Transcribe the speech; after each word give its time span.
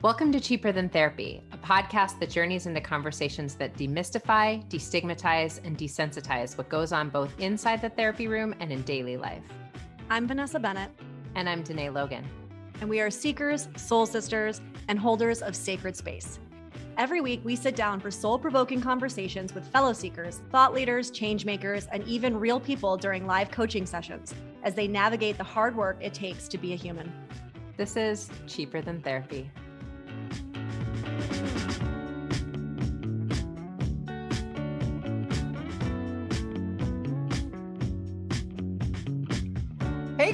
Welcome 0.00 0.30
to 0.30 0.38
Cheaper 0.38 0.70
Than 0.70 0.88
Therapy, 0.88 1.42
a 1.50 1.58
podcast 1.58 2.20
that 2.20 2.30
journeys 2.30 2.66
into 2.66 2.80
conversations 2.80 3.56
that 3.56 3.74
demystify, 3.74 4.64
destigmatize, 4.70 5.58
and 5.64 5.76
desensitize 5.76 6.56
what 6.56 6.68
goes 6.68 6.92
on 6.92 7.10
both 7.10 7.32
inside 7.40 7.82
the 7.82 7.88
therapy 7.88 8.28
room 8.28 8.54
and 8.60 8.70
in 8.70 8.82
daily 8.82 9.16
life. 9.16 9.42
I'm 10.08 10.28
Vanessa 10.28 10.60
Bennett. 10.60 10.92
And 11.34 11.48
I'm 11.48 11.64
Danae 11.64 11.90
Logan. 11.90 12.24
And 12.80 12.88
we 12.88 13.00
are 13.00 13.10
seekers, 13.10 13.68
soul 13.74 14.06
sisters, 14.06 14.60
and 14.86 15.00
holders 15.00 15.42
of 15.42 15.56
sacred 15.56 15.96
space. 15.96 16.38
Every 16.96 17.20
week, 17.20 17.40
we 17.42 17.56
sit 17.56 17.74
down 17.74 17.98
for 17.98 18.12
soul 18.12 18.38
provoking 18.38 18.80
conversations 18.80 19.52
with 19.52 19.66
fellow 19.66 19.92
seekers, 19.92 20.42
thought 20.52 20.72
leaders, 20.72 21.10
change 21.10 21.44
makers, 21.44 21.88
and 21.90 22.04
even 22.04 22.38
real 22.38 22.60
people 22.60 22.96
during 22.96 23.26
live 23.26 23.50
coaching 23.50 23.84
sessions 23.84 24.32
as 24.62 24.76
they 24.76 24.86
navigate 24.86 25.38
the 25.38 25.42
hard 25.42 25.74
work 25.74 25.96
it 26.00 26.14
takes 26.14 26.46
to 26.46 26.56
be 26.56 26.72
a 26.72 26.76
human. 26.76 27.12
This 27.76 27.96
is 27.96 28.30
Cheaper 28.46 28.80
Than 28.80 29.02
Therapy. 29.02 29.50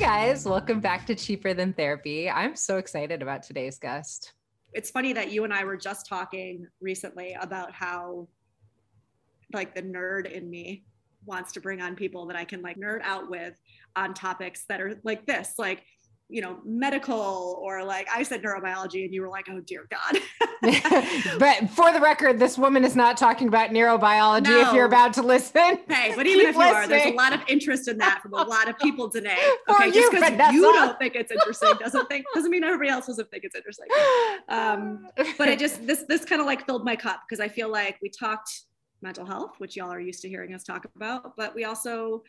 Guys, 0.05 0.45
welcome 0.45 0.81
back 0.81 1.07
to 1.07 1.15
Cheaper 1.15 1.55
Than 1.55 1.73
Therapy. 1.73 2.29
I'm 2.29 2.55
so 2.57 2.77
excited 2.77 3.23
about 3.23 3.43
today's 3.43 3.79
guest. 3.79 4.35
It's 4.75 4.91
funny 4.91 5.15
that 5.15 5.33
you 5.33 5.45
and 5.45 5.53
I 5.53 5.65
were 5.65 5.79
just 5.79 6.07
talking 6.07 6.67
recently 6.79 7.35
about 7.41 7.73
how 7.73 8.29
like 9.55 9.75
the 9.75 9.81
nerd 9.81 10.31
in 10.31 10.51
me 10.51 10.85
wants 11.25 11.53
to 11.53 11.61
bring 11.63 11.81
on 11.81 11.97
people 11.97 12.27
that 12.27 12.37
I 12.37 12.45
can 12.45 12.61
like 12.61 12.77
nerd 12.77 13.01
out 13.03 13.31
with 13.31 13.59
on 13.97 14.13
topics 14.13 14.67
that 14.69 14.79
are 14.83 15.01
like 15.05 15.25
this, 15.25 15.55
like 15.57 15.83
you 16.35 16.41
know, 16.41 16.59
medical 16.65 17.61
or 17.63 17.85
like 17.85 18.09
I 18.13 18.25
said 18.25 18.43
neurobiology 18.43 19.05
and 19.05 19.15
you 19.15 19.23
were 19.23 19.29
like, 19.29 19.47
oh 19.49 19.61
dear 19.61 19.87
God. 19.89 20.21
but 21.39 21.71
for 21.71 21.93
the 21.93 22.01
record, 22.01 22.41
this 22.41 22.59
woman 22.59 22.85
is 22.85 22.97
not 22.97 23.17
talking 23.17 23.47
about 23.47 23.71
neurobiology 23.71 24.49
no. 24.49 24.63
if 24.63 24.73
you're 24.75 24.87
about 24.87 25.13
to 25.13 25.23
listen. 25.23 25.79
Hey, 25.89 26.13
but 26.17 26.27
even 26.27 26.47
if 26.47 26.57
you 26.57 26.59
listening. 26.59 26.75
are, 26.75 26.89
there's 26.89 27.13
a 27.13 27.17
lot 27.17 27.35
of 27.35 27.41
interest 27.47 27.87
in 27.87 27.99
that 27.99 28.19
from 28.21 28.33
a 28.33 28.43
lot 28.43 28.69
of 28.69 28.77
people 28.81 29.09
today. 29.09 29.39
Okay, 29.69 29.91
just 29.91 30.13
because 30.13 30.53
you 30.53 30.63
don't 30.63 30.99
think 30.99 31.15
it's 31.15 31.31
interesting 31.31 31.73
doesn't 31.79 32.07
think 32.09 32.27
doesn't 32.35 32.51
mean 32.51 32.65
everybody 32.65 32.91
else 32.91 33.07
doesn't 33.07 33.31
think 33.31 33.45
it's 33.45 33.55
interesting. 33.55 33.87
Um, 34.49 35.07
but 35.39 35.49
I 35.49 35.57
just 35.57 35.87
this 35.87 36.05
this 36.09 36.25
kind 36.25 36.41
of 36.41 36.47
like 36.47 36.67
filled 36.67 36.85
my 36.85 36.97
cup 36.97 37.23
because 37.27 37.41
I 37.41 37.49
feel 37.49 37.71
like 37.71 37.99
we 38.03 38.09
talked 38.09 38.63
mental 39.03 39.25
health, 39.25 39.55
which 39.59 39.77
y'all 39.77 39.91
are 39.91 40.01
used 40.01 40.21
to 40.23 40.29
hearing 40.29 40.55
us 40.55 40.65
talk 40.65 40.85
about, 40.97 41.37
but 41.37 41.55
we 41.55 41.65
also 41.65 42.23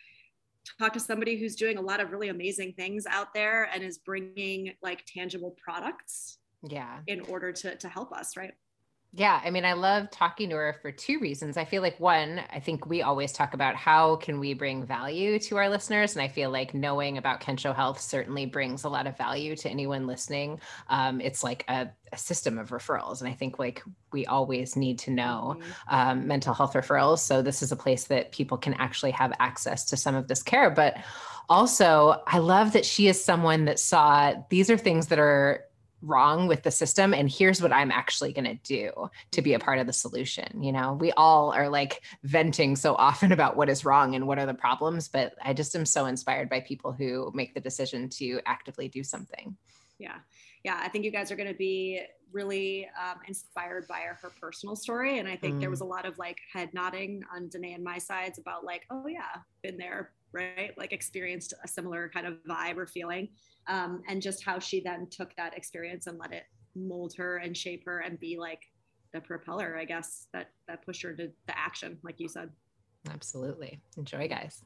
talk 0.80 0.94
to 0.94 0.99
somebody 0.99 1.38
who's 1.38 1.55
doing 1.55 1.77
a 1.77 1.81
lot 1.81 1.99
of 1.99 2.11
really 2.11 2.30
amazing 2.30 2.73
things 2.73 3.05
out 3.09 3.33
there 3.33 3.69
and 3.73 3.83
is 3.83 3.99
bringing 3.99 4.73
like 4.81 5.03
tangible 5.05 5.55
products 5.63 6.39
yeah. 6.63 6.99
in 7.08 7.21
order 7.21 7.52
to 7.52 7.75
to 7.75 7.88
help 7.89 8.11
us 8.11 8.35
right 8.38 8.53
yeah, 9.17 9.39
I 9.45 9.49
mean, 9.49 9.63
I 9.63 9.73
love 9.73 10.11
talking 10.11 10.49
to 10.49 10.58
her 10.58 10.75
for 10.81 10.91
two 10.91 11.19
reasons. 11.19 11.55
I 11.55 11.63
feel 11.63 11.81
like 11.81 11.97
one, 12.02 12.41
I 12.52 12.59
think 12.59 12.85
we 12.85 13.02
always 13.02 13.31
talk 13.31 13.53
about 13.53 13.77
how 13.77 14.17
can 14.17 14.41
we 14.41 14.53
bring 14.53 14.85
value 14.85 15.39
to 15.39 15.55
our 15.55 15.69
listeners, 15.69 16.16
and 16.16 16.21
I 16.21 16.27
feel 16.27 16.49
like 16.49 16.73
knowing 16.73 17.17
about 17.17 17.39
Kensho 17.39 17.73
Health 17.73 18.02
certainly 18.02 18.45
brings 18.45 18.83
a 18.83 18.89
lot 18.89 19.08
of 19.08 19.17
value 19.17 19.55
to 19.55 19.69
anyone 19.69 20.05
listening. 20.05 20.59
Um, 20.89 21.21
it's 21.21 21.45
like 21.45 21.63
a, 21.69 21.88
a, 22.11 22.17
system 22.17 22.58
of 22.58 22.71
referrals, 22.71 23.21
and 23.21 23.30
I 23.30 23.33
think 23.33 23.58
like 23.58 23.81
we 24.11 24.25
always 24.25 24.75
need 24.75 24.99
to 24.99 25.11
know 25.11 25.55
mm-hmm. 25.58 25.95
um, 25.95 26.27
mental 26.27 26.53
health 26.53 26.73
referrals. 26.73 27.19
So 27.19 27.41
this 27.41 27.61
is 27.61 27.71
a 27.71 27.77
place 27.77 28.05
that 28.05 28.33
people 28.33 28.58
can 28.58 28.73
actually 28.73 29.11
have 29.11 29.31
access 29.39 29.86
to 29.86 29.97
some 29.97 30.16
of 30.16 30.27
this 30.27 30.43
care, 30.43 30.69
but 30.69 30.97
also 31.47 32.23
i 32.25 32.39
love 32.39 32.73
that 32.73 32.83
she 32.83 33.08
is 33.08 33.23
someone 33.23 33.66
that 33.66 33.77
saw 33.77 34.33
these 34.49 34.67
are 34.71 34.80
things 34.80 35.09
that 35.09 35.19
are 35.19 35.64
wrong 36.06 36.48
with 36.48 36.64
the 36.64 36.72
system 36.72 37.14
and 37.14 37.30
here's 37.30 37.61
what 37.61 37.73
i'm 37.73 37.92
actually 37.92 38.32
going 38.32 38.45
to 38.45 38.55
do 38.64 39.10
to 39.32 39.42
be 39.42 39.54
a 39.54 39.60
part 39.60 39.80
of 39.80 39.88
the 39.88 39.93
solution 39.93 40.64
you 40.64 40.71
know? 40.71 40.93
We 40.93 41.11
all 41.14 41.52
are 41.52 41.70
like 41.70 42.02
venting 42.23 42.76
so 42.76 42.95
often 42.95 43.32
about 43.33 43.58
what 43.58 43.70
is 43.70 43.86
wrong 43.86 44.16
and 44.16 44.27
what 44.27 44.39
are 44.39 44.45
the 44.45 44.54
problems 44.54 45.08
but 45.08 45.36
i 45.43 45.54
just 45.54 45.76
am 45.76 45.86
so 45.86 46.05
inspired 46.05 46.49
by 46.49 46.60
people 46.61 46.92
who 46.92 47.32
make 47.33 47.54
the 47.54 47.60
decision 47.60 48.10
to 48.10 48.39
actively 48.45 48.88
do 48.88 49.04
something. 49.04 49.55
Yeah. 49.99 50.17
Yeah 50.64 50.80
i 50.82 50.88
think 50.89 51.05
you 51.05 51.11
guys 51.11 51.32
are 51.32 51.36
going 51.36 51.52
to 51.52 51.58
be 51.58 52.02
really 52.32 52.89
um, 52.99 53.20
inspired 53.27 53.87
by 53.87 53.99
her, 53.99 54.17
her, 54.22 54.32
personal 54.42 54.76
story 54.76 55.20
and 55.20 55.27
i 55.27 55.36
think 55.36 55.55
mm. 55.55 55.60
there 55.61 55.70
was 55.70 55.82
a 55.82 55.86
lot 55.86 56.05
of 56.05 56.17
like 56.17 56.39
head 56.52 56.73
nodding 56.73 57.23
on 57.33 57.49
danae 57.49 57.73
and 57.73 57.83
my 57.83 57.98
sides 57.98 58.39
about 58.39 58.66
like 58.66 58.86
oh 58.89 59.08
yeah 59.08 59.42
been 59.61 59.77
there 59.77 60.11
right? 60.36 60.77
Like 60.77 60.93
experienced 60.93 61.54
a 61.64 61.67
similar 61.67 62.11
kind 62.14 62.27
of 62.27 62.36
vibe 62.48 62.77
or 62.77 62.86
feeling 62.86 63.30
um, 63.67 64.03
and 64.08 64.21
just 64.21 64.43
how 64.43 64.59
she 64.59 64.81
then 64.81 65.08
took 65.09 65.36
that 65.36 65.55
experience 65.58 66.08
and 66.08 66.17
let 66.17 66.31
it 66.31 66.43
mold 66.76 67.14
her 67.15 67.37
and 67.37 67.55
shape 67.55 67.83
her 67.86 67.99
and 67.99 68.20
be 68.20 68.37
like 68.37 68.61
the 69.14 69.21
propeller, 69.21 69.77
I 69.77 69.86
guess, 69.86 70.27
that 70.33 70.52
that 70.67 70.86
pushed 70.86 71.03
her 71.03 71.14
to 71.14 71.31
the 71.48 71.58
action, 71.58 71.98
like 72.04 72.20
you 72.20 72.27
said. 72.27 72.49
Absolutely. 73.09 73.80
Enjoy, 73.98 74.27
guys. 74.27 74.64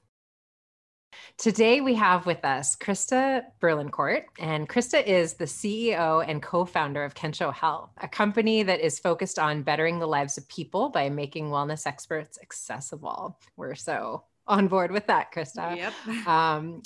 Today 1.37 1.81
we 1.81 1.95
have 1.95 2.25
with 2.25 2.43
us 2.45 2.75
Krista 2.75 3.43
Berlincourt, 3.61 4.25
and 4.39 4.69
Krista 4.69 5.03
is 5.03 5.33
the 5.33 5.45
CEO 5.45 6.23
and 6.27 6.41
co-founder 6.41 7.03
of 7.03 7.15
Kensho 7.15 7.53
Health, 7.53 7.91
a 8.01 8.07
company 8.07 8.63
that 8.63 8.79
is 8.79 8.99
focused 8.99 9.39
on 9.39 9.63
bettering 9.63 9.99
the 9.99 10.07
lives 10.07 10.37
of 10.37 10.47
people 10.47 10.89
by 10.89 11.09
making 11.09 11.49
wellness 11.49 11.87
experts 11.87 12.37
accessible. 12.41 13.37
We're 13.55 13.75
so 13.75 14.23
on 14.49 14.67
board 14.67 14.91
with 14.91 15.05
that, 15.07 15.31
Krista. 15.31 15.77
Yep. 15.77 16.27
Um, 16.27 16.81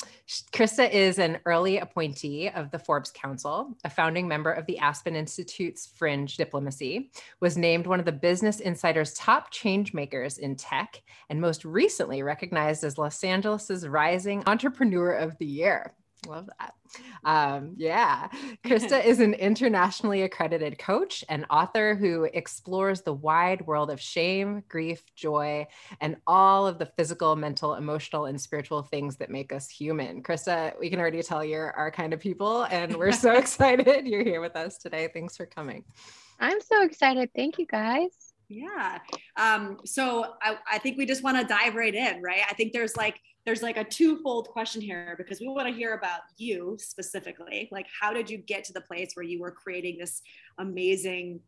Krista 0.51 0.91
is 0.91 1.18
an 1.18 1.40
early 1.46 1.78
appointee 1.79 2.50
of 2.50 2.69
the 2.72 2.78
Forbes 2.78 3.09
Council, 3.12 3.75
a 3.85 3.90
founding 3.90 4.28
member 4.28 4.51
of 4.51 4.66
the 4.66 4.78
Aspen 4.78 5.16
Institute's 5.16 5.88
Fringe 5.96 6.35
Diplomacy, 6.35 7.09
was 7.40 7.57
named 7.57 7.88
one 7.88 8.00
of 8.00 8.06
the 8.06 8.12
Business 8.12 8.59
Insider's 8.59 9.13
top 9.13 9.50
change 9.50 9.94
makers 9.94 10.38
in 10.38 10.56
tech, 10.56 11.02
and 11.29 11.40
most 11.40 11.63
recently 11.63 12.22
recognized 12.22 12.84
as 12.84 12.97
Los 12.97 13.23
Angeles's 13.23 13.88
Rising 13.88 14.44
Entrepreneur 14.46 15.13
of 15.13 15.38
the 15.38 15.46
Year. 15.46 15.94
Love 16.28 16.50
that. 16.59 16.73
Um, 17.23 17.73
yeah. 17.78 18.29
Krista 18.63 19.03
is 19.03 19.19
an 19.19 19.34
internationally 19.34 20.22
accredited 20.22 20.78
coach 20.78 21.23
and 21.29 21.45
author 21.50 21.95
who 21.95 22.25
explores 22.34 23.01
the 23.01 23.13
wide 23.13 23.66
world 23.66 23.89
of 23.89 24.00
shame, 24.00 24.63
grief, 24.69 25.03
joy, 25.16 25.67
and 26.01 26.17
all 26.28 26.67
of 26.67 26.79
the 26.79 26.85
physical, 26.85 27.35
mental, 27.35 27.75
emotional, 27.75 28.25
and 28.25 28.39
spiritual 28.39 28.84
things 28.84 29.17
that 29.17 29.29
make 29.29 29.51
us 29.51 29.69
human. 29.69 30.23
Krista, 30.23 30.78
we 30.79 30.89
can 30.89 31.00
already 31.00 31.23
tell 31.23 31.44
you're 31.44 31.72
our 31.72 31.91
kind 31.91 32.13
of 32.13 32.19
people, 32.19 32.63
and 32.63 32.95
we're 32.95 33.11
so 33.11 33.34
excited 33.38 34.05
you're 34.05 34.23
here 34.23 34.41
with 34.41 34.55
us 34.55 34.78
today. 34.78 35.09
Thanks 35.13 35.35
for 35.38 35.45
coming. 35.45 35.84
I'm 36.40 36.61
so 36.61 36.84
excited. 36.84 37.29
Thank 37.35 37.57
you, 37.57 37.66
guys. 37.66 38.34
Yeah. 38.50 39.00
Um, 39.38 39.79
so 39.85 40.34
I, 40.41 40.57
I 40.72 40.78
think 40.78 40.97
we 40.97 41.05
just 41.05 41.23
want 41.23 41.38
to 41.38 41.44
dive 41.45 41.75
right 41.75 41.94
in, 41.94 42.22
right? 42.22 42.41
I 42.50 42.53
think 42.53 42.73
there's 42.73 42.95
like 42.95 43.19
there's 43.46 43.62
like 43.62 43.78
a 43.78 43.84
twofold 43.84 44.48
question 44.50 44.81
here 44.81 45.16
because 45.18 45.40
we 45.40 45.48
want 45.48 45.68
to 45.68 45.74
hear 45.74 45.94
about 45.94 46.22
you 46.38 46.78
specifically. 46.80 47.68
Like, 47.72 47.88
how 48.00 48.14
did 48.14 48.30
you 48.30 48.38
get 48.38 48.64
to 48.66 48.74
the 48.74 48.81
place 48.81 49.12
where 49.16 49.26
you 49.26 49.40
were 49.40 49.52
creating 49.52 49.98
this 49.98 50.22
amazing 50.58 51.42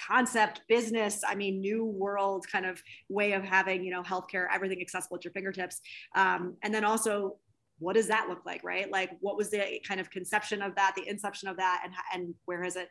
concept 0.00 0.62
business 0.66 1.20
i 1.28 1.34
mean 1.34 1.60
new 1.60 1.84
world 1.84 2.46
kind 2.50 2.64
of 2.64 2.82
way 3.10 3.32
of 3.32 3.42
having 3.42 3.84
you 3.84 3.90
know 3.90 4.02
healthcare 4.02 4.46
everything 4.50 4.80
accessible 4.80 5.16
at 5.16 5.24
your 5.24 5.32
fingertips? 5.32 5.80
Um, 6.14 6.56
and 6.62 6.72
then 6.72 6.84
also 6.84 7.36
what 7.80 7.94
does 7.94 8.08
that 8.08 8.28
look 8.28 8.44
like 8.46 8.62
right? 8.64 8.90
Like 8.90 9.10
what 9.20 9.36
was 9.36 9.50
the 9.50 9.80
kind 9.86 10.00
of 10.00 10.10
conception 10.10 10.62
of 10.62 10.74
that 10.76 10.94
the 10.96 11.06
inception 11.06 11.48
of 11.48 11.56
that 11.58 11.82
and 11.84 11.92
and 12.14 12.34
where 12.46 12.62
has 12.62 12.76
it 12.76 12.88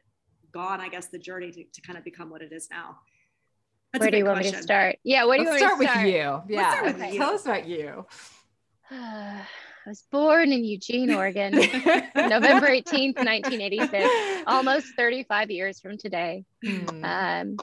gone 0.51 0.81
i 0.81 0.89
guess 0.89 1.07
the 1.07 1.19
journey 1.19 1.51
to, 1.51 1.63
to 1.63 1.81
kind 1.81 1.97
of 1.97 2.03
become 2.03 2.29
what 2.29 2.41
it 2.41 2.51
is 2.51 2.68
now 2.72 2.97
that's 3.91 4.01
where 4.01 4.11
do 4.11 4.17
you 4.17 4.25
want 4.25 4.38
question. 4.38 4.53
me 4.53 4.57
to 4.57 4.63
start? 4.63 4.97
Yeah, 5.03 5.25
where 5.25 5.39
do 5.39 5.45
Let's 5.45 5.61
you 5.61 5.67
want 5.67 5.79
me 5.79 5.85
to 5.85 5.91
start? 5.91 6.05
with 6.05 6.13
you. 6.13 6.55
Yeah, 6.55 6.81
with 6.83 6.95
okay. 6.95 7.17
tell 7.17 7.33
us 7.33 7.45
about 7.45 7.67
you. 7.67 8.05
I 8.91 9.89
was 9.89 10.03
born 10.12 10.51
in 10.51 10.63
Eugene, 10.63 11.12
Oregon, 11.12 11.53
November 12.15 12.68
18th, 12.68 13.15
1986, 13.15 14.44
almost 14.45 14.88
35 14.95 15.50
years 15.50 15.80
from 15.80 15.97
today. 15.97 16.44
Hmm. 16.63 17.03
Um, 17.03 17.57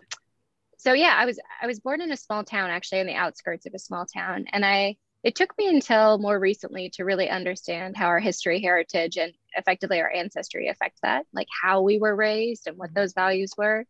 so 0.78 0.93
yeah, 0.93 1.14
I 1.17 1.26
was 1.26 1.38
I 1.62 1.67
was 1.67 1.78
born 1.78 2.00
in 2.00 2.11
a 2.11 2.17
small 2.17 2.43
town, 2.43 2.70
actually 2.70 3.00
in 3.00 3.06
the 3.06 3.14
outskirts 3.14 3.67
of 3.67 3.75
a 3.75 3.78
small 3.78 4.06
town, 4.06 4.46
and 4.52 4.64
I 4.64 4.96
it 5.23 5.34
took 5.34 5.56
me 5.58 5.69
until 5.69 6.19
more 6.19 6.38
recently 6.38 6.90
to 6.90 7.05
really 7.05 7.28
understand 7.28 7.96
how 7.96 8.06
our 8.06 8.20
history, 8.20 8.61
heritage, 8.61 9.17
and 9.17 9.32
effectively 9.56 10.00
our 10.00 10.11
ancestry 10.11 10.69
affect 10.69 10.99
that, 11.02 11.26
like 11.32 11.49
how 11.62 11.82
we 11.82 11.99
were 11.99 12.14
raised 12.14 12.69
and 12.69 12.78
what 12.78 12.94
those 12.94 13.12
values 13.12 13.52
were. 13.56 13.84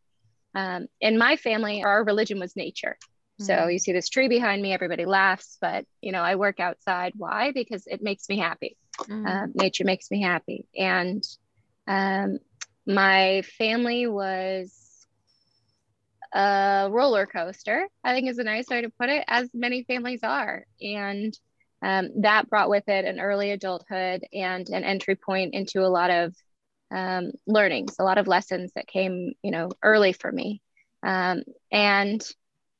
Um, 0.56 0.86
in 1.02 1.18
my 1.18 1.36
family, 1.36 1.84
our 1.84 2.02
religion 2.02 2.40
was 2.40 2.56
nature. 2.56 2.96
So 3.38 3.52
mm-hmm. 3.52 3.70
you 3.70 3.78
see 3.78 3.92
this 3.92 4.08
tree 4.08 4.28
behind 4.28 4.62
me, 4.62 4.72
everybody 4.72 5.04
laughs, 5.04 5.58
but 5.60 5.84
you 6.00 6.10
know, 6.10 6.22
I 6.22 6.36
work 6.36 6.58
outside. 6.58 7.12
Why? 7.16 7.52
Because 7.52 7.86
it 7.86 8.02
makes 8.02 8.26
me 8.30 8.38
happy. 8.38 8.78
Mm-hmm. 9.00 9.26
Um, 9.26 9.52
nature 9.54 9.84
makes 9.84 10.10
me 10.10 10.22
happy. 10.22 10.64
And 10.74 11.22
um, 11.86 12.38
my 12.86 13.42
family 13.58 14.06
was 14.06 14.72
a 16.32 16.88
roller 16.90 17.26
coaster, 17.26 17.86
I 18.02 18.14
think 18.14 18.30
is 18.30 18.38
a 18.38 18.44
nice 18.44 18.68
way 18.68 18.80
to 18.80 18.88
put 18.88 19.10
it, 19.10 19.24
as 19.28 19.50
many 19.52 19.82
families 19.82 20.20
are. 20.22 20.64
And 20.80 21.38
um, 21.82 22.22
that 22.22 22.48
brought 22.48 22.70
with 22.70 22.88
it 22.88 23.04
an 23.04 23.20
early 23.20 23.50
adulthood 23.50 24.24
and 24.32 24.66
an 24.70 24.84
entry 24.84 25.14
point 25.14 25.52
into 25.52 25.80
a 25.84 25.92
lot 25.92 26.10
of 26.10 26.34
um, 26.90 27.32
learnings, 27.46 27.96
a 27.98 28.04
lot 28.04 28.18
of 28.18 28.28
lessons 28.28 28.72
that 28.74 28.86
came, 28.86 29.32
you 29.42 29.50
know, 29.50 29.70
early 29.82 30.12
for 30.12 30.30
me. 30.30 30.62
Um, 31.02 31.42
and 31.70 32.24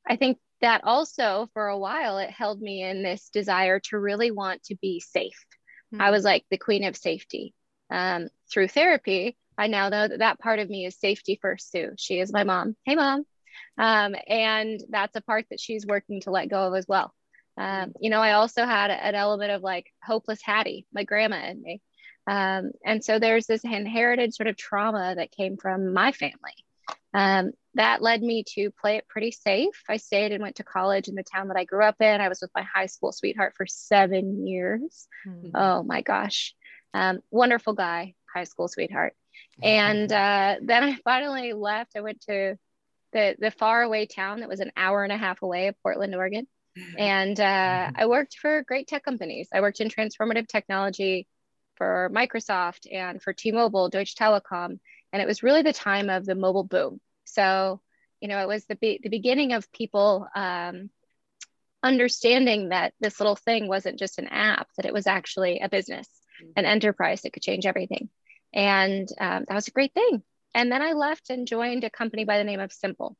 I 0.06 0.17
think 0.17 0.38
that 0.61 0.82
also 0.85 1.49
for 1.53 1.67
a 1.67 1.79
while 1.79 2.19
it 2.19 2.31
held 2.31 2.61
me 2.61 2.82
in 2.82 3.03
this 3.03 3.29
desire 3.31 3.81
to 3.81 3.99
really 3.99 4.31
want 4.31 4.62
to 4.64 4.76
be 4.76 5.00
safe. 5.00 5.44
Mm-hmm. 5.93 6.00
I 6.00 6.11
was 6.11 6.25
like 6.25 6.44
the 6.50 6.58
queen 6.58 6.85
of 6.85 6.97
safety. 6.97 7.55
Um, 7.91 8.29
through 8.50 8.69
therapy, 8.69 9.37
I 9.58 9.69
now 9.69 9.88
know 9.88 10.08
that 10.08 10.19
that 10.19 10.38
part 10.38 10.58
of 10.58 10.69
me 10.69 10.87
is 10.87 10.99
safety 10.99 11.38
first 11.41 11.70
Sue. 11.70 11.93
She 11.97 12.19
is 12.19 12.32
my 12.32 12.44
mom. 12.44 12.76
Hey, 12.85 12.94
mom. 12.94 13.25
Um, 13.79 14.14
and 14.26 14.82
that's 14.91 15.17
a 15.17 15.23
part 15.23 15.47
that 15.50 15.61
she's 15.61 15.87
working 15.87 16.20
to 16.23 16.31
let 16.31 16.50
go 16.50 16.69
of 16.69 16.75
as 16.75 16.87
well. 16.88 17.14
Um, 17.58 17.93
you 18.00 18.11
know, 18.11 18.20
I 18.20 18.32
also 18.32 18.64
had 18.64 18.91
an 18.91 19.14
element 19.14 19.50
of 19.50 19.62
like 19.62 19.87
hopeless 20.03 20.41
Hattie, 20.43 20.87
my 20.93 21.05
grandma 21.05 21.37
and 21.37 21.62
me. 21.62 21.81
Um, 22.26 22.73
and 22.84 23.05
so 23.05 23.19
there's 23.19 23.46
this 23.46 23.64
inherited 23.64 24.34
sort 24.34 24.49
of 24.49 24.56
trauma 24.56 25.14
that 25.17 25.31
came 25.31 25.56
from 25.56 25.93
my 25.93 26.12
family. 26.12 26.55
Um, 27.14 27.52
that 27.75 28.02
led 28.02 28.23
me 28.23 28.44
to 28.55 28.70
play 28.70 28.96
it 28.96 29.08
pretty 29.08 29.31
safe. 29.31 29.82
I 29.88 29.96
stayed 29.96 30.32
and 30.32 30.43
went 30.43 30.56
to 30.56 30.64
college 30.64 31.08
in 31.08 31.14
the 31.14 31.23
town 31.23 31.49
that 31.49 31.56
I 31.56 31.64
grew 31.64 31.84
up 31.84 31.96
in. 32.00 32.20
I 32.20 32.28
was 32.28 32.40
with 32.40 32.50
my 32.55 32.62
high 32.62 32.87
school 32.87 33.12
sweetheart 33.12 33.55
for 33.56 33.67
seven 33.67 34.46
years. 34.46 35.08
Mm-hmm. 35.26 35.50
Oh 35.55 35.82
my 35.82 36.02
gosh. 36.02 36.55
Um, 36.94 37.20
wonderful 37.31 37.75
guy, 37.75 38.14
high 38.32 38.44
school 38.44 38.69
sweetheart. 38.69 39.14
And 39.62 40.11
uh, 40.12 40.56
then 40.62 40.84
I 40.84 40.96
finally 41.05 41.52
left. 41.52 41.93
I 41.96 42.00
went 42.00 42.20
to 42.22 42.56
the, 43.12 43.37
the 43.38 43.50
far 43.50 43.82
away 43.82 44.06
town 44.06 44.40
that 44.40 44.49
was 44.49 44.61
an 44.61 44.72
hour 44.76 45.02
and 45.02 45.12
a 45.12 45.17
half 45.17 45.43
away 45.43 45.69
of 45.69 45.81
Portland, 45.82 46.14
Oregon. 46.14 46.46
And 46.99 47.40
uh, 47.40 47.43
mm-hmm. 47.43 47.94
I 47.96 48.05
worked 48.05 48.37
for 48.37 48.62
great 48.62 48.87
tech 48.87 49.02
companies. 49.02 49.49
I 49.50 49.62
worked 49.62 49.81
in 49.81 49.88
transformative 49.88 50.46
technology 50.46 51.26
for 51.76 52.11
Microsoft 52.12 52.93
and 52.93 53.23
for 53.23 53.32
T-Mobile, 53.32 53.88
Deutsche 53.88 54.14
Telekom, 54.14 54.78
and 55.12 55.23
it 55.23 55.26
was 55.26 55.43
really 55.43 55.62
the 55.62 55.73
time 55.73 56.11
of 56.11 56.25
the 56.25 56.34
mobile 56.34 56.64
boom. 56.64 57.00
So, 57.25 57.81
you 58.20 58.28
know, 58.28 58.40
it 58.40 58.49
was 58.49 58.64
the 58.67 58.76
be- 58.76 59.00
the 59.02 59.08
beginning 59.08 59.52
of 59.52 59.70
people 59.73 60.26
um, 60.34 60.90
understanding 61.82 62.70
that 62.70 62.94
this 63.00 63.20
little 63.20 63.37
thing 63.37 63.69
wasn't 63.69 63.99
just 63.99 64.19
an 64.19 64.28
app; 64.28 64.69
that 64.76 64.87
it 64.87 64.93
was 64.93 65.06
actually 65.06 65.61
a 65.61 65.69
business, 65.69 66.08
an 66.40 66.64
mm-hmm. 66.64 66.73
enterprise 66.73 67.23
that 67.23 67.32
could 67.32 67.43
change 67.43 67.67
everything, 67.67 68.08
and 68.52 69.08
um, 69.20 69.44
that 69.49 69.55
was 69.55 69.69
a 69.69 69.72
great 69.72 69.94
thing. 69.94 70.22
And 70.55 70.72
then 70.72 70.82
I 70.82 70.93
left 70.93 71.31
and 71.31 71.46
joined 71.46 71.84
a 71.84 71.90
company 71.90 72.25
by 72.25 72.38
the 72.38 72.44
name 72.44 72.61
of 72.61 72.72
Simple, 72.72 73.17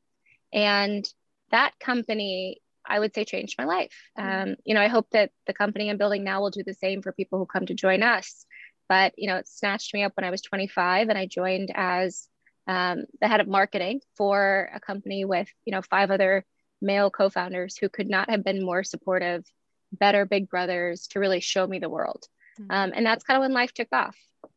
and 0.51 1.07
that 1.51 1.73
company 1.79 2.61
I 2.87 2.99
would 2.99 3.13
say 3.13 3.25
changed 3.25 3.55
my 3.57 3.65
life. 3.65 3.93
Mm-hmm. 4.17 4.49
Um, 4.49 4.55
you 4.63 4.73
know, 4.73 4.81
I 4.81 4.87
hope 4.87 5.09
that 5.11 5.31
the 5.45 5.53
company 5.53 5.89
I'm 5.89 5.97
building 5.97 6.23
now 6.23 6.41
will 6.41 6.49
do 6.49 6.63
the 6.63 6.73
same 6.73 7.01
for 7.01 7.11
people 7.11 7.39
who 7.39 7.45
come 7.45 7.65
to 7.65 7.73
join 7.73 8.03
us. 8.03 8.45
But 8.89 9.13
you 9.17 9.27
know, 9.27 9.37
it 9.37 9.47
snatched 9.47 9.93
me 9.93 10.03
up 10.03 10.13
when 10.15 10.23
I 10.23 10.31
was 10.31 10.41
25, 10.41 11.09
and 11.09 11.17
I 11.17 11.25
joined 11.25 11.71
as 11.73 12.27
um, 12.67 13.05
the 13.21 13.27
head 13.27 13.39
of 13.39 13.47
marketing 13.47 14.01
for 14.15 14.69
a 14.73 14.79
company 14.79 15.25
with 15.25 15.47
you 15.65 15.71
know 15.71 15.81
five 15.81 16.11
other 16.11 16.45
male 16.81 17.09
co-founders 17.09 17.77
who 17.77 17.89
could 17.89 18.09
not 18.09 18.29
have 18.29 18.43
been 18.43 18.63
more 18.63 18.83
supportive, 18.83 19.43
better 19.91 20.25
big 20.25 20.49
brothers 20.49 21.07
to 21.07 21.19
really 21.19 21.39
show 21.39 21.65
me 21.65 21.79
the 21.79 21.89
world. 21.89 22.25
Mm-hmm. 22.59 22.71
Um, 22.71 22.91
and 22.95 23.05
that's 23.05 23.23
kind 23.23 23.37
of 23.37 23.41
when 23.41 23.53
life 23.53 23.73
took 23.73 23.87
off. 23.91 24.15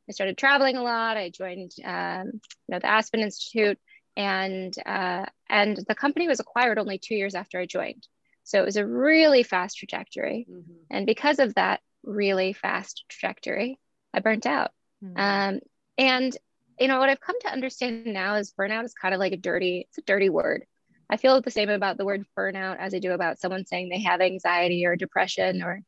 I 0.08 0.12
started 0.12 0.36
traveling 0.36 0.76
a 0.76 0.82
lot. 0.82 1.16
I 1.16 1.30
joined, 1.30 1.72
um, 1.84 2.26
you 2.34 2.40
know, 2.68 2.78
the 2.78 2.86
Aspen 2.86 3.20
Institute, 3.20 3.78
and 4.16 4.74
uh, 4.84 5.26
and 5.48 5.78
the 5.88 5.94
company 5.94 6.28
was 6.28 6.40
acquired 6.40 6.78
only 6.78 6.98
two 6.98 7.14
years 7.14 7.34
after 7.34 7.58
I 7.58 7.66
joined. 7.66 8.06
So 8.44 8.60
it 8.60 8.64
was 8.64 8.76
a 8.76 8.86
really 8.86 9.42
fast 9.42 9.78
trajectory. 9.78 10.46
Mm-hmm. 10.50 10.72
And 10.90 11.06
because 11.06 11.38
of 11.38 11.54
that 11.54 11.80
really 12.02 12.52
fast 12.52 13.04
trajectory, 13.08 13.78
I 14.12 14.20
burnt 14.20 14.46
out. 14.46 14.72
Mm-hmm. 15.04 15.18
Um, 15.18 15.60
and, 15.98 16.36
you 16.78 16.88
know, 16.88 16.98
what 16.98 17.08
I've 17.08 17.20
come 17.20 17.40
to 17.40 17.52
understand 17.52 18.06
now 18.06 18.36
is 18.36 18.52
burnout 18.58 18.84
is 18.84 18.94
kind 18.94 19.14
of 19.14 19.20
like 19.20 19.32
a 19.32 19.36
dirty, 19.36 19.86
it's 19.88 19.98
a 19.98 20.02
dirty 20.02 20.28
word. 20.28 20.64
I 21.08 21.16
feel 21.16 21.40
the 21.40 21.50
same 21.50 21.70
about 21.70 21.98
the 21.98 22.04
word 22.04 22.24
burnout 22.38 22.78
as 22.78 22.94
I 22.94 22.98
do 23.00 23.12
about 23.12 23.40
someone 23.40 23.66
saying 23.66 23.88
they 23.88 24.02
have 24.02 24.20
anxiety 24.20 24.86
or 24.86 24.96
depression 24.96 25.62
or 25.62 25.82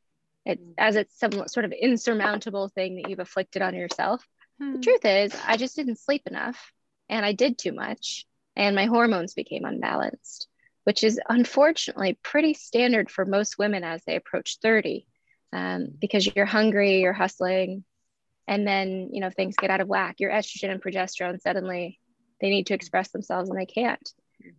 it, 0.44 0.60
mm-hmm. 0.60 0.72
as 0.78 0.96
it's 0.96 1.18
some 1.18 1.46
sort 1.48 1.64
of 1.64 1.72
insurmountable 1.72 2.68
thing 2.68 2.96
that 2.96 3.08
you've 3.08 3.20
afflicted 3.20 3.62
on 3.62 3.74
yourself. 3.74 4.26
The 4.58 4.66
hmm. 4.66 4.80
truth 4.80 5.04
is, 5.04 5.34
I 5.46 5.56
just 5.56 5.76
didn't 5.76 5.98
sleep 5.98 6.22
enough 6.26 6.72
and 7.08 7.24
I 7.24 7.32
did 7.32 7.58
too 7.58 7.72
much 7.72 8.26
and 8.54 8.76
my 8.76 8.86
hormones 8.86 9.34
became 9.34 9.64
unbalanced 9.64 10.48
which 10.84 11.04
is 11.04 11.20
unfortunately 11.28 12.18
pretty 12.22 12.54
standard 12.54 13.10
for 13.10 13.24
most 13.24 13.58
women 13.58 13.84
as 13.84 14.02
they 14.04 14.16
approach 14.16 14.58
30 14.62 15.06
um, 15.52 15.88
because 15.98 16.28
you're 16.34 16.46
hungry, 16.46 17.00
you're 17.00 17.12
hustling, 17.12 17.84
and 18.48 18.66
then 18.66 19.10
you 19.12 19.20
know 19.20 19.30
things 19.30 19.56
get 19.56 19.70
out 19.70 19.80
of 19.80 19.88
whack. 19.88 20.16
Your 20.18 20.30
estrogen 20.30 20.70
and 20.70 20.82
progesterone 20.82 21.40
suddenly 21.40 21.98
they 22.40 22.50
need 22.50 22.66
to 22.66 22.74
express 22.74 23.10
themselves 23.10 23.48
and 23.48 23.58
they 23.58 23.66
can't. 23.66 24.12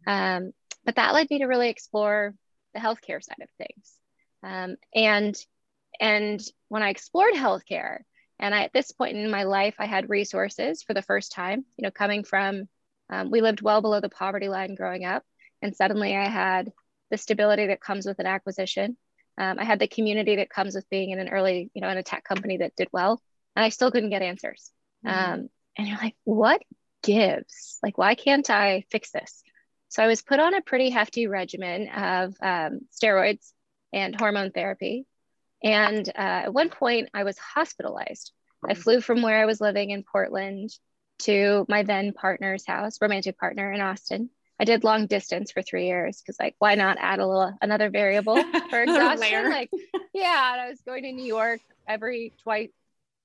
Um, 0.07 0.51
but 0.85 0.95
that 0.95 1.13
led 1.13 1.29
me 1.29 1.39
to 1.39 1.45
really 1.45 1.69
explore 1.69 2.33
the 2.73 2.79
healthcare 2.79 3.21
side 3.21 3.41
of 3.41 3.49
things, 3.57 3.93
um, 4.43 4.75
and 4.95 5.35
and 5.99 6.41
when 6.69 6.83
I 6.83 6.89
explored 6.89 7.33
healthcare, 7.35 7.99
and 8.39 8.55
I, 8.55 8.63
at 8.63 8.73
this 8.73 8.91
point 8.91 9.17
in 9.17 9.29
my 9.29 9.43
life, 9.43 9.75
I 9.79 9.85
had 9.85 10.09
resources 10.09 10.81
for 10.81 10.93
the 10.93 11.01
first 11.01 11.31
time. 11.31 11.65
You 11.77 11.83
know, 11.83 11.91
coming 11.91 12.23
from 12.23 12.67
um, 13.09 13.29
we 13.29 13.41
lived 13.41 13.61
well 13.61 13.81
below 13.81 13.99
the 13.99 14.09
poverty 14.09 14.49
line 14.49 14.75
growing 14.75 15.05
up 15.05 15.23
and 15.63 15.75
suddenly 15.75 16.15
I 16.15 16.27
had 16.27 16.71
the 17.09 17.17
stability 17.17 17.67
that 17.67 17.81
comes 17.81 18.05
with 18.05 18.19
an 18.19 18.25
acquisition. 18.27 18.97
Um, 19.37 19.57
I 19.57 19.63
had 19.63 19.79
the 19.79 19.87
community 19.87 20.35
that 20.35 20.49
comes 20.49 20.75
with 20.75 20.89
being 20.89 21.11
in 21.11 21.19
an 21.19 21.29
early, 21.29 21.71
you 21.73 21.81
know, 21.81 21.89
in 21.89 21.97
a 21.97 22.03
tech 22.03 22.23
company 22.25 22.57
that 22.57 22.75
did 22.75 22.89
well, 22.91 23.21
and 23.55 23.65
I 23.65 23.69
still 23.69 23.91
couldn't 23.91 24.09
get 24.09 24.21
answers. 24.21 24.71
Mm-hmm. 25.05 25.33
Um, 25.33 25.49
and 25.77 25.87
you're 25.87 25.97
like, 25.97 26.15
what 26.23 26.61
gives? 27.03 27.79
Like, 27.83 27.97
why 27.97 28.15
can't 28.15 28.49
I 28.49 28.85
fix 28.89 29.11
this? 29.11 29.43
So 29.89 30.03
I 30.03 30.07
was 30.07 30.21
put 30.21 30.39
on 30.39 30.55
a 30.55 30.61
pretty 30.61 30.89
hefty 30.89 31.27
regimen 31.27 31.87
of 31.89 32.35
um, 32.41 32.81
steroids 32.91 33.51
and 33.91 34.15
hormone 34.15 34.51
therapy. 34.51 35.05
And 35.63 36.07
uh, 36.09 36.11
at 36.45 36.53
one 36.53 36.69
point, 36.69 37.09
I 37.13 37.23
was 37.23 37.37
hospitalized. 37.37 38.31
I 38.67 38.73
flew 38.73 39.01
from 39.01 39.21
where 39.21 39.41
I 39.41 39.45
was 39.45 39.61
living 39.61 39.91
in 39.91 40.03
Portland 40.03 40.71
to 41.19 41.65
my 41.69 41.83
then 41.83 42.13
partner's 42.13 42.65
house, 42.65 43.01
romantic 43.01 43.37
partner 43.37 43.71
in 43.71 43.81
Austin. 43.81 44.29
I 44.59 44.65
did 44.65 44.83
long 44.83 45.07
distance 45.07 45.51
for 45.51 45.61
three 45.61 45.87
years 45.87 46.21
because 46.21 46.37
like 46.39 46.55
why 46.59 46.75
not 46.75 46.97
add 46.99 47.19
a 47.19 47.27
little 47.27 47.53
another 47.61 47.89
variable 47.89 48.35
for 48.69 48.81
exhaustion? 48.81 49.49
like 49.49 49.69
yeah, 50.13 50.53
and 50.53 50.61
I 50.61 50.69
was 50.69 50.81
going 50.81 51.03
to 51.03 51.11
New 51.11 51.25
York 51.25 51.59
every 51.87 52.33
twice 52.43 52.69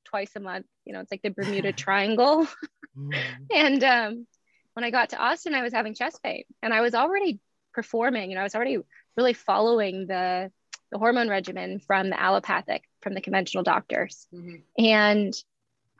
twice 0.08 0.30
a 0.36 0.40
month. 0.40 0.66
You 0.84 0.92
know, 0.92 1.00
it's 1.00 1.10
like 1.10 1.22
the 1.22 1.30
Bermuda 1.30 1.72
Triangle. 1.84 2.46
mm. 2.98 3.16
And 3.54 3.84
um, 3.84 4.26
when 4.74 4.84
I 4.84 4.90
got 4.90 5.10
to 5.10 5.18
Austin, 5.18 5.54
I 5.54 5.62
was 5.62 5.72
having 5.72 5.94
chest 5.94 6.22
pain, 6.22 6.44
and 6.62 6.72
I 6.72 6.80
was 6.80 6.94
already 6.94 7.40
performing. 7.74 8.30
You 8.30 8.36
know, 8.36 8.42
I 8.42 8.44
was 8.44 8.54
already 8.54 8.78
really 9.16 9.34
following 9.34 10.06
the 10.06 10.50
the 10.90 10.98
hormone 10.98 11.28
regimen 11.28 11.80
from 11.80 12.08
the 12.08 12.18
allopathic, 12.18 12.82
from 13.02 13.12
the 13.12 13.20
conventional 13.20 13.62
doctors, 13.62 14.26
mm-hmm. 14.34 14.56
and 14.82 15.34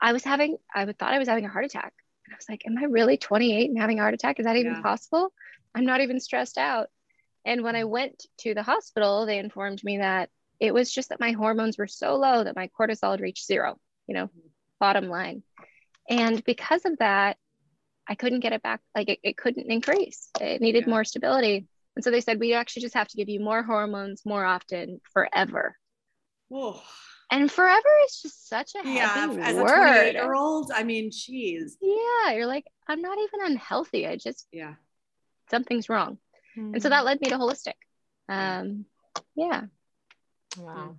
I 0.01 0.13
was 0.13 0.23
having 0.23 0.57
I 0.73 0.85
thought 0.85 1.13
I 1.13 1.19
was 1.19 1.27
having 1.27 1.45
a 1.45 1.49
heart 1.49 1.65
attack. 1.65 1.93
And 2.25 2.33
I 2.33 2.37
was 2.37 2.49
like, 2.49 2.63
am 2.67 2.77
I 2.77 2.83
really 2.83 3.17
28 3.17 3.69
and 3.71 3.79
having 3.79 3.97
a 3.97 4.03
heart 4.03 4.13
attack? 4.13 4.39
Is 4.39 4.45
that 4.45 4.55
even 4.55 4.75
yeah. 4.75 4.81
possible? 4.81 5.33
I'm 5.73 5.85
not 5.85 6.01
even 6.01 6.19
stressed 6.19 6.59
out. 6.59 6.89
And 7.43 7.63
when 7.63 7.75
I 7.75 7.85
went 7.85 8.25
to 8.39 8.53
the 8.53 8.61
hospital, 8.63 9.25
they 9.25 9.39
informed 9.39 9.83
me 9.83 9.97
that 9.97 10.29
it 10.59 10.73
was 10.73 10.91
just 10.91 11.09
that 11.09 11.19
my 11.19 11.31
hormones 11.31 11.77
were 11.77 11.87
so 11.87 12.15
low 12.15 12.43
that 12.43 12.55
my 12.55 12.69
cortisol 12.79 13.11
had 13.11 13.21
reached 13.21 13.45
zero, 13.45 13.79
you 14.09 14.15
know, 14.15 14.29
bottom 14.79 15.07
line. 15.07 15.43
And 16.09 16.43
because 16.43 16.83
of 16.85 16.97
that, 16.97 17.37
I 18.07 18.15
couldn't 18.15 18.39
get 18.39 18.53
it 18.53 18.63
back. 18.63 18.81
Like 18.95 19.09
it, 19.09 19.19
it 19.23 19.37
couldn't 19.37 19.71
increase. 19.71 20.29
It 20.41 20.61
needed 20.61 20.85
yeah. 20.85 20.89
more 20.89 21.03
stability. 21.05 21.67
And 21.95 22.03
so 22.03 22.09
they 22.09 22.21
said, 22.21 22.39
we 22.39 22.53
actually 22.53 22.81
just 22.81 22.95
have 22.95 23.07
to 23.09 23.17
give 23.17 23.29
you 23.29 23.39
more 23.39 23.61
hormones 23.61 24.23
more 24.25 24.43
often 24.43 24.99
forever. 25.13 25.75
Whoa 26.47 26.81
and 27.31 27.51
forever 27.51 27.89
is 28.07 28.21
just 28.23 28.49
such 28.49 28.71
a 28.73 28.87
yeah, 28.87 29.27
heavy 29.27 29.39
as 29.39 29.55
word. 29.55 29.67
a 29.67 30.11
28 30.11 30.13
year 30.13 30.33
old 30.33 30.71
i 30.73 30.81
mean 30.81 31.11
geez 31.11 31.77
yeah 31.79 32.31
you're 32.31 32.47
like 32.47 32.65
i'm 32.87 33.03
not 33.03 33.19
even 33.19 33.51
unhealthy 33.51 34.07
i 34.07 34.15
just 34.15 34.47
yeah 34.51 34.73
something's 35.51 35.89
wrong 35.89 36.17
mm-hmm. 36.57 36.73
and 36.73 36.81
so 36.81 36.89
that 36.89 37.05
led 37.05 37.21
me 37.21 37.29
to 37.29 37.37
holistic 37.37 37.75
um 38.29 38.85
yeah 39.35 39.61
wow 40.57 40.95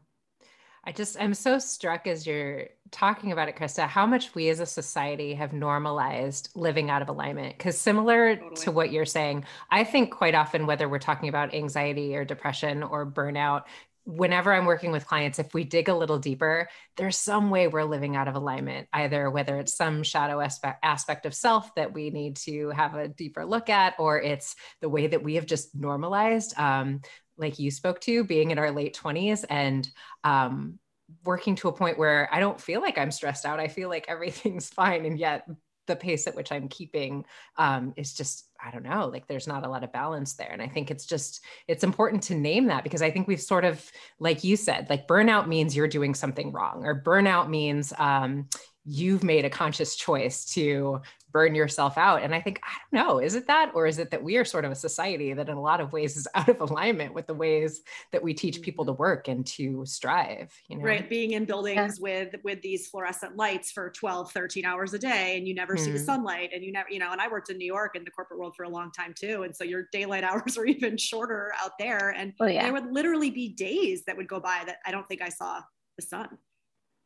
I 0.82 0.92
just, 0.92 1.20
I'm 1.20 1.34
so 1.34 1.58
struck 1.58 2.06
as 2.06 2.26
you're 2.26 2.68
talking 2.90 3.32
about 3.32 3.48
it, 3.48 3.56
Krista, 3.56 3.86
how 3.86 4.06
much 4.06 4.34
we 4.34 4.48
as 4.48 4.60
a 4.60 4.66
society 4.66 5.34
have 5.34 5.52
normalized 5.52 6.50
living 6.54 6.90
out 6.90 7.02
of 7.02 7.08
alignment. 7.08 7.56
Because 7.56 7.78
similar 7.78 8.36
totally. 8.36 8.56
to 8.56 8.72
what 8.72 8.92
you're 8.92 9.06
saying, 9.06 9.44
I 9.70 9.84
think 9.84 10.12
quite 10.12 10.34
often, 10.34 10.66
whether 10.66 10.88
we're 10.88 10.98
talking 10.98 11.28
about 11.28 11.54
anxiety 11.54 12.16
or 12.16 12.24
depression 12.24 12.82
or 12.82 13.10
burnout, 13.10 13.64
whenever 14.04 14.52
I'm 14.52 14.64
working 14.64 14.92
with 14.92 15.06
clients, 15.06 15.38
if 15.38 15.54
we 15.54 15.64
dig 15.64 15.88
a 15.88 15.94
little 15.94 16.18
deeper, 16.18 16.68
there's 16.96 17.16
some 17.16 17.50
way 17.50 17.68
we're 17.68 17.84
living 17.84 18.16
out 18.16 18.28
of 18.28 18.34
alignment, 18.34 18.88
either 18.92 19.30
whether 19.30 19.58
it's 19.58 19.74
some 19.74 20.02
shadow 20.02 20.40
aspect, 20.40 20.80
aspect 20.82 21.26
of 21.26 21.34
self 21.34 21.74
that 21.74 21.92
we 21.92 22.10
need 22.10 22.36
to 22.36 22.70
have 22.70 22.94
a 22.94 23.08
deeper 23.08 23.44
look 23.44 23.68
at, 23.68 23.94
or 23.98 24.20
it's 24.20 24.56
the 24.80 24.88
way 24.88 25.06
that 25.06 25.22
we 25.22 25.34
have 25.34 25.46
just 25.46 25.74
normalized, 25.74 26.58
um, 26.58 27.02
like 27.36 27.58
you 27.58 27.70
spoke 27.70 28.00
to, 28.00 28.24
being 28.24 28.50
in 28.50 28.58
our 28.58 28.70
late 28.70 28.98
20s 29.00 29.44
and 29.48 29.88
um, 30.24 30.78
working 31.24 31.54
to 31.56 31.68
a 31.68 31.72
point 31.72 31.98
where 31.98 32.28
I 32.32 32.40
don't 32.40 32.60
feel 32.60 32.80
like 32.80 32.98
I'm 32.98 33.10
stressed 33.10 33.46
out. 33.46 33.60
I 33.60 33.68
feel 33.68 33.88
like 33.88 34.06
everything's 34.08 34.68
fine. 34.70 35.04
And 35.04 35.18
yet 35.18 35.46
the 35.86 35.96
pace 35.96 36.26
at 36.26 36.36
which 36.36 36.52
I'm 36.52 36.68
keeping 36.68 37.24
um, 37.56 37.92
is 37.96 38.14
just, 38.14 38.48
I 38.64 38.70
don't 38.70 38.84
know, 38.84 39.08
like 39.08 39.26
there's 39.26 39.48
not 39.48 39.64
a 39.64 39.68
lot 39.68 39.82
of 39.82 39.92
balance 39.92 40.34
there. 40.34 40.50
And 40.52 40.62
I 40.62 40.68
think 40.68 40.90
it's 40.90 41.04
just, 41.04 41.44
it's 41.66 41.84
important 41.84 42.22
to 42.24 42.34
name 42.34 42.66
that 42.66 42.84
because 42.84 43.02
I 43.02 43.10
think 43.10 43.26
we've 43.26 43.40
sort 43.40 43.64
of, 43.64 43.84
like 44.18 44.44
you 44.44 44.56
said, 44.56 44.88
like 44.88 45.08
burnout 45.08 45.48
means 45.48 45.74
you're 45.74 45.88
doing 45.88 46.14
something 46.14 46.52
wrong, 46.52 46.84
or 46.84 47.02
burnout 47.02 47.48
means 47.48 47.92
um, 47.98 48.48
you've 48.90 49.22
made 49.22 49.44
a 49.44 49.50
conscious 49.50 49.94
choice 49.94 50.44
to 50.44 51.00
burn 51.32 51.54
yourself 51.54 51.96
out. 51.96 52.22
And 52.22 52.34
I 52.34 52.40
think, 52.40 52.60
I 52.64 52.96
don't 52.96 53.06
know, 53.06 53.18
is 53.20 53.36
it 53.36 53.46
that, 53.46 53.70
or 53.72 53.86
is 53.86 54.00
it 54.00 54.10
that 54.10 54.20
we 54.20 54.36
are 54.36 54.44
sort 54.44 54.64
of 54.64 54.72
a 54.72 54.74
society 54.74 55.32
that 55.32 55.48
in 55.48 55.56
a 55.56 55.60
lot 55.60 55.80
of 55.80 55.92
ways 55.92 56.16
is 56.16 56.26
out 56.34 56.48
of 56.48 56.60
alignment 56.60 57.14
with 57.14 57.28
the 57.28 57.34
ways 57.34 57.82
that 58.10 58.20
we 58.20 58.34
teach 58.34 58.60
people 58.62 58.84
to 58.86 58.92
work 58.92 59.28
and 59.28 59.46
to 59.46 59.84
strive, 59.86 60.52
you 60.66 60.76
know? 60.76 60.82
Right. 60.82 61.08
Being 61.08 61.32
in 61.32 61.44
buildings 61.44 62.00
yeah. 62.00 62.02
with, 62.02 62.34
with 62.42 62.62
these 62.62 62.88
fluorescent 62.88 63.36
lights 63.36 63.70
for 63.70 63.90
12, 63.90 64.32
13 64.32 64.64
hours 64.64 64.92
a 64.92 64.98
day, 64.98 65.36
and 65.36 65.46
you 65.46 65.54
never 65.54 65.76
mm-hmm. 65.76 65.84
see 65.84 65.92
the 65.92 65.98
hmm. 65.98 66.04
sunlight 66.04 66.50
and 66.52 66.64
you 66.64 66.72
never, 66.72 66.90
you 66.90 66.98
know, 66.98 67.12
and 67.12 67.20
I 67.20 67.28
worked 67.28 67.50
in 67.50 67.58
New 67.58 67.66
York 67.66 67.94
in 67.94 68.02
the 68.02 68.10
corporate 68.10 68.40
world 68.40 68.56
for 68.56 68.64
a 68.64 68.68
long 68.68 68.90
time 68.90 69.14
too. 69.16 69.44
And 69.44 69.54
so 69.54 69.62
your 69.62 69.84
daylight 69.92 70.24
hours 70.30 70.58
are 70.58 70.66
even 70.66 70.96
shorter 70.96 71.52
out 71.62 71.72
there. 71.78 72.10
And 72.10 72.32
oh, 72.40 72.46
yeah. 72.46 72.64
there 72.64 72.72
would 72.72 72.92
literally 72.92 73.30
be 73.30 73.50
days 73.50 74.02
that 74.06 74.16
would 74.16 74.26
go 74.26 74.40
by 74.40 74.64
that 74.66 74.78
I 74.84 74.90
don't 74.90 75.06
think 75.06 75.22
I 75.22 75.28
saw 75.28 75.60
the 75.96 76.02
sun. 76.02 76.38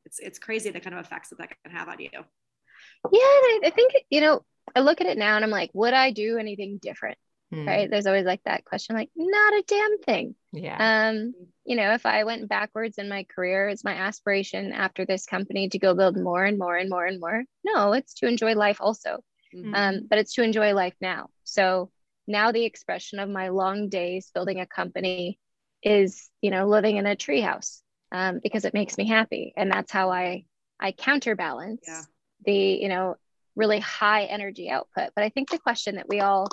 It's, 0.04 0.18
it's 0.18 0.38
crazy 0.38 0.70
the 0.70 0.80
kind 0.80 0.96
of 0.96 1.04
effects 1.04 1.30
that 1.30 1.38
that 1.38 1.50
can 1.62 1.72
have 1.72 1.88
on 1.88 1.98
you. 1.98 2.10
Yeah, 2.12 3.20
I, 3.20 3.60
I 3.64 3.70
think 3.70 3.92
you 4.10 4.20
know, 4.20 4.44
I 4.74 4.80
look 4.80 5.00
at 5.00 5.06
it 5.06 5.18
now 5.18 5.36
and 5.36 5.44
I'm 5.44 5.50
like, 5.50 5.70
would 5.72 5.94
I 5.94 6.10
do 6.10 6.38
anything 6.38 6.78
different? 6.80 7.18
Hmm. 7.52 7.68
Right? 7.68 7.90
There's 7.90 8.06
always 8.06 8.24
like 8.24 8.42
that 8.44 8.64
question, 8.64 8.96
like, 8.96 9.10
not 9.14 9.52
a 9.52 9.64
damn 9.66 9.98
thing. 9.98 10.34
Yeah. 10.52 11.08
Um, 11.08 11.34
you 11.64 11.76
know, 11.76 11.92
if 11.92 12.06
I 12.06 12.24
went 12.24 12.48
backwards 12.48 12.98
in 12.98 13.08
my 13.08 13.24
career, 13.24 13.68
it's 13.68 13.84
my 13.84 13.94
aspiration 13.94 14.72
after 14.72 15.04
this 15.04 15.26
company 15.26 15.68
to 15.68 15.78
go 15.78 15.94
build 15.94 16.16
more 16.16 16.44
and 16.44 16.58
more 16.58 16.76
and 16.76 16.90
more 16.90 17.04
and 17.04 17.20
more. 17.20 17.44
No, 17.62 17.92
it's 17.92 18.14
to 18.14 18.26
enjoy 18.26 18.54
life 18.54 18.78
also. 18.80 19.20
Mm-hmm. 19.54 19.74
Um, 19.74 20.00
but 20.08 20.18
it's 20.18 20.34
to 20.34 20.42
enjoy 20.42 20.74
life 20.74 20.94
now. 21.00 21.28
So 21.44 21.90
now 22.26 22.50
the 22.50 22.64
expression 22.64 23.18
of 23.18 23.28
my 23.28 23.48
long 23.48 23.88
days 23.88 24.30
building 24.34 24.60
a 24.60 24.66
company 24.66 25.38
is, 25.82 26.28
you 26.40 26.50
know, 26.50 26.66
living 26.66 26.96
in 26.96 27.06
a 27.06 27.14
treehouse 27.14 27.82
um, 28.14 28.38
because 28.40 28.64
it 28.64 28.74
makes 28.74 28.96
me 28.96 29.08
happy, 29.08 29.52
and 29.56 29.70
that's 29.70 29.90
how 29.90 30.10
I 30.10 30.44
I 30.78 30.92
counterbalance 30.92 31.82
yeah. 31.86 32.02
the 32.46 32.54
you 32.54 32.88
know 32.88 33.16
really 33.56 33.80
high 33.80 34.24
energy 34.24 34.70
output. 34.70 35.10
But 35.16 35.24
i 35.24 35.28
think 35.28 35.50
the 35.50 35.58
question 35.58 35.96
that 35.96 36.08
we 36.08 36.20
all 36.20 36.48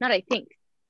not 0.00 0.10
i 0.10 0.22
think 0.28 0.48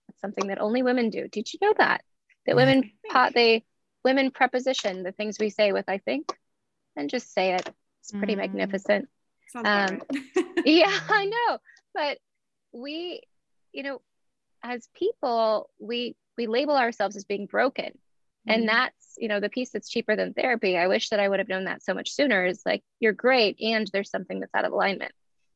it's 0.09 0.21
something 0.21 0.49
that 0.49 0.61
only 0.61 0.83
women 0.83 1.11
do. 1.11 1.29
Did 1.29 1.53
you 1.53 1.61
know 1.63 1.75
that? 1.79 2.03
That 2.47 2.57
women 2.57 2.91
pot 3.09 3.35
they 3.35 3.65
women 4.05 4.33
preposition 4.33 5.05
the 5.05 5.13
things 5.13 5.37
we 5.39 5.49
say 5.49 5.73
with 5.73 5.89
i 5.89 5.99
think 5.99 6.29
and 6.97 7.09
just 7.09 7.33
say 7.33 7.55
it. 7.55 7.69
It's 8.01 8.13
pretty 8.13 8.35
mm. 8.35 8.39
magnificent. 8.39 9.09
Um, 9.55 10.03
yeah 10.65 10.99
i 11.09 11.25
know. 11.25 11.59
But 11.95 12.19
we 12.73 13.21
you 13.73 13.85
know 13.85 14.03
as 14.65 14.89
people 14.93 15.71
we 15.79 16.17
we 16.37 16.49
label 16.49 16.77
ourselves 16.77 17.15
as 17.15 17.25
being 17.25 17.47
broken 17.47 17.93
and 18.47 18.63
mm-hmm. 18.63 18.67
that's 18.67 19.15
you 19.19 19.29
know 19.29 19.41
the 19.41 19.49
piece 19.49 19.71
that's 19.71 19.89
cheaper 19.89 20.17
than 20.17 20.35
therapy 20.35 20.77
i 20.77 20.87
wish 20.87 21.09
that 21.09 21.21
i 21.21 21.29
would 21.29 21.39
have 21.39 21.49
known 21.49 21.65
that 21.65 21.83
so 21.83 21.95
much 21.95 22.11
sooner 22.11 22.45
is 22.45 22.63
like 22.67 22.83
you're 23.01 23.13
great 23.13 23.57
and 23.61 23.89
there's 23.93 24.11
something 24.11 24.41
that's 24.41 24.55
out 24.55 24.65
of 24.65 24.73
alignment. 24.73 25.13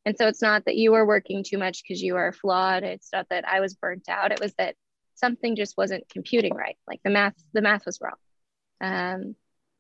And 0.07 0.17
so 0.17 0.27
it's 0.29 0.41
not 0.41 0.65
that 0.65 0.77
you 0.77 0.95
are 0.95 1.07
working 1.07 1.45
too 1.45 1.59
much 1.59 1.83
because 1.83 2.03
you 2.03 2.17
are 2.17 2.33
flawed 2.33 2.85
it's 2.85 3.11
not 3.13 3.29
that 3.29 3.47
i 3.47 3.61
was 3.61 3.75
burnt 3.75 4.09
out 4.09 4.33
it 4.33 4.41
was 4.41 4.55
that 4.55 4.75
something 5.15 5.57
just 5.57 5.77
wasn't 5.77 6.09
computing 6.09 6.55
right 6.55 6.77
like 6.89 7.01
the 7.05 7.11
math 7.11 7.35
the 7.53 7.61
math 7.61 7.85
was 7.85 8.01
wrong. 8.01 8.15
Um, 8.81 9.37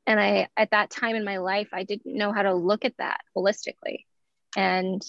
and 0.06 0.20
i 0.20 0.48
at 0.56 0.72
that 0.72 0.90
time 0.90 1.16
in 1.16 1.24
my 1.24 1.38
life 1.38 1.68
i 1.72 1.84
didn't 1.84 2.16
know 2.16 2.32
how 2.32 2.42
to 2.42 2.54
look 2.54 2.84
at 2.84 2.96
that 2.98 3.20
holistically. 3.36 4.04
And 4.56 5.02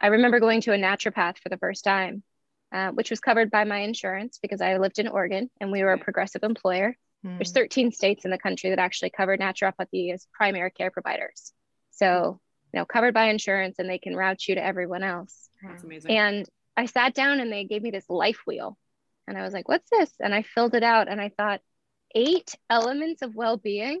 i 0.00 0.08
remember 0.08 0.38
going 0.38 0.60
to 0.62 0.74
a 0.74 0.76
naturopath 0.76 1.38
for 1.38 1.48
the 1.48 1.58
first 1.58 1.82
time 1.82 2.22
uh, 2.70 2.90
which 2.90 3.08
was 3.08 3.20
covered 3.20 3.50
by 3.50 3.64
my 3.64 3.78
insurance 3.78 4.38
because 4.42 4.60
i 4.60 4.76
lived 4.76 4.98
in 4.98 5.08
oregon 5.08 5.48
and 5.62 5.72
we 5.72 5.82
were 5.82 5.94
a 5.94 5.98
progressive 5.98 6.42
employer 6.42 6.94
there's 7.22 7.50
hmm. 7.50 7.54
13 7.54 7.92
states 7.92 8.24
in 8.24 8.30
the 8.30 8.38
country 8.38 8.70
that 8.70 8.78
actually 8.78 9.10
cover 9.10 9.36
naturopathy 9.36 10.12
as 10.12 10.26
primary 10.32 10.70
care 10.70 10.90
providers. 10.90 11.52
So, 11.90 12.40
you 12.72 12.78
know, 12.78 12.84
covered 12.84 13.14
by 13.14 13.24
insurance 13.24 13.78
and 13.78 13.88
they 13.88 13.98
can 13.98 14.14
route 14.14 14.46
you 14.46 14.54
to 14.54 14.64
everyone 14.64 15.02
else. 15.02 15.48
That's 15.62 15.82
amazing. 15.82 16.10
And 16.16 16.48
I 16.76 16.86
sat 16.86 17.14
down 17.14 17.40
and 17.40 17.52
they 17.52 17.64
gave 17.64 17.82
me 17.82 17.90
this 17.90 18.08
life 18.08 18.42
wheel. 18.46 18.78
And 19.26 19.36
I 19.36 19.42
was 19.42 19.52
like, 19.52 19.68
what's 19.68 19.90
this? 19.90 20.10
And 20.20 20.34
I 20.34 20.42
filled 20.42 20.74
it 20.74 20.82
out 20.82 21.08
and 21.08 21.20
I 21.20 21.30
thought, 21.30 21.60
eight 22.14 22.54
elements 22.70 23.22
of 23.22 23.34
well-being. 23.34 24.00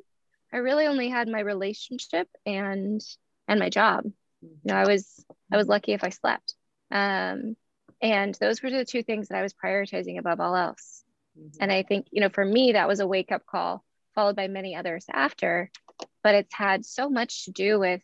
I 0.52 0.58
really 0.58 0.86
only 0.86 1.08
had 1.08 1.28
my 1.28 1.40
relationship 1.40 2.28
and 2.46 3.00
and 3.46 3.60
my 3.60 3.68
job. 3.68 4.04
You 4.40 4.58
know, 4.64 4.76
I 4.76 4.86
was 4.86 5.24
I 5.52 5.56
was 5.56 5.68
lucky 5.68 5.92
if 5.92 6.04
I 6.04 6.10
slept. 6.10 6.54
Um, 6.90 7.56
and 8.00 8.34
those 8.40 8.62
were 8.62 8.70
the 8.70 8.84
two 8.84 9.02
things 9.02 9.28
that 9.28 9.38
I 9.38 9.42
was 9.42 9.54
prioritizing 9.54 10.18
above 10.18 10.40
all 10.40 10.56
else. 10.56 10.97
Mm-hmm. 11.38 11.58
And 11.60 11.72
I 11.72 11.82
think, 11.82 12.06
you 12.10 12.20
know, 12.20 12.28
for 12.28 12.44
me, 12.44 12.72
that 12.72 12.88
was 12.88 13.00
a 13.00 13.06
wake 13.06 13.32
up 13.32 13.46
call, 13.46 13.84
followed 14.14 14.36
by 14.36 14.48
many 14.48 14.74
others 14.74 15.06
after. 15.10 15.70
But 16.22 16.34
it's 16.34 16.54
had 16.54 16.84
so 16.84 17.08
much 17.08 17.44
to 17.44 17.52
do 17.52 17.78
with 17.78 18.02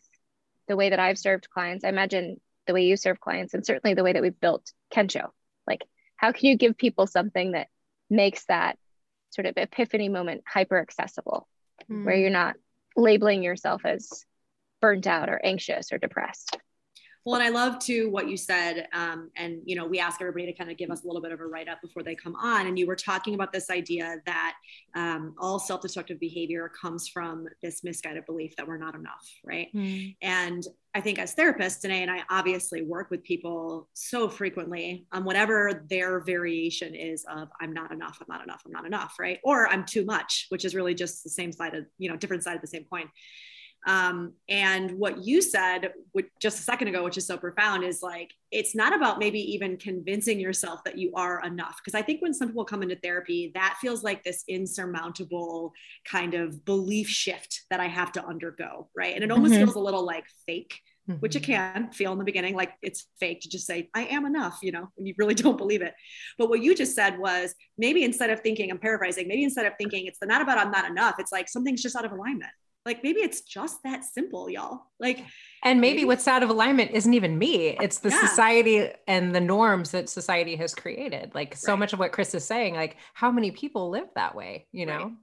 the 0.67 0.75
way 0.75 0.89
that 0.89 0.99
I've 0.99 1.17
served 1.17 1.49
clients. 1.49 1.83
I 1.83 1.89
imagine 1.89 2.39
the 2.65 2.73
way 2.73 2.85
you 2.85 2.97
serve 2.97 3.19
clients, 3.19 3.53
and 3.53 3.65
certainly 3.65 3.93
the 3.93 4.03
way 4.03 4.13
that 4.13 4.21
we've 4.21 4.39
built 4.39 4.71
Kensho. 4.93 5.29
Like, 5.67 5.83
how 6.15 6.31
can 6.31 6.47
you 6.47 6.57
give 6.57 6.77
people 6.77 7.07
something 7.07 7.51
that 7.51 7.67
makes 8.09 8.45
that 8.45 8.77
sort 9.29 9.45
of 9.45 9.57
epiphany 9.57 10.09
moment 10.09 10.43
hyper 10.47 10.79
accessible, 10.79 11.47
mm. 11.89 12.05
where 12.05 12.15
you're 12.15 12.29
not 12.29 12.55
labeling 12.95 13.43
yourself 13.43 13.85
as 13.85 14.25
burnt 14.81 15.07
out 15.07 15.29
or 15.29 15.39
anxious 15.43 15.91
or 15.91 15.97
depressed? 15.97 16.57
Well, 17.25 17.35
and 17.35 17.43
I 17.43 17.49
love 17.49 17.79
too 17.79 18.11
what 18.11 18.29
you 18.29 18.37
said. 18.37 18.87
Um, 18.93 19.31
and, 19.35 19.59
you 19.65 19.75
know, 19.75 19.87
we 19.87 19.99
ask 19.99 20.21
everybody 20.21 20.45
to 20.45 20.53
kind 20.53 20.69
of 20.69 20.77
give 20.77 20.91
us 20.91 21.03
a 21.03 21.07
little 21.07 21.23
bit 21.23 21.31
of 21.31 21.39
a 21.39 21.45
write 21.45 21.67
up 21.67 21.81
before 21.81 22.03
they 22.03 22.13
come 22.13 22.35
on. 22.35 22.67
And 22.67 22.77
you 22.77 22.85
were 22.85 22.95
talking 22.95 23.33
about 23.33 23.51
this 23.51 23.71
idea 23.71 24.17
that 24.27 24.53
um, 24.95 25.33
all 25.39 25.57
self 25.57 25.81
destructive 25.81 26.19
behavior 26.19 26.71
comes 26.79 27.07
from 27.07 27.47
this 27.63 27.83
misguided 27.83 28.27
belief 28.27 28.55
that 28.57 28.67
we're 28.67 28.77
not 28.77 28.93
enough, 28.93 29.27
right? 29.43 29.69
Mm. 29.73 30.15
And 30.21 30.67
I 30.93 31.01
think 31.01 31.17
as 31.17 31.33
therapists, 31.33 31.81
Danae 31.81 32.03
and 32.03 32.11
I 32.11 32.21
obviously 32.29 32.83
work 32.83 33.09
with 33.09 33.23
people 33.23 33.89
so 33.93 34.29
frequently 34.29 35.07
on 35.11 35.25
whatever 35.25 35.83
their 35.89 36.19
variation 36.19 36.93
is 36.93 37.25
of 37.27 37.49
I'm 37.59 37.73
not 37.73 37.91
enough, 37.91 38.19
I'm 38.21 38.27
not 38.29 38.43
enough, 38.43 38.61
I'm 38.65 38.71
not 38.71 38.85
enough, 38.85 39.15
right? 39.19 39.39
Or 39.43 39.67
I'm 39.67 39.83
too 39.83 40.05
much, 40.05 40.45
which 40.49 40.63
is 40.63 40.75
really 40.75 40.93
just 40.93 41.23
the 41.23 41.31
same 41.31 41.51
side 41.51 41.73
of, 41.73 41.85
you 41.97 42.07
know, 42.07 42.15
different 42.15 42.43
side 42.43 42.55
of 42.55 42.61
the 42.61 42.67
same 42.67 42.85
coin. 42.85 43.09
Um, 43.85 44.33
and 44.49 44.91
what 44.97 45.23
you 45.23 45.41
said 45.41 45.93
which, 46.11 46.27
just 46.41 46.59
a 46.59 46.63
second 46.63 46.87
ago, 46.87 47.03
which 47.03 47.17
is 47.17 47.27
so 47.27 47.37
profound, 47.37 47.83
is 47.83 48.01
like 48.01 48.33
it's 48.51 48.75
not 48.75 48.95
about 48.95 49.19
maybe 49.19 49.39
even 49.53 49.77
convincing 49.77 50.39
yourself 50.39 50.83
that 50.85 50.97
you 50.97 51.11
are 51.13 51.41
enough. 51.43 51.79
Because 51.83 51.97
I 51.97 52.01
think 52.01 52.21
when 52.21 52.33
some 52.33 52.47
people 52.47 52.65
come 52.65 52.81
into 52.81 52.95
therapy, 52.95 53.51
that 53.53 53.77
feels 53.79 54.03
like 54.03 54.23
this 54.23 54.43
insurmountable 54.47 55.73
kind 56.03 56.33
of 56.33 56.65
belief 56.65 57.07
shift 57.07 57.63
that 57.69 57.79
I 57.79 57.87
have 57.87 58.11
to 58.13 58.25
undergo, 58.25 58.89
right? 58.95 59.13
And 59.13 59.23
it 59.23 59.31
almost 59.31 59.53
mm-hmm. 59.53 59.65
feels 59.65 59.75
a 59.75 59.79
little 59.79 60.05
like 60.05 60.25
fake. 60.45 60.79
Mm-hmm. 61.07 61.19
Which 61.19 61.35
it 61.35 61.43
can 61.43 61.91
feel 61.91 62.13
in 62.13 62.17
the 62.17 62.23
beginning 62.23 62.55
like 62.55 62.73
it's 62.81 63.05
fake 63.19 63.41
to 63.41 63.47
just 63.49 63.67
say, 63.67 63.91
I 63.93 64.05
am 64.05 64.25
enough, 64.25 64.57
you 64.63 64.71
know, 64.71 64.89
and 64.97 65.07
you 65.07 65.13
really 65.19 65.35
don't 65.35 65.55
believe 65.55 65.83
it. 65.83 65.93
But 66.39 66.49
what 66.49 66.63
you 66.63 66.73
just 66.73 66.95
said 66.95 67.19
was 67.19 67.53
maybe 67.77 68.03
instead 68.03 68.31
of 68.31 68.39
thinking, 68.39 68.71
I'm 68.71 68.79
paraphrasing, 68.79 69.27
maybe 69.27 69.43
instead 69.43 69.67
of 69.67 69.73
thinking 69.77 70.07
it's 70.07 70.17
not 70.23 70.41
about 70.41 70.57
I'm 70.57 70.71
not 70.71 70.89
enough, 70.89 71.17
it's 71.19 71.31
like 71.31 71.47
something's 71.47 71.83
just 71.83 71.95
out 71.95 72.05
of 72.05 72.11
alignment 72.11 72.49
like 72.85 73.03
maybe 73.03 73.19
it's 73.19 73.41
just 73.41 73.81
that 73.83 74.05
simple, 74.05 74.49
y'all. 74.49 74.83
Like, 74.99 75.25
and 75.63 75.81
maybe, 75.81 75.95
maybe 75.95 76.05
what's 76.05 76.27
out 76.27 76.43
of 76.43 76.49
alignment 76.49 76.91
isn't 76.91 77.13
even 77.13 77.37
me. 77.37 77.75
It's 77.81 77.99
the 77.99 78.09
yeah. 78.09 78.27
society 78.27 78.89
and 79.07 79.33
the 79.33 79.41
norms 79.41 79.91
that 79.91 80.07
society 80.07 80.55
has 80.57 80.75
created. 80.75 81.33
Like 81.33 81.55
so 81.55 81.73
right. 81.73 81.79
much 81.79 81.93
of 81.93 81.99
what 81.99 82.11
Chris 82.11 82.35
is 82.35 82.45
saying, 82.45 82.75
like 82.75 82.97
how 83.13 83.31
many 83.31 83.49
people 83.51 83.89
live 83.89 84.07
that 84.15 84.35
way, 84.35 84.67
you 84.71 84.85
know? 84.85 85.03
Right. 85.03 85.13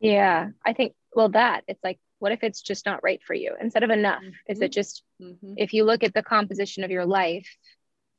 Yeah. 0.00 0.48
I 0.64 0.72
think, 0.72 0.94
well, 1.14 1.28
that 1.30 1.64
it's 1.68 1.84
like, 1.84 1.98
what 2.20 2.32
if 2.32 2.42
it's 2.42 2.62
just 2.62 2.86
not 2.86 3.02
right 3.02 3.22
for 3.22 3.34
you 3.34 3.54
instead 3.60 3.82
of 3.82 3.90
enough? 3.90 4.22
Mm-hmm. 4.22 4.52
Is 4.52 4.62
it 4.62 4.72
just, 4.72 5.02
mm-hmm. 5.20 5.54
if 5.58 5.74
you 5.74 5.84
look 5.84 6.02
at 6.02 6.14
the 6.14 6.22
composition 6.22 6.84
of 6.84 6.90
your 6.90 7.04
life 7.04 7.54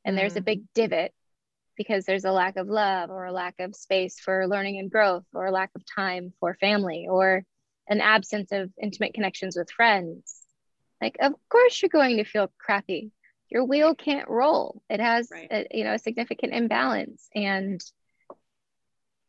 and 0.04 0.16
there's 0.16 0.32
mm-hmm. 0.32 0.38
a 0.38 0.42
big 0.42 0.62
divot 0.74 1.12
because 1.76 2.04
there's 2.04 2.24
a 2.24 2.32
lack 2.32 2.56
of 2.56 2.68
love 2.68 3.10
or 3.10 3.24
a 3.24 3.32
lack 3.32 3.56
of 3.58 3.74
space 3.74 4.20
for 4.20 4.46
learning 4.46 4.78
and 4.78 4.90
growth 4.90 5.24
or 5.34 5.46
a 5.46 5.50
lack 5.50 5.70
of 5.74 5.82
time 5.92 6.32
for 6.38 6.54
family 6.54 7.08
or 7.10 7.42
an 7.88 8.00
absence 8.00 8.52
of 8.52 8.70
intimate 8.80 9.14
connections 9.14 9.56
with 9.56 9.70
friends 9.70 10.46
like 11.00 11.16
of 11.20 11.34
course 11.48 11.80
you're 11.80 11.88
going 11.88 12.16
to 12.16 12.24
feel 12.24 12.50
crappy. 12.58 13.10
Your 13.48 13.64
wheel 13.64 13.94
can't 13.94 14.28
roll. 14.28 14.82
It 14.90 15.00
has 15.00 15.28
right. 15.30 15.48
a, 15.50 15.66
you 15.70 15.84
know 15.84 15.94
a 15.94 15.98
significant 15.98 16.54
imbalance. 16.54 17.28
And 17.34 17.80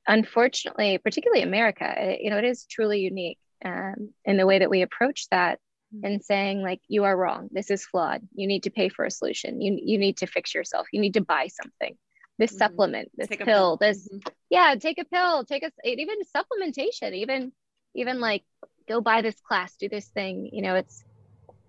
unfortunately 0.10 0.98
particularly 1.00 1.42
america 1.42 1.84
it, 1.86 2.22
you 2.22 2.30
know 2.30 2.38
it 2.38 2.46
is 2.46 2.64
truly 2.64 3.02
unique 3.02 3.38
um, 3.66 4.12
in 4.24 4.38
the 4.38 4.46
way 4.46 4.60
that 4.60 4.70
we 4.70 4.82
approach 4.82 5.28
that 5.32 5.60
mm-hmm. 5.94 6.06
and 6.06 6.24
saying 6.24 6.62
like 6.62 6.80
you 6.88 7.04
are 7.04 7.18
wrong. 7.18 7.50
This 7.52 7.70
is 7.70 7.86
flawed. 7.86 8.22
You 8.34 8.48
need 8.48 8.64
to 8.64 8.70
pay 8.70 8.88
for 8.88 9.04
a 9.04 9.12
solution. 9.12 9.60
You, 9.60 9.78
you 9.84 9.98
need 9.98 10.18
to 10.18 10.26
fix 10.26 10.56
yourself. 10.56 10.88
You 10.94 11.02
need 11.02 11.16
to 11.16 11.22
buy 11.22 11.48
something. 11.48 11.98
This 12.40 12.52
mm-hmm. 12.52 12.58
supplement 12.58 13.12
this 13.16 13.28
pill, 13.28 13.46
pill, 13.46 13.78
this 13.78 14.08
mm-hmm. 14.08 14.20
yeah 14.50 14.76
take 14.80 14.98
a 14.98 15.06
pill. 15.06 15.44
Take 15.44 15.64
a 15.64 15.72
even 15.84 16.18
supplementation 16.36 17.14
even 17.14 17.52
even 17.96 18.20
like 18.20 18.44
go 18.88 19.02
buy 19.02 19.22
this 19.22 19.40
class, 19.40 19.76
do 19.76 19.90
this 19.90 20.08
thing. 20.08 20.50
You 20.52 20.62
know, 20.62 20.76
it's 20.76 21.04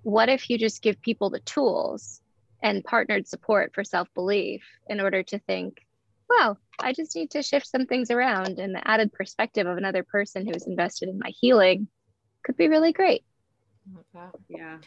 what 0.03 0.29
if 0.29 0.49
you 0.49 0.59
just 0.59 0.83
give 0.83 1.01
people 1.01 1.31
the 1.31 1.41
tools 1.41 2.21
and 2.63 2.85
partnered 2.85 3.27
support 3.27 3.73
for 3.75 3.85
self 3.85 4.09
belief 4.15 4.65
in 4.89 5.01
order 5.01 5.23
to 5.23 5.39
think, 5.39 5.87
well, 6.29 6.59
I 6.81 6.93
just 6.93 7.15
need 7.17 7.31
to 7.33 7.43
shift 7.43 7.67
some 7.67 7.87
things 7.87 8.11
around, 8.11 8.59
and 8.59 8.75
the 8.75 8.87
added 8.89 9.13
perspective 9.13 9.67
of 9.67 9.77
another 9.77 10.03
person 10.03 10.47
who's 10.47 10.67
invested 10.67 11.09
in 11.09 11.19
my 11.19 11.31
healing 11.41 11.89
could 12.45 12.57
be 12.57 12.69
really 12.69 12.93
great. 12.93 13.25
Oh, 14.15 14.31
yeah. 14.49 14.79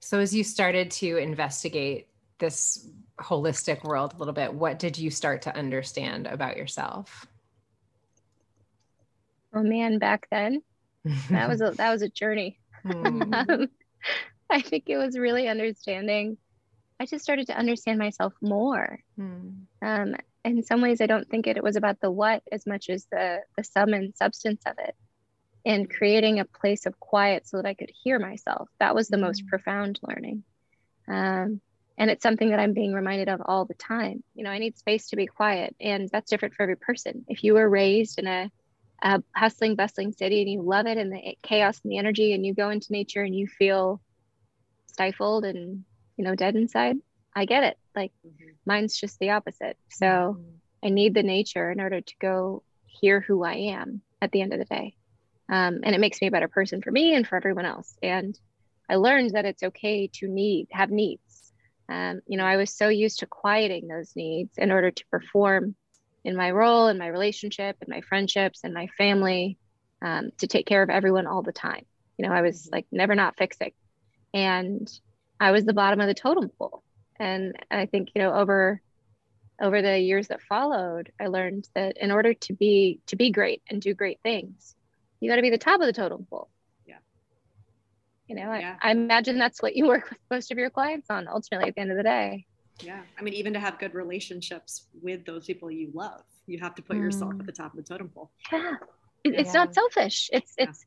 So, 0.00 0.20
as 0.20 0.34
you 0.34 0.44
started 0.44 0.90
to 0.92 1.16
investigate 1.16 2.08
this 2.38 2.88
holistic 3.20 3.82
world 3.84 4.14
a 4.14 4.18
little 4.18 4.34
bit, 4.34 4.54
what 4.54 4.78
did 4.78 4.96
you 4.96 5.10
start 5.10 5.42
to 5.42 5.56
understand 5.56 6.26
about 6.26 6.56
yourself? 6.56 7.26
Oh 9.54 9.62
man, 9.62 9.98
back 9.98 10.28
then, 10.30 10.62
that 11.30 11.48
was 11.48 11.60
a 11.60 11.70
that 11.76 11.90
was 11.90 12.02
a 12.02 12.08
journey. 12.08 12.58
Mm. 12.84 13.68
I 14.50 14.60
think 14.62 14.84
it 14.86 14.96
was 14.96 15.18
really 15.18 15.48
understanding. 15.48 16.38
I 17.00 17.06
just 17.06 17.22
started 17.22 17.46
to 17.48 17.56
understand 17.56 17.98
myself 17.98 18.32
more. 18.40 18.98
Mm. 19.18 19.66
Um, 19.82 20.16
in 20.44 20.62
some 20.62 20.80
ways, 20.80 21.00
I 21.00 21.06
don't 21.06 21.28
think 21.28 21.46
it, 21.46 21.56
it 21.56 21.62
was 21.62 21.76
about 21.76 22.00
the 22.00 22.10
what 22.10 22.42
as 22.50 22.66
much 22.66 22.88
as 22.88 23.06
the 23.10 23.40
the 23.56 23.64
sum 23.64 23.92
and 23.94 24.16
substance 24.16 24.62
of 24.66 24.74
it, 24.78 24.94
and 25.64 25.90
creating 25.90 26.40
a 26.40 26.44
place 26.44 26.86
of 26.86 26.98
quiet 27.00 27.46
so 27.46 27.58
that 27.58 27.66
I 27.66 27.74
could 27.74 27.90
hear 28.02 28.18
myself. 28.18 28.68
That 28.80 28.94
was 28.94 29.08
the 29.08 29.16
mm. 29.16 29.22
most 29.22 29.46
profound 29.46 29.98
learning. 30.02 30.44
Um, 31.06 31.60
and 31.96 32.10
it's 32.10 32.22
something 32.22 32.50
that 32.50 32.60
I'm 32.60 32.74
being 32.74 32.92
reminded 32.92 33.28
of 33.28 33.42
all 33.44 33.64
the 33.64 33.74
time. 33.74 34.22
You 34.34 34.44
know, 34.44 34.50
I 34.50 34.58
need 34.58 34.78
space 34.78 35.08
to 35.10 35.16
be 35.16 35.26
quiet, 35.26 35.74
and 35.80 36.08
that's 36.10 36.30
different 36.30 36.54
for 36.54 36.62
every 36.62 36.76
person. 36.76 37.24
If 37.28 37.42
you 37.42 37.54
were 37.54 37.68
raised 37.68 38.18
in 38.18 38.26
a 38.26 38.50
a 39.02 39.22
hustling, 39.34 39.76
bustling 39.76 40.12
city 40.12 40.42
and 40.42 40.50
you 40.50 40.62
love 40.62 40.86
it 40.86 40.98
and 40.98 41.12
the 41.12 41.36
chaos 41.42 41.80
and 41.82 41.92
the 41.92 41.98
energy, 41.98 42.32
and 42.32 42.44
you 42.44 42.54
go 42.54 42.70
into 42.70 42.92
nature 42.92 43.22
and 43.22 43.34
you 43.34 43.46
feel 43.46 44.00
stifled 44.86 45.44
and, 45.44 45.84
you 46.16 46.24
know, 46.24 46.34
dead 46.34 46.56
inside, 46.56 46.96
I 47.34 47.44
get 47.44 47.64
it. 47.64 47.78
Like 47.94 48.12
mm-hmm. 48.26 48.50
mine's 48.66 48.98
just 48.98 49.18
the 49.18 49.30
opposite. 49.30 49.76
So 49.90 50.06
mm-hmm. 50.06 50.86
I 50.86 50.88
need 50.90 51.14
the 51.14 51.22
nature 51.22 51.70
in 51.70 51.80
order 51.80 52.00
to 52.00 52.14
go 52.20 52.62
hear 52.86 53.20
who 53.20 53.44
I 53.44 53.54
am 53.54 54.02
at 54.20 54.32
the 54.32 54.42
end 54.42 54.52
of 54.52 54.58
the 54.58 54.64
day. 54.64 54.94
Um, 55.48 55.80
and 55.82 55.94
it 55.94 56.00
makes 56.00 56.20
me 56.20 56.26
a 56.26 56.32
better 56.32 56.48
person 56.48 56.82
for 56.82 56.90
me 56.90 57.14
and 57.14 57.26
for 57.26 57.36
everyone 57.36 57.64
else. 57.64 57.96
And 58.02 58.38
I 58.88 58.96
learned 58.96 59.30
that 59.30 59.44
it's 59.44 59.62
okay 59.62 60.08
to 60.14 60.28
need, 60.28 60.68
have 60.72 60.90
needs. 60.90 61.52
Um, 61.88 62.20
you 62.26 62.36
know, 62.36 62.44
I 62.44 62.56
was 62.56 62.70
so 62.70 62.88
used 62.88 63.20
to 63.20 63.26
quieting 63.26 63.88
those 63.88 64.14
needs 64.14 64.58
in 64.58 64.70
order 64.70 64.90
to 64.90 65.06
perform 65.10 65.74
in 66.28 66.36
my 66.36 66.50
role, 66.50 66.88
in 66.88 66.98
my 66.98 67.06
relationship, 67.06 67.78
in 67.80 67.90
my 67.90 68.02
friendships, 68.02 68.60
and 68.62 68.74
my 68.74 68.86
family 68.98 69.56
um, 70.02 70.30
to 70.36 70.46
take 70.46 70.66
care 70.66 70.82
of 70.82 70.90
everyone 70.90 71.26
all 71.26 71.40
the 71.40 71.52
time. 71.52 71.86
You 72.18 72.28
know, 72.28 72.34
I 72.34 72.42
was 72.42 72.64
mm-hmm. 72.64 72.74
like 72.74 72.86
never 72.92 73.14
not 73.14 73.38
fixing. 73.38 73.72
And 74.34 74.86
I 75.40 75.52
was 75.52 75.64
the 75.64 75.72
bottom 75.72 76.00
of 76.00 76.06
the 76.06 76.14
totem 76.14 76.50
pole. 76.50 76.82
And 77.18 77.56
I 77.70 77.86
think, 77.86 78.10
you 78.14 78.20
know, 78.20 78.34
over 78.34 78.82
over 79.60 79.80
the 79.80 79.98
years 79.98 80.28
that 80.28 80.42
followed, 80.42 81.10
I 81.18 81.28
learned 81.28 81.66
that 81.74 81.96
in 81.96 82.12
order 82.12 82.34
to 82.34 82.52
be 82.52 83.00
to 83.06 83.16
be 83.16 83.30
great 83.30 83.62
and 83.70 83.80
do 83.80 83.94
great 83.94 84.20
things, 84.22 84.76
you 85.20 85.30
got 85.30 85.36
to 85.36 85.42
be 85.42 85.50
the 85.50 85.56
top 85.56 85.80
of 85.80 85.86
the 85.86 85.94
totem 85.94 86.26
pole. 86.28 86.50
Yeah. 86.86 86.98
You 88.26 88.36
know, 88.36 88.52
yeah. 88.52 88.76
I, 88.82 88.90
I 88.90 88.92
imagine 88.92 89.38
that's 89.38 89.62
what 89.62 89.74
you 89.74 89.86
work 89.86 90.10
with 90.10 90.18
most 90.30 90.52
of 90.52 90.58
your 90.58 90.68
clients 90.68 91.08
on 91.08 91.26
ultimately 91.26 91.70
at 91.70 91.74
the 91.74 91.80
end 91.80 91.90
of 91.90 91.96
the 91.96 92.02
day 92.02 92.44
yeah 92.82 93.00
i 93.18 93.22
mean 93.22 93.34
even 93.34 93.52
to 93.52 93.60
have 93.60 93.78
good 93.78 93.94
relationships 93.94 94.86
with 95.02 95.24
those 95.24 95.46
people 95.46 95.70
you 95.70 95.90
love 95.94 96.22
you 96.46 96.58
have 96.58 96.74
to 96.74 96.82
put 96.82 96.96
mm. 96.96 97.02
yourself 97.02 97.34
at 97.38 97.46
the 97.46 97.52
top 97.52 97.72
of 97.72 97.76
the 97.76 97.82
totem 97.82 98.08
pole 98.08 98.30
yeah 98.52 98.74
it's 99.24 99.48
yeah. 99.48 99.52
not 99.52 99.74
selfish 99.74 100.30
it's 100.32 100.54
yeah. 100.58 100.66
it's 100.68 100.86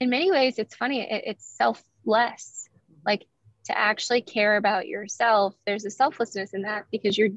in 0.00 0.10
many 0.10 0.30
ways 0.30 0.58
it's 0.58 0.74
funny 0.74 1.00
it, 1.00 1.22
it's 1.26 1.46
selfless 1.56 2.68
like 3.06 3.26
to 3.64 3.76
actually 3.76 4.20
care 4.20 4.56
about 4.56 4.86
yourself 4.86 5.54
there's 5.66 5.84
a 5.84 5.90
selflessness 5.90 6.52
in 6.54 6.62
that 6.62 6.84
because 6.90 7.16
you're 7.16 7.30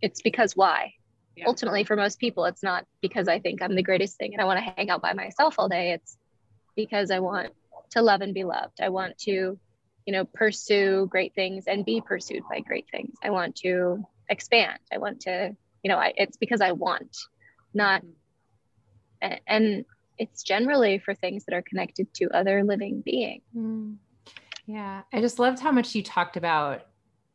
it's 0.00 0.22
because 0.22 0.56
why 0.56 0.92
yeah. 1.36 1.44
ultimately 1.46 1.84
for 1.84 1.96
most 1.96 2.18
people 2.18 2.44
it's 2.44 2.62
not 2.62 2.86
because 3.00 3.28
i 3.28 3.38
think 3.38 3.62
i'm 3.62 3.74
the 3.74 3.82
greatest 3.82 4.16
thing 4.16 4.32
and 4.32 4.40
i 4.40 4.44
want 4.44 4.58
to 4.58 4.72
hang 4.76 4.90
out 4.90 5.02
by 5.02 5.12
myself 5.12 5.56
all 5.58 5.68
day 5.68 5.92
it's 5.92 6.16
because 6.76 7.10
i 7.10 7.18
want 7.18 7.52
to 7.90 8.02
love 8.02 8.20
and 8.20 8.34
be 8.34 8.44
loved 8.44 8.80
i 8.80 8.88
want 8.88 9.16
to 9.18 9.58
you 10.06 10.12
know 10.12 10.24
pursue 10.24 11.06
great 11.10 11.34
things 11.34 11.64
and 11.66 11.84
be 11.84 12.00
pursued 12.00 12.42
by 12.50 12.60
great 12.60 12.86
things. 12.90 13.14
I 13.22 13.30
want 13.30 13.56
to 13.56 14.04
expand. 14.28 14.78
I 14.92 14.98
want 14.98 15.20
to 15.22 15.56
you 15.82 15.90
know 15.90 15.98
I, 15.98 16.12
it's 16.16 16.36
because 16.36 16.60
i 16.60 16.72
want 16.72 17.16
not 17.74 18.02
and 19.46 19.84
it's 20.18 20.42
generally 20.42 20.98
for 20.98 21.14
things 21.14 21.44
that 21.44 21.54
are 21.54 21.62
connected 21.62 22.12
to 22.14 22.28
other 22.30 22.64
living 22.64 23.02
beings. 23.02 23.42
Mm. 23.56 23.96
yeah. 24.66 25.02
I 25.12 25.20
just 25.20 25.38
loved 25.38 25.60
how 25.60 25.70
much 25.72 25.94
you 25.94 26.02
talked 26.02 26.36
about 26.36 26.86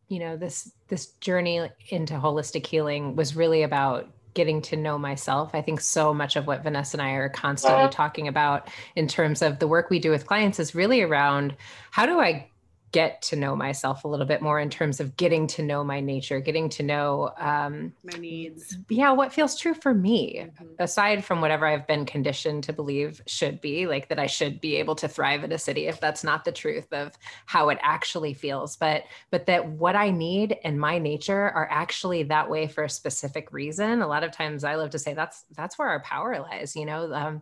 you 0.10 0.20
know 0.20 0.38
this 0.38 0.72
this 0.88 1.08
journey 1.20 1.70
into 1.90 2.14
holistic 2.14 2.66
healing 2.66 3.16
was 3.16 3.36
really 3.36 3.64
about 3.64 4.10
getting 4.34 4.62
to 4.62 4.78
know 4.78 4.98
myself. 4.98 5.54
I 5.54 5.62
think 5.62 5.82
so 5.82 6.14
much 6.14 6.36
of 6.36 6.46
what 6.46 6.64
Vanessa 6.64 6.96
and 6.96 7.02
I 7.02 7.12
are 7.14 7.28
constantly 7.28 7.90
talking 7.90 8.28
about 8.28 8.70
in 8.96 9.08
terms 9.08 9.42
of 9.42 9.60
the 9.60 9.68
work 9.68 9.90
we 9.90 10.00
do 10.00 10.12
with 10.12 10.28
clients 10.28 10.60
is 10.60 10.76
really 10.76 11.02
around 11.02 11.58
how 11.92 12.06
do 12.06 12.20
I 12.20 12.50
get 12.92 13.22
to 13.22 13.36
know 13.36 13.56
myself 13.56 14.04
a 14.04 14.08
little 14.08 14.26
bit 14.26 14.42
more 14.42 14.60
in 14.60 14.70
terms 14.70 15.00
of 15.00 15.18
getting 15.18 15.46
to 15.48 15.62
know 15.62 15.84
my 15.84 16.00
nature, 16.00 16.40
getting 16.40 16.70
to 16.70 16.84
know 16.84 17.32
um, 17.38 17.94
my 18.04 18.18
needs. 18.18 18.78
Yeah, 18.90 19.12
what 19.12 19.34
feels 19.34 19.60
true 19.60 19.74
for 19.74 19.94
me, 19.94 20.46
mm-hmm. 20.46 20.66
aside 20.80 21.24
from 21.26 21.42
whatever 21.42 21.66
I've 21.66 21.86
been 21.86 22.06
conditioned 22.06 22.64
to 22.66 22.74
believe 22.74 23.22
should 23.28 23.60
be, 23.60 23.88
like 23.88 24.08
that 24.10 24.20
I 24.20 24.28
should 24.28 24.62
be 24.62 24.78
able 24.78 24.96
to 24.96 25.08
thrive 25.08 25.44
in 25.44 25.52
a 25.52 25.58
city 25.58 25.88
if 25.88 26.00
that's 26.00 26.24
not 26.24 26.46
the 26.46 26.52
truth 26.52 26.92
of 26.94 27.14
how 27.46 27.70
it 27.70 27.78
actually 27.82 28.34
feels. 28.34 28.78
But 28.78 29.04
but 29.32 29.46
that 29.48 29.68
what 29.68 29.96
I 29.96 30.10
need 30.10 30.58
and 30.64 30.80
my 30.80 30.98
nature 30.98 31.50
are 31.50 31.68
actually 31.70 32.24
that 32.24 32.50
way 32.50 32.68
for 32.68 32.86
a 32.86 32.90
specific 32.90 33.52
reason. 33.52 34.02
A 34.02 34.08
lot 34.08 34.24
of 34.24 34.32
times 34.32 34.64
I 34.64 34.76
love 34.76 34.92
to 34.92 35.00
say 35.00 35.14
that's 35.14 35.44
that's 35.56 35.78
where 35.78 35.90
our 35.90 36.02
power 36.02 36.40
lies. 36.40 36.76
You 36.76 36.86
know, 36.86 37.14
um, 37.14 37.42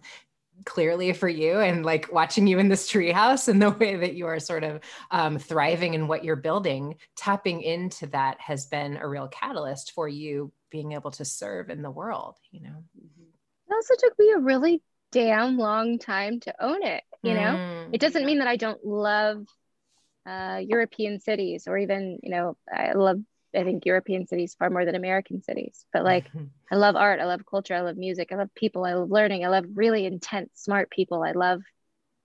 clearly 0.63 1.11
for 1.13 1.27
you 1.27 1.59
and 1.59 1.85
like 1.85 2.11
watching 2.11 2.47
you 2.47 2.59
in 2.59 2.69
this 2.69 2.89
treehouse 2.89 3.47
and 3.47 3.61
the 3.61 3.71
way 3.71 3.95
that 3.95 4.15
you 4.15 4.25
are 4.25 4.39
sort 4.39 4.63
of 4.63 4.79
um, 5.11 5.37
thriving 5.37 5.93
in 5.93 6.07
what 6.07 6.23
you're 6.23 6.35
building 6.35 6.95
tapping 7.15 7.61
into 7.61 8.07
that 8.07 8.39
has 8.39 8.65
been 8.67 8.97
a 8.97 9.07
real 9.07 9.27
catalyst 9.27 9.91
for 9.91 10.07
you 10.07 10.51
being 10.69 10.93
able 10.93 11.11
to 11.11 11.25
serve 11.25 11.69
in 11.69 11.81
the 11.81 11.91
world 11.91 12.37
you 12.51 12.61
know? 12.61 12.83
It 12.95 13.73
also 13.73 13.95
took 13.97 14.17
me 14.17 14.31
a 14.31 14.39
really 14.39 14.81
damn 15.11 15.57
long 15.57 15.99
time 15.99 16.39
to 16.41 16.63
own 16.63 16.83
it 16.83 17.03
you 17.23 17.33
know? 17.33 17.57
Mm, 17.57 17.89
it 17.93 18.01
doesn't 18.01 18.25
mean 18.25 18.39
that 18.39 18.47
i 18.47 18.55
don't 18.55 18.83
love 18.85 19.45
uh, 20.27 20.59
european 20.63 21.19
cities 21.19 21.67
or 21.67 21.77
even 21.77 22.19
you 22.23 22.31
know 22.31 22.57
i 22.71 22.93
love 22.93 23.19
I 23.55 23.63
think 23.63 23.85
European 23.85 24.27
cities 24.27 24.55
far 24.57 24.69
more 24.69 24.85
than 24.85 24.95
American 24.95 25.41
cities. 25.41 25.85
But 25.93 26.03
like, 26.11 26.25
I 26.71 26.75
love 26.75 26.95
art, 26.95 27.19
I 27.19 27.25
love 27.25 27.45
culture, 27.49 27.75
I 27.75 27.81
love 27.81 27.97
music, 27.97 28.29
I 28.31 28.35
love 28.35 28.53
people, 28.55 28.85
I 28.85 28.93
love 28.93 29.11
learning, 29.11 29.45
I 29.45 29.49
love 29.49 29.65
really 29.75 30.05
intense, 30.05 30.51
smart 30.55 30.89
people. 30.89 31.23
I 31.23 31.31
love 31.31 31.61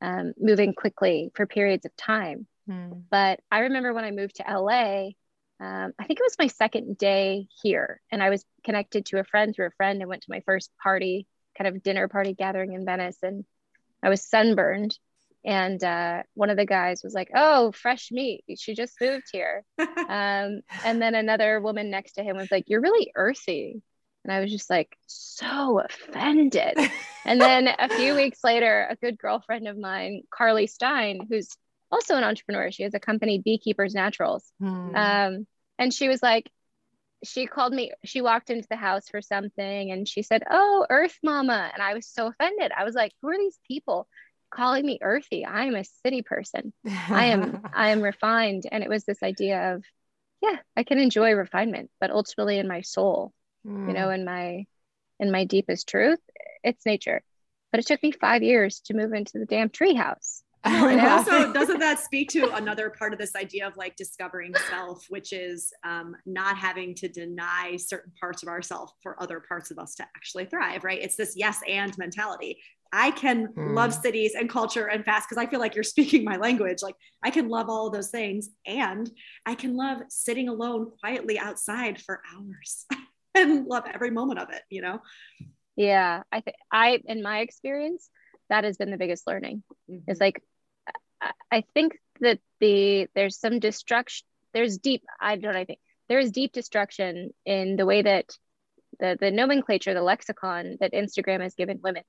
um, 0.01 0.33
moving 0.39 0.73
quickly 0.75 1.31
for 1.35 1.47
periods 1.47 1.85
of 1.85 1.97
time. 1.97 2.47
Hmm. 2.67 2.93
But 3.11 3.41
I 3.51 3.61
remember 3.61 3.93
when 3.93 4.05
I 4.05 4.11
moved 4.11 4.37
to 4.37 4.45
LA, 4.49 5.11
um, 5.61 5.93
I 5.99 6.05
think 6.05 6.21
it 6.21 6.25
was 6.25 6.39
my 6.39 6.47
second 6.47 6.97
day 6.97 7.47
here, 7.63 8.01
and 8.11 8.23
I 8.23 8.31
was 8.31 8.45
connected 8.65 9.07
to 9.07 9.19
a 9.19 9.25
friend 9.25 9.55
through 9.55 9.67
a 9.67 9.77
friend 9.77 10.01
and 10.01 10.09
went 10.09 10.23
to 10.23 10.31
my 10.31 10.41
first 10.47 10.71
party, 10.83 11.27
kind 11.59 11.69
of 11.69 11.83
dinner 11.83 12.09
party 12.09 12.33
gathering 12.33 12.73
in 12.73 12.87
Venice, 12.87 13.19
and 13.23 13.45
I 14.03 14.09
was 14.09 14.23
sunburned 14.23 14.99
and 15.45 15.83
uh, 15.83 16.23
one 16.35 16.51
of 16.51 16.57
the 16.57 16.67
guys 16.67 17.03
was 17.03 17.15
like 17.15 17.31
oh 17.35 17.73
fresh 17.73 18.11
meat. 18.11 18.45
She 18.57 18.75
just 18.75 18.95
moved 19.01 19.27
here. 19.33 19.65
Um, 20.11 20.63
and 20.85 21.01
then 21.01 21.15
another 21.15 21.61
woman 21.61 21.89
next 21.89 22.15
to 22.15 22.25
him 22.25 22.37
was 22.37 22.51
like 22.51 22.65
you're 22.67 22.81
really 22.81 23.13
earthy. 23.15 23.81
And 24.25 24.33
i 24.33 24.41
was 24.41 24.51
just 24.51 24.69
like 24.69 24.97
so 25.07 25.81
offended. 25.81 26.77
And 27.25 27.41
then 27.41 27.69
a 27.79 27.89
few 27.89 28.15
weeks 28.17 28.41
later 28.43 28.87
a 28.91 28.97
good 28.97 29.19
girlfriend 29.19 29.69
of 29.69 29.79
mine 29.79 30.23
carly 30.31 30.67
stein 30.67 31.21
who's 31.29 31.49
also 31.93 32.17
an 32.17 32.25
entrepreneur 32.25 32.71
she 32.71 32.83
has 32.83 32.95
a 32.95 33.01
company 33.01 33.39
beekeepers 33.39 33.95
naturals. 33.95 34.53
Hmm. 34.59 34.95
um, 34.95 35.47
and 35.79 35.95
she 35.95 36.09
was 36.09 36.23
like 36.23 36.51
she 37.23 37.47
called 37.47 37.73
me 37.73 37.93
she 38.05 38.21
walked 38.21 38.51
into 38.51 38.67
the 38.69 38.77
house 38.77 39.09
for 39.09 39.23
something 39.23 39.91
and 39.93 40.09
she 40.09 40.23
said 40.23 40.43
oh 40.51 40.87
earth 40.91 41.19
mama. 41.23 41.71
And 41.73 41.83
i 41.83 41.95
was 41.95 42.07
so 42.07 42.27
offended. 42.27 42.73
I 42.77 42.85
was 42.85 42.95
like 42.95 43.13
who 43.23 43.29
are 43.29 43.39
these 43.39 43.59
people 43.69 44.09
calling 44.51 44.85
me 44.85 44.99
earthy. 45.01 45.45
I 45.45 45.65
am 45.65 45.75
a 45.75 45.85
city 45.85 46.23
person. 46.23 46.73
I 46.87 47.27
am 47.27 47.63
I 47.75 47.91
am 47.91 48.03
refined. 48.03 48.65
And 48.71 48.83
it 48.83 48.91
was 48.91 49.05
this 49.05 49.23
idea 49.23 49.75
of, 49.75 49.85
yeah, 50.43 50.57
I 50.77 50.83
can 50.83 50.99
enjoy 50.99 51.33
refinement, 51.33 51.91
but 52.01 52.11
ultimately 52.11 52.59
in 52.59 52.69
my 52.69 52.83
soul, 52.83 53.33
mm. 53.67 53.89
you 53.89 53.95
know, 53.95 54.07
hmm. 54.07 54.15
in 54.15 54.25
my 54.25 54.67
in 55.19 55.31
my 55.31 55.45
deepest 55.45 55.89
truth, 55.89 56.21
it's 56.65 56.87
nature. 56.87 57.23
But 57.71 57.81
it 57.81 57.87
took 57.87 58.03
me 58.03 58.11
five 58.11 58.43
years 58.43 58.81
to 58.87 58.95
move 58.95 59.13
into 59.13 59.39
the 59.39 59.47
damn 59.47 59.69
treehouse. 59.69 60.43
and 60.65 61.01
also 61.01 61.53
doesn't 61.53 61.79
that 61.79 61.99
speak 61.99 62.29
to 62.29 62.55
another 62.55 62.91
part 62.91 63.15
of 63.15 63.19
this 63.19 63.35
idea 63.35 63.67
of 63.67 63.75
like 63.79 63.97
discovering 63.97 64.55
self 64.69 65.07
which 65.09 65.33
is 65.33 65.73
um, 65.85 66.15
not 66.27 66.57
having 66.57 66.95
to 66.95 67.09
deny 67.09 67.77
certain 67.77 68.13
parts 68.21 68.43
of 68.43 68.49
ourself 68.49 68.93
for 69.03 69.21
other 69.23 69.41
parts 69.41 69.71
of 69.71 69.79
us 69.79 69.95
to 69.95 70.03
actually 70.15 70.45
thrive 70.45 70.85
right 70.85 71.01
it's 71.01 71.17
this 71.17 71.35
yes 71.35 71.61
and 71.67 71.97
mentality 71.97 72.59
I 72.93 73.13
can 73.13 73.49
mm. 73.49 73.75
love 73.75 73.95
cities 73.95 74.35
and 74.35 74.49
culture 74.49 74.87
and 74.87 75.05
fast 75.05 75.29
because 75.29 75.43
I 75.43 75.49
feel 75.49 75.61
like 75.61 75.75
you're 75.75 75.85
speaking 75.85 76.25
my 76.25 76.37
language. 76.37 76.83
Like 76.83 76.97
I 77.23 77.31
can 77.31 77.49
love 77.49 77.69
all 77.69 77.87
of 77.87 77.93
those 77.93 78.11
things 78.11 78.49
and 78.67 79.11
I 79.47 79.55
can 79.55 79.77
love 79.77 79.99
sitting 80.09 80.49
alone 80.49 80.91
quietly 81.01 81.39
outside 81.39 82.01
for 82.01 82.21
hours 82.35 82.87
and 83.35 83.67
love 83.67 83.85
every 83.93 84.11
moment 84.11 84.41
of 84.41 84.51
it, 84.51 84.63
you 84.71 84.83
know? 84.83 85.01
Yeah. 85.77 86.23
I 86.33 86.41
think 86.41 86.57
I, 86.73 87.01
in 87.05 87.23
my 87.23 87.41
experience, 87.41 88.11
that 88.49 88.65
has 88.65 88.77
been 88.77 88.91
the 88.91 88.97
biggest 88.97 89.27
learning. 89.27 89.63
Mm-hmm. 89.91 90.11
It's 90.11 90.21
like, 90.21 90.43
I, 91.51 91.65
think 91.75 91.99
that 92.21 92.39
the, 92.61 93.09
there's 93.15 93.39
some 93.39 93.59
destruction, 93.59 94.27
there's 94.53 94.79
deep, 94.79 95.05
I 95.21 95.37
don't 95.37 95.53
know, 95.53 95.61
I 95.61 95.65
think 95.65 95.81
there 96.09 96.19
is 96.19 96.33
deep 96.33 96.53
destruction 96.53 97.31
in 97.45 97.77
the 97.77 97.87
way 97.87 98.03
that 98.03 98.37
the, 98.99 99.17
the 99.19 99.31
nomenclature, 99.31 99.95
the 99.95 100.03
lexicon 100.03 100.77
that 100.81 100.93
Instagram 100.93 101.41
has 101.41 101.55
given 101.55 101.81
women 101.83 102.03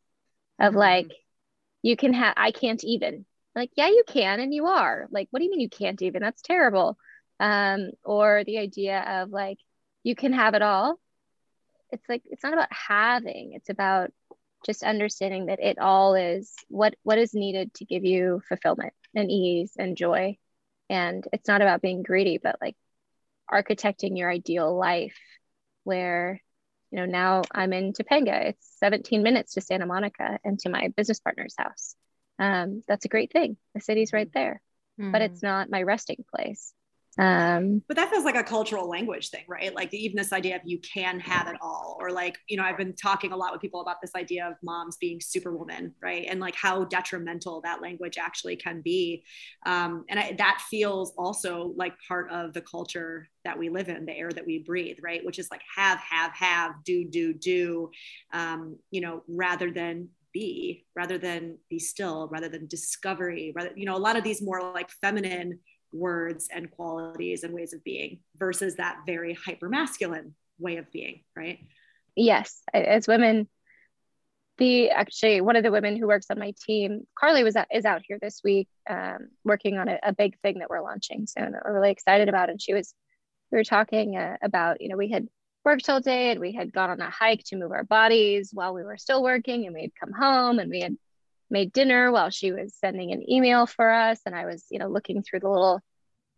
of 0.59 0.71
mm-hmm. 0.71 0.79
like 0.79 1.11
you 1.81 1.95
can 1.97 2.13
have 2.13 2.33
i 2.37 2.51
can't 2.51 2.83
even. 2.83 3.25
Like 3.55 3.71
yeah 3.75 3.87
you 3.87 4.03
can 4.07 4.39
and 4.39 4.53
you 4.53 4.67
are. 4.67 5.07
Like 5.11 5.27
what 5.31 5.39
do 5.39 5.45
you 5.45 5.51
mean 5.51 5.59
you 5.59 5.69
can't 5.69 6.01
even? 6.01 6.21
That's 6.21 6.41
terrible. 6.41 6.97
Um 7.39 7.91
or 8.03 8.43
the 8.45 8.59
idea 8.59 9.03
of 9.23 9.29
like 9.29 9.57
you 10.03 10.15
can 10.15 10.33
have 10.33 10.53
it 10.53 10.61
all. 10.61 10.99
It's 11.91 12.07
like 12.07 12.23
it's 12.25 12.43
not 12.43 12.53
about 12.53 12.71
having 12.71 13.53
it's 13.53 13.69
about 13.69 14.11
just 14.65 14.83
understanding 14.83 15.47
that 15.47 15.59
it 15.61 15.79
all 15.79 16.15
is 16.15 16.53
what 16.69 16.95
what 17.03 17.17
is 17.17 17.33
needed 17.33 17.73
to 17.73 17.85
give 17.85 18.05
you 18.05 18.41
fulfillment 18.47 18.93
and 19.15 19.31
ease 19.31 19.73
and 19.77 19.97
joy 19.97 20.37
and 20.89 21.25
it's 21.33 21.47
not 21.47 21.61
about 21.61 21.81
being 21.81 22.03
greedy 22.03 22.39
but 22.41 22.57
like 22.61 22.75
architecting 23.51 24.17
your 24.17 24.29
ideal 24.29 24.75
life 24.75 25.17
where 25.83 26.41
you 26.91 26.99
know, 26.99 27.05
now 27.05 27.41
I'm 27.51 27.73
in 27.73 27.93
Topanga. 27.93 28.49
It's 28.49 28.75
17 28.79 29.23
minutes 29.23 29.53
to 29.53 29.61
Santa 29.61 29.85
Monica 29.85 30.39
and 30.43 30.59
to 30.59 30.69
my 30.69 30.89
business 30.95 31.19
partner's 31.19 31.55
house. 31.57 31.95
Um, 32.37 32.83
that's 32.87 33.05
a 33.05 33.09
great 33.09 33.31
thing. 33.31 33.55
The 33.73 33.81
city's 33.81 34.13
right 34.13 34.29
there, 34.33 34.61
mm-hmm. 34.99 35.11
but 35.11 35.21
it's 35.21 35.41
not 35.41 35.69
my 35.69 35.83
resting 35.83 36.23
place. 36.35 36.73
Um, 37.19 37.81
but 37.87 37.97
that 37.97 38.09
feels 38.09 38.23
like 38.23 38.35
a 38.35 38.43
cultural 38.43 38.87
language 38.87 39.29
thing, 39.29 39.43
right? 39.47 39.75
Like 39.75 39.93
even 39.93 40.15
this 40.15 40.31
idea 40.31 40.55
of 40.55 40.61
you 40.63 40.79
can 40.79 41.19
have 41.19 41.47
it 41.47 41.57
all, 41.61 41.97
or 41.99 42.09
like, 42.09 42.37
you 42.47 42.55
know, 42.55 42.63
I've 42.63 42.77
been 42.77 42.95
talking 42.95 43.33
a 43.33 43.37
lot 43.37 43.51
with 43.51 43.61
people 43.61 43.81
about 43.81 43.97
this 44.01 44.15
idea 44.15 44.47
of 44.47 44.53
moms 44.63 44.95
being 44.95 45.19
superwoman, 45.19 45.93
right? 46.01 46.25
And 46.29 46.39
like 46.39 46.55
how 46.55 46.85
detrimental 46.85 47.59
that 47.61 47.81
language 47.81 48.17
actually 48.17 48.55
can 48.55 48.81
be. 48.81 49.23
Um, 49.65 50.05
and 50.09 50.19
I, 50.19 50.35
that 50.37 50.61
feels 50.69 51.13
also 51.17 51.73
like 51.75 51.93
part 52.07 52.31
of 52.31 52.53
the 52.53 52.61
culture 52.61 53.27
that 53.43 53.59
we 53.59 53.69
live 53.69 53.89
in, 53.89 54.05
the 54.05 54.17
air 54.17 54.29
that 54.31 54.45
we 54.45 54.59
breathe, 54.59 54.97
right? 55.03 55.25
Which 55.25 55.37
is 55.37 55.49
like 55.51 55.61
have, 55.75 55.99
have, 55.99 56.31
have, 56.33 56.75
do, 56.85 57.03
do, 57.03 57.33
do, 57.33 57.91
um, 58.31 58.77
you 58.89 59.01
know, 59.01 59.23
rather 59.27 59.69
than 59.69 60.07
be, 60.33 60.85
rather 60.95 61.17
than 61.17 61.57
be 61.69 61.77
still, 61.77 62.29
rather 62.31 62.47
than 62.47 62.67
discovery, 62.67 63.51
rather, 63.53 63.71
you 63.75 63.85
know, 63.85 63.97
a 63.97 63.99
lot 63.99 64.15
of 64.15 64.23
these 64.23 64.41
more 64.41 64.71
like 64.71 64.89
feminine 64.89 65.59
words 65.91 66.47
and 66.51 66.71
qualities 66.71 67.43
and 67.43 67.53
ways 67.53 67.73
of 67.73 67.83
being 67.83 68.19
versus 68.37 68.75
that 68.75 68.99
very 69.05 69.33
hyper 69.33 69.69
masculine 69.69 70.35
way 70.59 70.77
of 70.77 70.91
being, 70.91 71.23
right? 71.35 71.59
Yes. 72.15 72.61
As 72.73 73.07
women, 73.07 73.47
the 74.57 74.89
actually 74.91 75.41
one 75.41 75.55
of 75.55 75.63
the 75.63 75.71
women 75.71 75.97
who 75.97 76.07
works 76.07 76.27
on 76.29 76.39
my 76.39 76.53
team, 76.65 77.07
Carly 77.17 77.43
was 77.43 77.55
is 77.71 77.85
out 77.85 78.01
here 78.07 78.19
this 78.21 78.41
week 78.43 78.67
um, 78.89 79.29
working 79.43 79.77
on 79.77 79.87
a, 79.87 79.99
a, 80.03 80.13
big 80.13 80.37
thing 80.41 80.59
that 80.59 80.69
we're 80.69 80.81
launching 80.81 81.25
soon 81.25 81.51
that 81.51 81.63
we're 81.65 81.73
really 81.73 81.91
excited 81.91 82.29
about. 82.29 82.49
And 82.49 82.61
she 82.61 82.73
was, 82.73 82.93
we 83.51 83.57
were 83.57 83.63
talking 83.63 84.17
uh, 84.17 84.37
about, 84.43 84.81
you 84.81 84.89
know, 84.89 84.97
we 84.97 85.09
had 85.09 85.27
worked 85.63 85.89
all 85.89 85.99
day 85.99 86.31
and 86.31 86.39
we 86.39 86.53
had 86.53 86.73
gone 86.73 86.89
on 86.89 87.01
a 87.01 87.09
hike 87.09 87.43
to 87.45 87.55
move 87.55 87.71
our 87.71 87.83
bodies 87.83 88.51
while 88.53 88.73
we 88.73 88.83
were 88.83 88.97
still 88.97 89.23
working 89.23 89.65
and 89.65 89.73
we 89.73 89.81
had 89.81 89.95
come 89.99 90.11
home 90.11 90.59
and 90.59 90.69
we 90.69 90.81
had 90.81 90.97
made 91.51 91.73
dinner 91.73 92.11
while 92.11 92.29
she 92.29 92.51
was 92.51 92.73
sending 92.75 93.11
an 93.11 93.29
email 93.29 93.67
for 93.67 93.91
us 93.91 94.19
and 94.25 94.35
i 94.35 94.45
was 94.45 94.65
you 94.69 94.79
know 94.79 94.87
looking 94.87 95.21
through 95.21 95.39
the 95.39 95.49
little 95.49 95.81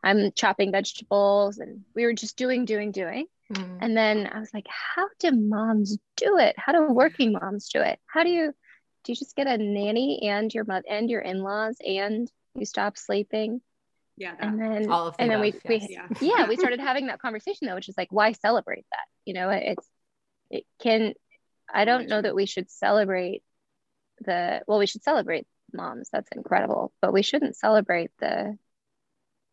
i'm 0.04 0.32
chopping 0.34 0.72
vegetables 0.72 1.60
and 1.60 1.82
we 1.96 2.06
were 2.06 2.14
just 2.14 2.38
doing 2.38 2.66
doing 2.66 2.92
doing. 2.92 3.26
Mm. 3.52 3.78
and 3.82 3.98
then 3.98 4.30
i 4.32 4.40
was 4.40 4.54
like 4.54 4.68
how 4.96 5.08
do 5.20 5.32
moms 5.32 5.98
do 6.18 6.38
it? 6.38 6.56
How 6.58 6.72
do 6.72 6.94
working 6.94 7.34
moms 7.34 7.70
do 7.70 7.82
it? 7.82 8.00
How 8.06 8.24
do 8.24 8.30
you 8.30 8.54
do 9.04 9.12
you 9.12 9.16
just 9.16 9.36
get 9.36 9.48
a 9.48 9.58
nanny 9.58 10.30
and 10.30 10.54
your 10.54 10.64
mother 10.64 10.86
and 10.90 11.10
your 11.10 11.22
in-laws 11.22 11.76
and 11.86 12.32
you 12.56 12.66
stop 12.66 12.98
sleeping? 12.98 13.62
Yeah 14.16 14.36
and 14.40 14.62
then 14.62 14.92
all 14.92 15.08
of 15.08 15.18
the 15.18 15.24
and 15.24 15.32
then 15.32 15.42
we, 15.42 15.54
we 15.68 15.88
yeah. 15.90 16.08
yeah 16.22 16.48
we 16.48 16.56
started 16.64 16.80
having 16.80 17.08
that 17.08 17.20
conversation 17.20 17.68
though 17.68 17.76
which 17.76 17.90
is 17.90 17.98
like 17.98 18.12
why 18.12 18.32
celebrate 18.32 18.86
that? 18.92 19.06
You 19.26 19.34
know 19.34 19.50
it's 19.50 19.88
it 20.50 20.66
can 20.82 21.14
i 21.74 21.86
don't 21.86 22.08
know 22.08 22.22
that 22.22 22.36
we 22.36 22.46
should 22.46 22.70
celebrate 22.70 23.42
the 24.24 24.62
well 24.68 24.80
we 24.80 24.86
should 24.86 25.04
celebrate 25.04 25.46
moms 25.74 26.10
that's 26.12 26.30
incredible 26.36 26.92
but 27.02 27.14
we 27.14 27.22
shouldn't 27.22 27.56
celebrate 27.56 28.12
the 28.20 28.58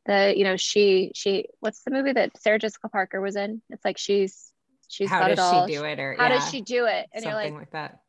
the 0.06 0.35
you 0.37 0.44
know 0.44 0.56
she 0.56 1.12
she 1.14 1.46
what's 1.61 1.83
the 1.83 1.90
movie 1.90 2.12
that 2.12 2.30
sarah 2.40 2.59
jessica 2.59 2.88
parker 2.88 3.20
was 3.20 3.37
in 3.37 3.62
it's 3.70 3.85
like 3.85 3.98
she's 3.98 4.52
she's 4.88 5.09
how 5.09 5.20
got 5.20 5.28
does 5.28 5.38
it 5.38 5.42
all. 5.42 5.66
she 5.66 5.74
do 5.74 5.85
it 5.85 5.98
or 5.98 6.14
how 6.18 6.24
yeah, 6.24 6.38
does 6.38 6.50
she 6.50 6.61
do 6.61 6.87
it 6.87 7.06
and 7.12 7.24
you're 7.24 7.35
like, 7.35 7.52
like 7.52 7.70
that 7.70 8.00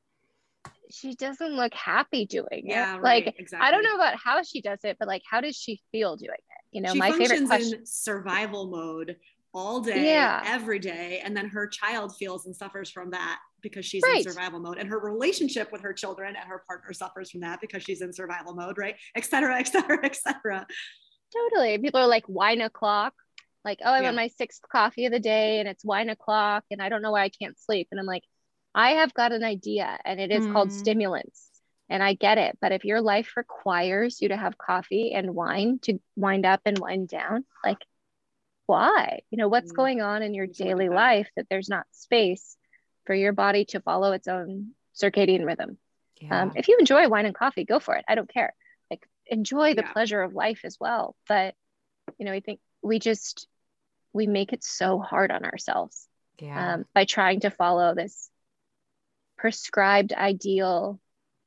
she 0.89 1.15
doesn't 1.15 1.55
look 1.55 1.73
happy 1.73 2.25
doing 2.25 2.63
yeah, 2.65 2.95
it 2.95 3.01
right, 3.01 3.25
like 3.25 3.35
exactly. 3.39 3.67
i 3.67 3.71
don't 3.71 3.83
know 3.83 3.95
about 3.95 4.15
how 4.15 4.43
she 4.43 4.61
does 4.61 4.79
it 4.83 4.97
but 4.99 5.07
like 5.07 5.21
how 5.29 5.39
does 5.39 5.55
she 5.55 5.81
feel 5.91 6.17
doing 6.17 6.31
it 6.31 6.63
you 6.71 6.81
know 6.81 6.91
she 6.91 6.99
my 6.99 7.11
favorite 7.11 7.45
question 7.45 7.79
in 7.79 7.85
survival 7.85 8.67
mode 8.67 9.15
all 9.53 9.81
day, 9.81 10.05
yeah. 10.05 10.41
every 10.45 10.79
day. 10.79 11.21
And 11.23 11.35
then 11.35 11.49
her 11.49 11.67
child 11.67 12.15
feels 12.15 12.45
and 12.45 12.55
suffers 12.55 12.89
from 12.89 13.11
that 13.11 13.39
because 13.61 13.85
she's 13.85 14.03
right. 14.03 14.17
in 14.17 14.23
survival 14.23 14.59
mode. 14.59 14.77
And 14.77 14.89
her 14.89 14.99
relationship 14.99 15.71
with 15.71 15.81
her 15.81 15.93
children 15.93 16.35
and 16.35 16.49
her 16.49 16.63
partner 16.67 16.93
suffers 16.93 17.31
from 17.31 17.41
that 17.41 17.61
because 17.61 17.83
she's 17.83 18.01
in 18.01 18.13
survival 18.13 18.53
mode, 18.55 18.77
right? 18.77 18.95
Et 19.15 19.25
cetera, 19.25 19.59
et 19.59 19.67
cetera, 19.67 19.99
et 20.03 20.15
cetera. 20.15 20.65
Totally. 21.33 21.77
People 21.77 21.99
are 21.99 22.07
like, 22.07 22.25
wine 22.27 22.61
o'clock. 22.61 23.13
Like, 23.63 23.79
oh, 23.83 23.91
I'm 23.91 24.03
yeah. 24.03 24.09
on 24.09 24.15
my 24.15 24.27
sixth 24.27 24.61
coffee 24.71 25.05
of 25.05 25.11
the 25.11 25.19
day 25.19 25.59
and 25.59 25.69
it's 25.69 25.85
wine 25.85 26.09
o'clock 26.09 26.63
and 26.71 26.81
I 26.81 26.89
don't 26.89 27.01
know 27.01 27.11
why 27.11 27.23
I 27.23 27.29
can't 27.29 27.59
sleep. 27.59 27.87
And 27.91 27.99
I'm 27.99 28.07
like, 28.07 28.23
I 28.73 28.91
have 28.93 29.13
got 29.13 29.31
an 29.31 29.43
idea 29.43 29.99
and 30.03 30.19
it 30.19 30.31
is 30.31 30.45
mm. 30.45 30.53
called 30.53 30.71
stimulants. 30.71 31.47
And 31.87 32.01
I 32.01 32.13
get 32.13 32.37
it. 32.37 32.57
But 32.61 32.71
if 32.71 32.85
your 32.85 33.01
life 33.01 33.33
requires 33.35 34.21
you 34.21 34.29
to 34.29 34.37
have 34.37 34.57
coffee 34.57 35.11
and 35.13 35.35
wine 35.35 35.79
to 35.83 35.99
wind 36.15 36.45
up 36.45 36.61
and 36.65 36.79
wind 36.79 37.09
down, 37.09 37.45
like 37.63 37.79
why 38.71 39.19
you 39.29 39.37
know 39.37 39.49
what's 39.49 39.67
mm-hmm. 39.71 39.75
going 39.75 40.01
on 40.01 40.23
in 40.23 40.33
your 40.33 40.47
daily 40.47 40.87
life 40.87 41.29
that 41.35 41.45
there's 41.49 41.67
not 41.67 41.85
space 41.91 42.55
for 43.11 43.15
your 43.15 43.33
body 43.33 43.65
to 43.65 43.81
follow 43.81 44.13
its 44.13 44.29
own 44.29 44.71
circadian 44.95 45.45
rhythm 45.45 45.77
yeah. 46.21 46.43
um, 46.43 46.53
if 46.55 46.69
you 46.69 46.77
enjoy 46.79 47.09
wine 47.09 47.25
and 47.25 47.35
coffee 47.35 47.65
go 47.65 47.77
for 47.77 47.93
it 47.95 48.05
i 48.07 48.15
don't 48.15 48.33
care 48.33 48.53
like 48.89 49.05
enjoy 49.25 49.73
the 49.73 49.81
yeah. 49.81 49.91
pleasure 49.91 50.21
of 50.21 50.33
life 50.33 50.61
as 50.63 50.77
well 50.79 51.13
but 51.27 51.53
you 52.17 52.25
know 52.25 52.31
i 52.31 52.39
think 52.39 52.61
we 52.81 52.99
just 52.99 53.47
we 54.13 54.27
make 54.27 54.53
it 54.53 54.63
so 54.63 54.97
hard 54.97 55.29
on 55.29 55.43
ourselves 55.43 56.07
yeah. 56.39 56.75
um, 56.75 56.85
by 56.93 57.03
trying 57.03 57.41
to 57.41 57.49
follow 57.49 57.93
this 57.93 58.29
prescribed 59.37 60.13
ideal 60.13 60.97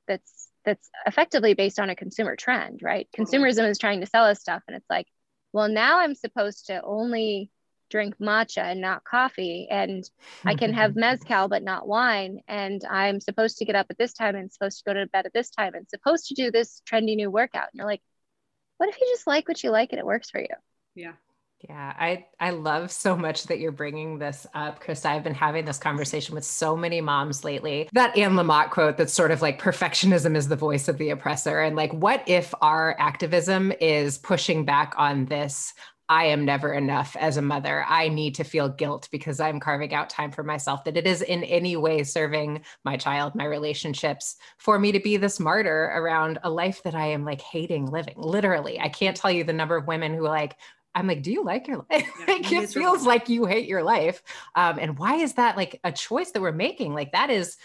that's 0.07 0.51
that's 0.67 0.91
effectively 1.07 1.55
based 1.55 1.81
on 1.81 1.89
a 1.89 1.97
consumer 1.97 2.37
trend 2.37 2.81
right 2.83 3.09
consumerism 3.17 3.67
is 3.71 3.79
trying 3.79 4.01
to 4.01 4.07
sell 4.07 4.25
us 4.25 4.39
stuff 4.39 4.63
and 4.69 4.77
it's 4.77 4.91
like 4.91 5.07
well, 5.55 5.69
now 5.69 6.01
I'm 6.01 6.17
supposed 6.17 6.67
to 6.67 6.83
only 6.83 7.49
drink 7.95 8.17
matcha 8.21 8.59
and 8.59 8.81
not 8.81 9.05
coffee 9.05 9.69
and 9.71 10.11
I 10.45 10.57
can 10.57 10.73
have 10.73 10.97
mezcal 11.07 11.47
but 11.47 11.63
not 11.63 11.87
wine 11.87 12.41
and 12.49 12.83
I'm 12.91 13.21
supposed 13.21 13.59
to 13.59 13.65
get 13.65 13.77
up 13.77 13.87
at 13.89 13.99
this 13.99 14.13
time 14.13 14.35
and 14.35 14.53
supposed 14.53 14.79
to 14.79 14.85
go 14.85 14.95
to 14.95 15.07
bed 15.07 15.27
at 15.27 15.33
this 15.33 15.51
time 15.51 15.75
and 15.75 15.89
supposed 15.89 16.27
to 16.27 16.35
do 16.35 16.51
this 16.51 16.83
trendy 16.91 17.15
new 17.15 17.31
workout 17.31 17.69
and 17.73 17.79
you're 17.79 17.87
like 17.87 18.03
what 18.79 18.89
if 18.89 19.01
you 19.01 19.07
just 19.15 19.29
like 19.29 19.47
what 19.47 19.63
you 19.63 19.71
like 19.71 19.93
and 19.93 20.01
it 20.01 20.05
works 20.07 20.29
for 20.29 20.41
you 20.41 20.49
yeah 20.97 21.13
yeah, 21.69 21.95
I 21.99 22.27
I 22.39 22.51
love 22.51 22.91
so 22.91 23.17
much 23.17 23.45
that 23.45 23.59
you're 23.59 23.73
bringing 23.73 24.19
this 24.19 24.47
up, 24.53 24.81
Chris. 24.81 25.07
I've 25.07 25.25
been 25.25 25.33
having 25.33 25.65
this 25.65 25.79
conversation 25.79 26.35
with 26.35 26.45
so 26.45 26.77
many 26.77 27.01
moms 27.01 27.43
lately. 27.43 27.89
That 27.95 28.17
Anne 28.19 28.33
Lamott 28.33 28.69
quote 28.71 28.99
that's 28.99 29.15
sort 29.15 29.31
of 29.31 29.41
like 29.41 29.63
perfectionism 29.63 30.37
is 30.37 30.49
the 30.49 30.57
voice 30.57 30.89
of 30.89 30.99
the 30.99 31.09
oppressor, 31.11 31.61
and 31.61 31.75
like, 31.75 31.93
what 31.95 32.23
if 32.27 32.53
our 32.61 32.97
activism 32.99 33.73
is 33.81 34.19
pushing 34.19 34.67
back 34.67 34.95
on 34.99 35.25
this? 35.25 35.73
I 36.09 36.27
am 36.27 36.45
never 36.45 36.73
enough 36.73 37.17
as 37.19 37.37
a 37.37 37.43
mother. 37.43 37.85
I 37.89 38.09
need 38.09 38.35
to 38.37 38.45
feel 38.45 38.69
guilt 38.69 39.09
because 39.11 39.41
I'm 39.41 39.61
carving 39.61 39.95
out 39.95 40.11
time 40.11 40.31
for 40.33 40.43
myself, 40.43 40.85
that 40.85 40.97
it 40.97 41.07
is 41.07 41.23
in 41.23 41.45
any 41.45 41.77
way 41.77 42.03
serving 42.05 42.63
my 42.85 42.97
child, 42.97 43.35
my 43.35 43.45
relationships, 43.45 44.37
for 44.59 44.79
me 44.79 44.93
to 44.93 45.01
be 45.01 45.17
this 45.17 45.41
martyr 45.41 45.93
around 45.95 46.39
a 46.43 46.51
life 46.51 46.83
that 46.83 46.95
I 46.95 47.07
am 47.07 47.25
like 47.25 47.41
hating 47.41 47.87
living. 47.87 48.15
Literally, 48.17 48.79
I 48.79 48.89
can't 48.89 49.17
tell 49.17 49.31
you 49.31 49.45
the 49.45 49.53
number 49.53 49.77
of 49.77 49.87
women 49.87 50.15
who 50.15 50.27
are 50.27 50.31
like 50.31 50.57
I'm 50.97 51.09
like, 51.09 51.23
do 51.23 51.33
you 51.33 51.43
like 51.43 51.67
your 51.67 51.79
life? 51.91 52.09
Yeah, 52.19 52.25
like 52.29 52.53
it 52.53 52.71
feels 52.71 53.05
like 53.05 53.29
you 53.29 53.47
hate 53.47 53.67
your 53.67 53.83
life. 53.83 54.23
Um, 54.55 54.79
and 54.79 54.97
why 54.97 55.17
is 55.17 55.35
that 55.35 55.57
like 55.57 55.81
a 55.83 55.91
choice 55.91 56.31
that 56.31 56.41
we're 56.41 56.53
making? 56.53 56.95
Like 56.95 57.11
that 57.13 57.31
is 57.31 57.57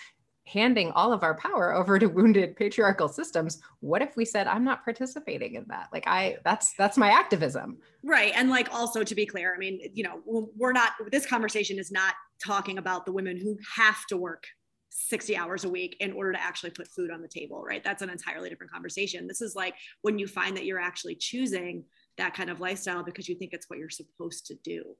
handing 0.51 0.91
all 0.91 1.13
of 1.13 1.23
our 1.23 1.35
power 1.35 1.73
over 1.75 1.99
to 1.99 2.07
wounded 2.07 2.55
patriarchal 2.55 3.07
systems. 3.07 3.61
What 3.81 4.01
if 4.01 4.15
we 4.15 4.25
said, 4.25 4.47
I'm 4.47 4.63
not 4.63 4.83
participating 4.83 5.55
in 5.55 5.65
that? 5.69 5.89
Like 5.93 6.05
I, 6.07 6.37
that's, 6.43 6.73
that's 6.73 6.97
my 6.97 7.09
activism. 7.11 7.77
Right. 8.03 8.33
And 8.35 8.49
like, 8.49 8.73
also 8.73 9.03
to 9.03 9.15
be 9.15 9.25
clear, 9.25 9.53
I 9.53 9.57
mean, 9.57 9.79
you 9.93 10.03
know, 10.03 10.21
we're 10.25 10.73
not, 10.73 10.93
this 11.11 11.25
conversation 11.25 11.77
is 11.77 11.91
not 11.91 12.15
talking 12.43 12.77
about 12.77 13.05
the 13.05 13.11
women 13.11 13.37
who 13.37 13.57
have 13.75 14.05
to 14.07 14.17
work 14.17 14.45
60 14.89 15.37
hours 15.37 15.65
a 15.65 15.69
week 15.69 15.97
in 15.99 16.13
order 16.13 16.33
to 16.33 16.41
actually 16.41 16.71
put 16.71 16.87
food 16.87 17.11
on 17.11 17.21
the 17.21 17.27
table, 17.27 17.63
right? 17.63 17.83
That's 17.83 18.01
an 18.01 18.09
entirely 18.09 18.49
different 18.49 18.71
conversation. 18.71 19.27
This 19.27 19.41
is 19.41 19.55
like 19.55 19.75
when 20.01 20.17
you 20.17 20.27
find 20.27 20.57
that 20.57 20.65
you're 20.65 20.79
actually 20.79 21.15
choosing 21.15 21.83
that 22.17 22.33
kind 22.33 22.49
of 22.49 22.59
lifestyle 22.59 23.03
because 23.03 23.29
you 23.29 23.35
think 23.35 23.53
it's 23.53 23.69
what 23.69 23.79
you're 23.79 23.89
supposed 23.89 24.47
to 24.47 24.55
do. 24.63 24.95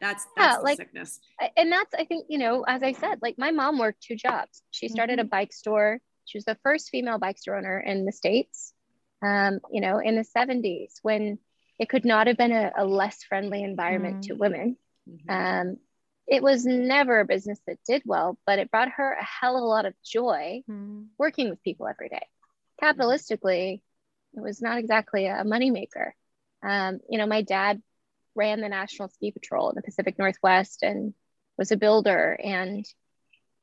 That's, 0.00 0.26
that's 0.36 0.56
yeah, 0.56 0.62
like, 0.62 0.76
sickness. 0.76 1.20
And 1.56 1.72
that's, 1.72 1.94
I 1.94 2.04
think, 2.04 2.26
you 2.28 2.38
know, 2.38 2.62
as 2.62 2.82
I 2.82 2.92
said, 2.92 3.20
like 3.22 3.36
my 3.38 3.50
mom 3.50 3.78
worked 3.78 4.02
two 4.02 4.16
jobs. 4.16 4.62
She 4.70 4.88
started 4.88 5.18
mm-hmm. 5.18 5.26
a 5.26 5.30
bike 5.30 5.52
store. 5.52 5.98
She 6.24 6.38
was 6.38 6.44
the 6.44 6.58
first 6.62 6.90
female 6.90 7.18
bike 7.18 7.38
store 7.38 7.56
owner 7.56 7.78
in 7.78 8.04
the 8.04 8.12
States, 8.12 8.72
um, 9.22 9.60
you 9.72 9.80
know, 9.80 9.98
in 9.98 10.16
the 10.16 10.24
70s 10.36 10.94
when 11.02 11.38
it 11.78 11.88
could 11.88 12.04
not 12.04 12.26
have 12.26 12.36
been 12.36 12.52
a, 12.52 12.72
a 12.76 12.84
less 12.84 13.22
friendly 13.24 13.62
environment 13.62 14.16
mm-hmm. 14.16 14.32
to 14.32 14.38
women. 14.38 14.76
Mm-hmm. 15.08 15.30
Um, 15.30 15.76
it 16.26 16.42
was 16.42 16.66
never 16.66 17.20
a 17.20 17.24
business 17.24 17.60
that 17.66 17.78
did 17.86 18.02
well, 18.04 18.36
but 18.46 18.58
it 18.58 18.70
brought 18.70 18.90
her 18.90 19.12
a 19.12 19.24
hell 19.24 19.56
of 19.56 19.62
a 19.62 19.66
lot 19.66 19.86
of 19.86 19.94
joy 20.04 20.62
mm-hmm. 20.68 21.02
working 21.18 21.48
with 21.48 21.62
people 21.62 21.86
every 21.86 22.08
day. 22.08 22.26
Capitalistically, 22.82 23.80
it 24.34 24.40
was 24.40 24.60
not 24.60 24.78
exactly 24.78 25.26
a 25.26 25.44
moneymaker. 25.44 26.10
Um, 26.62 26.98
you 27.08 27.18
know, 27.18 27.26
my 27.26 27.42
dad 27.42 27.80
ran 28.36 28.60
the 28.60 28.68
National 28.68 29.08
Ski 29.08 29.32
Patrol 29.32 29.70
in 29.70 29.76
the 29.76 29.82
Pacific 29.82 30.18
Northwest 30.18 30.82
and 30.82 31.14
was 31.58 31.72
a 31.72 31.76
builder. 31.76 32.38
And 32.42 32.84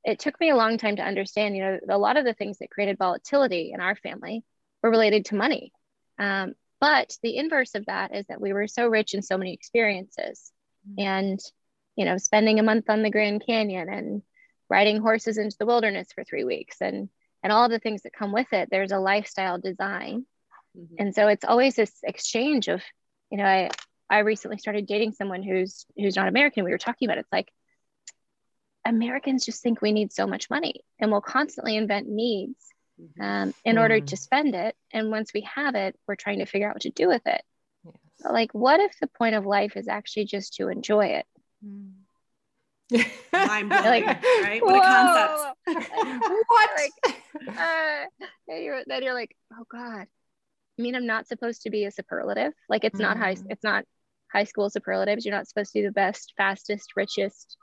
it 0.03 0.19
took 0.19 0.39
me 0.39 0.49
a 0.49 0.55
long 0.55 0.77
time 0.77 0.97
to 0.97 1.03
understand, 1.03 1.55
you 1.55 1.63
know, 1.63 1.79
a 1.89 1.97
lot 1.97 2.17
of 2.17 2.25
the 2.25 2.33
things 2.33 2.59
that 2.59 2.71
created 2.71 2.97
volatility 2.97 3.71
in 3.73 3.79
our 3.79 3.95
family 3.95 4.43
were 4.81 4.89
related 4.89 5.25
to 5.25 5.35
money. 5.35 5.71
Um, 6.19 6.53
but 6.81 7.15
the 7.23 7.37
inverse 7.37 7.75
of 7.75 7.85
that 7.85 8.13
is 8.13 8.25
that 8.27 8.41
we 8.41 8.51
were 8.51 8.67
so 8.67 8.87
rich 8.87 9.13
in 9.13 9.21
so 9.21 9.37
many 9.37 9.53
experiences. 9.53 10.51
Mm-hmm. 10.87 11.07
And 11.07 11.39
you 11.95 12.05
know, 12.05 12.17
spending 12.17 12.59
a 12.59 12.63
month 12.63 12.89
on 12.89 13.03
the 13.03 13.11
Grand 13.11 13.45
Canyon 13.45 13.89
and 13.89 14.21
riding 14.69 15.01
horses 15.01 15.37
into 15.37 15.55
the 15.59 15.65
wilderness 15.65 16.07
for 16.13 16.23
three 16.23 16.43
weeks 16.43 16.77
and 16.81 17.09
and 17.43 17.51
all 17.51 17.67
the 17.67 17.79
things 17.79 18.03
that 18.03 18.13
come 18.13 18.31
with 18.31 18.51
it. 18.53 18.69
There's 18.71 18.93
a 18.93 18.99
lifestyle 18.99 19.59
design. 19.59 20.25
Mm-hmm. 20.77 20.95
And 20.97 21.15
so 21.15 21.27
it's 21.27 21.43
always 21.43 21.75
this 21.75 21.91
exchange 22.01 22.69
of, 22.69 22.81
you 23.29 23.37
know, 23.37 23.43
I 23.43 23.69
I 24.09 24.19
recently 24.19 24.57
started 24.57 24.85
dating 24.85 25.13
someone 25.13 25.43
who's 25.43 25.85
who's 25.97 26.15
not 26.15 26.27
American. 26.27 26.63
We 26.63 26.71
were 26.71 26.77
talking 26.77 27.07
about 27.07 27.17
it. 27.17 27.21
it's 27.21 27.31
like 27.31 27.51
Americans 28.85 29.45
just 29.45 29.61
think 29.61 29.81
we 29.81 29.91
need 29.91 30.11
so 30.11 30.27
much 30.27 30.49
money 30.49 30.81
and 30.99 31.11
we'll 31.11 31.21
constantly 31.21 31.77
invent 31.77 32.07
needs 32.07 32.59
mm-hmm. 33.01 33.21
um, 33.21 33.53
in 33.63 33.77
order 33.77 33.97
mm-hmm. 33.97 34.05
to 34.05 34.17
spend 34.17 34.55
it. 34.55 34.75
And 34.91 35.09
once 35.09 35.31
we 35.33 35.41
have 35.55 35.75
it, 35.75 35.97
we're 36.07 36.15
trying 36.15 36.39
to 36.39 36.45
figure 36.45 36.67
out 36.67 36.75
what 36.75 36.81
to 36.81 36.89
do 36.89 37.07
with 37.07 37.25
it. 37.25 37.41
Yes. 37.85 37.95
like, 38.29 38.53
what 38.53 38.79
if 38.79 38.97
the 38.99 39.07
point 39.07 39.35
of 39.35 39.45
life 39.45 39.75
is 39.77 39.87
actually 39.87 40.25
just 40.25 40.55
to 40.55 40.69
enjoy 40.69 41.05
it? 41.07 41.25
Mind 41.61 41.93
blowing, 43.69 43.69
like, 43.69 44.05
right? 44.05 44.63
What 44.63 44.73
whoa. 44.73 44.79
a 44.79 45.55
concept. 45.65 45.91
what? 46.47 46.69
Like, 46.77 47.15
uh, 47.47 48.05
then, 48.47 48.63
you're, 48.63 48.83
then 48.85 49.03
you're 49.03 49.13
like, 49.13 49.35
oh 49.53 49.65
God. 49.69 50.07
I 50.77 50.81
mean, 50.81 50.95
I'm 50.95 51.05
not 51.05 51.27
supposed 51.27 51.63
to 51.63 51.69
be 51.69 51.85
a 51.85 51.91
superlative. 51.91 52.53
Like 52.69 52.83
it's 52.83 52.99
mm. 52.99 53.03
not 53.03 53.17
high, 53.17 53.35
mm. 53.35 53.45
it's 53.49 53.63
not 53.63 53.85
high 54.31 54.43
school 54.45 54.69
superlatives. 54.69 55.25
You're 55.25 55.35
not 55.35 55.47
supposed 55.47 55.71
to 55.73 55.79
be 55.79 55.85
the 55.85 55.91
best, 55.91 56.33
fastest, 56.35 56.93
richest, 56.95 57.57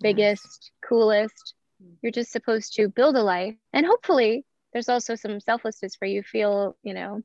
biggest, 0.00 0.70
coolest. 0.86 1.54
Mm. 1.82 1.94
You're 2.02 2.12
just 2.12 2.32
supposed 2.32 2.74
to 2.74 2.88
build 2.88 3.16
a 3.16 3.22
life. 3.22 3.54
And 3.72 3.86
hopefully 3.86 4.44
there's 4.72 4.88
also 4.88 5.14
some 5.14 5.40
selflessness 5.40 5.96
where 5.98 6.10
you 6.10 6.22
feel, 6.22 6.76
you 6.82 6.94
know, 6.94 7.22